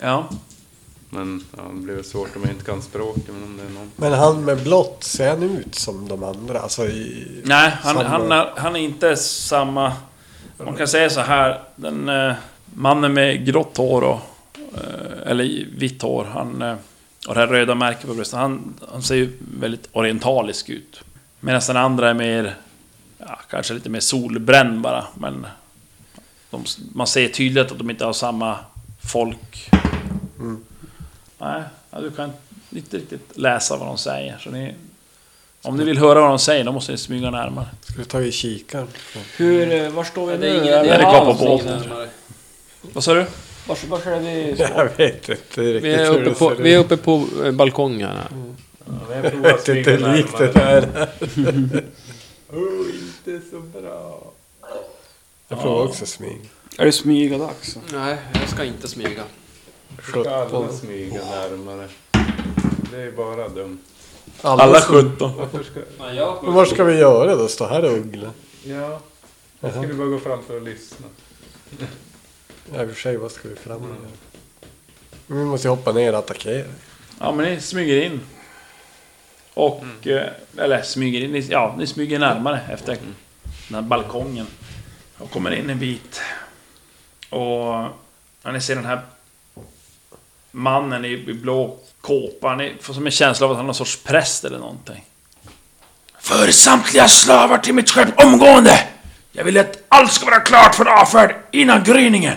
[0.00, 0.28] Ja.
[1.10, 3.24] Men ja, det blir väl svårt om jag inte kan språket.
[3.26, 3.90] Men om det är någon.
[3.96, 6.60] Men han med blått, ser han ut som de andra?
[6.60, 7.26] Alltså i...
[7.44, 8.08] Nej, han, Samma.
[8.08, 9.92] han, är, han är inte samma...
[10.58, 11.62] Man kan säga så här.
[11.76, 12.34] Den eh,
[12.76, 14.20] mannen med grått hår och...
[14.74, 16.24] Eh, eller vitt hår.
[16.24, 16.62] Han...
[16.62, 16.74] Eh,
[17.28, 18.38] och det här röda märket på bröstet.
[18.38, 21.00] Han, han ser ju väldigt orientalisk ut.
[21.40, 22.54] Medan den andra är mer...
[23.18, 25.04] Ja, kanske lite mer solbränd bara.
[25.14, 25.46] Men...
[26.50, 28.56] De, man ser tydligt att de inte har samma
[29.12, 29.70] folk.
[31.38, 32.32] Nej, ja, du kan
[32.70, 34.38] inte riktigt läsa vad de säger.
[34.38, 34.74] Så ni,
[35.62, 37.66] om ni vill höra vad de säger, då måste ni smyga närmare.
[37.80, 38.88] Ska vi ta i kikaren?
[39.36, 40.40] Hur, eh, var står vi nu?
[40.40, 40.88] det är ingen Är idé.
[40.94, 41.82] är det kvar på halv- båten.
[42.92, 43.26] Vad sa du?
[43.66, 44.54] Var, var är vi?
[44.76, 48.28] Jag vet inte riktigt Vi är uppe på, vi är uppe på eh, balkongen här.
[49.10, 51.08] Jag vet inte hur likt det där
[52.52, 54.32] Oh, inte så bra.
[55.48, 56.40] Jag provar också smyg.
[56.78, 57.78] Är det smyga-dags?
[57.92, 59.22] Nej, jag ska inte smyga.
[60.02, 60.78] Ska alla 17.
[60.78, 61.88] smyga närmare?
[62.90, 63.78] Det är bara dumt.
[64.42, 65.32] Alla 17.
[65.36, 65.80] Varför ska...
[66.42, 67.48] Men vad ska vi göra då?
[67.48, 68.30] Stå här och uggla?
[68.64, 69.00] Ja,
[69.60, 71.06] jag skulle bara gå fram för att lyssna.
[72.74, 73.96] Ja, i och för sig, vad ska vi fram?
[75.26, 76.64] Men vi måste ju hoppa ner och attackera.
[77.20, 78.20] Ja, men ni smyger in.
[79.54, 79.84] Och...
[80.06, 80.28] eh,
[80.58, 82.98] Eller smyger in, ni- ja, ni smyger närmare efter
[83.68, 84.46] den här balkongen.
[85.18, 86.20] Och kommer in en bit.
[87.30, 87.72] Och...
[88.42, 89.00] När ni ser den här
[90.50, 93.74] mannen i, i blå kåpa, ni får som en känsla av att han är någon
[93.74, 95.04] sorts präst eller någonting.
[96.20, 98.88] För samtliga slavar till mitt skepp omgående!
[99.32, 102.36] Jag vill att allt ska vara klart för avfärd innan gryningen!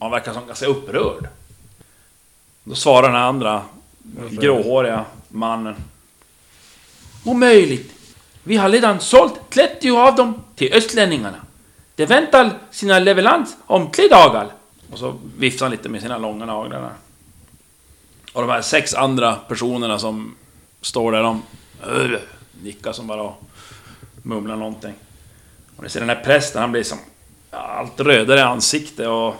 [0.00, 1.28] Han verkar som ganska upprörd.
[2.64, 3.62] Då svarar den andra
[4.30, 5.74] gråhåriga mannen.
[7.24, 7.92] Omöjligt.
[8.42, 11.36] Vi har redan sålt 30 av dem till östlänningarna.
[11.94, 14.48] De väntar sina leverans om tre dagar.
[14.92, 16.92] Och så viftar han lite med sina långa naglar.
[18.32, 20.34] Och de här sex andra personerna som
[20.80, 21.42] står där, de
[21.86, 22.18] "Ugh",
[22.62, 23.42] nickar som bara och
[24.22, 24.94] mumlar någonting.
[25.76, 26.98] Och ni ser den här prästen, han blir som
[27.50, 29.34] allt rödare i ansiktet och...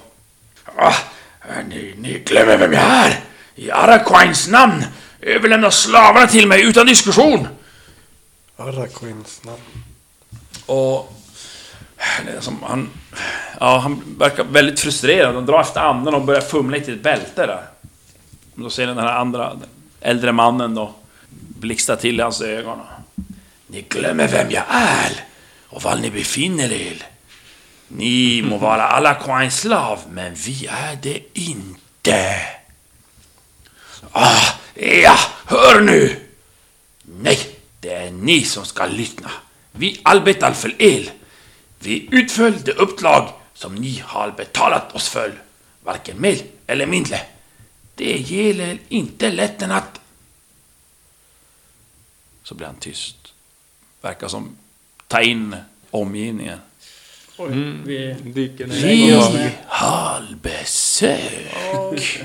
[0.76, 0.94] Ah,
[1.68, 3.20] ni, ni glömmer vem jag är!
[3.54, 4.84] I Araquines namn!
[5.20, 7.48] Överlämna slavarna till mig utan diskussion!
[8.56, 9.84] Araquins namn.
[10.66, 11.12] Och...
[12.40, 12.90] Som han...
[13.60, 15.34] Ja, han verkar väldigt frustrerad.
[15.34, 17.62] Han drar efter andan och börjar fumla i ett bälte där.
[18.54, 19.68] Då ser den här andra, den
[20.00, 20.94] äldre mannen då
[21.60, 22.78] blixtra till i hans ögon.
[23.66, 25.24] Ni glömmer vem jag är
[25.68, 27.02] och var ni befinner er.
[27.88, 32.40] Ni må vara alla Quines slav, men vi är det inte.
[34.12, 34.42] Ah,
[34.74, 36.26] ja, hör nu!
[37.02, 39.30] Nej, det är ni som ska lyssna.
[39.72, 41.10] Vi arbetar för el.
[41.78, 45.42] Vi utför det uppdrag som ni har betalat oss för.
[45.84, 47.20] Varken mer eller mindre.
[47.94, 50.00] Det gäller inte lätten att...
[52.42, 53.16] Så blir han tyst.
[54.00, 54.56] Verkar som
[55.06, 55.56] ta in
[55.90, 56.58] omgivningen.
[57.84, 58.16] Vi...
[58.22, 58.74] Dyker ner.
[58.74, 62.24] Vi har besök.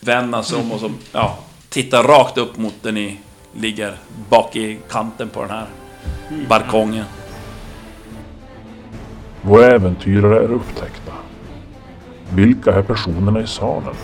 [0.00, 1.38] Vänder sig om och så, ja,
[1.68, 3.20] tittar rakt upp mot där ni
[3.52, 3.96] ligger
[4.28, 5.66] bak i kanten på den här
[6.48, 7.04] balkongen.
[9.42, 11.12] Våra äventyrare är upptäckta.
[12.34, 13.94] Vilka är personerna i salen?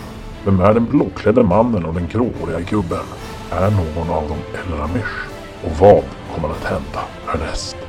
[0.45, 3.05] Vem är den blåklädde mannen och den gråhåriga gubben?
[3.51, 5.27] Är någon av dem El Ramesh?
[5.63, 6.03] Och vad
[6.35, 7.82] kommer att hända härnäst?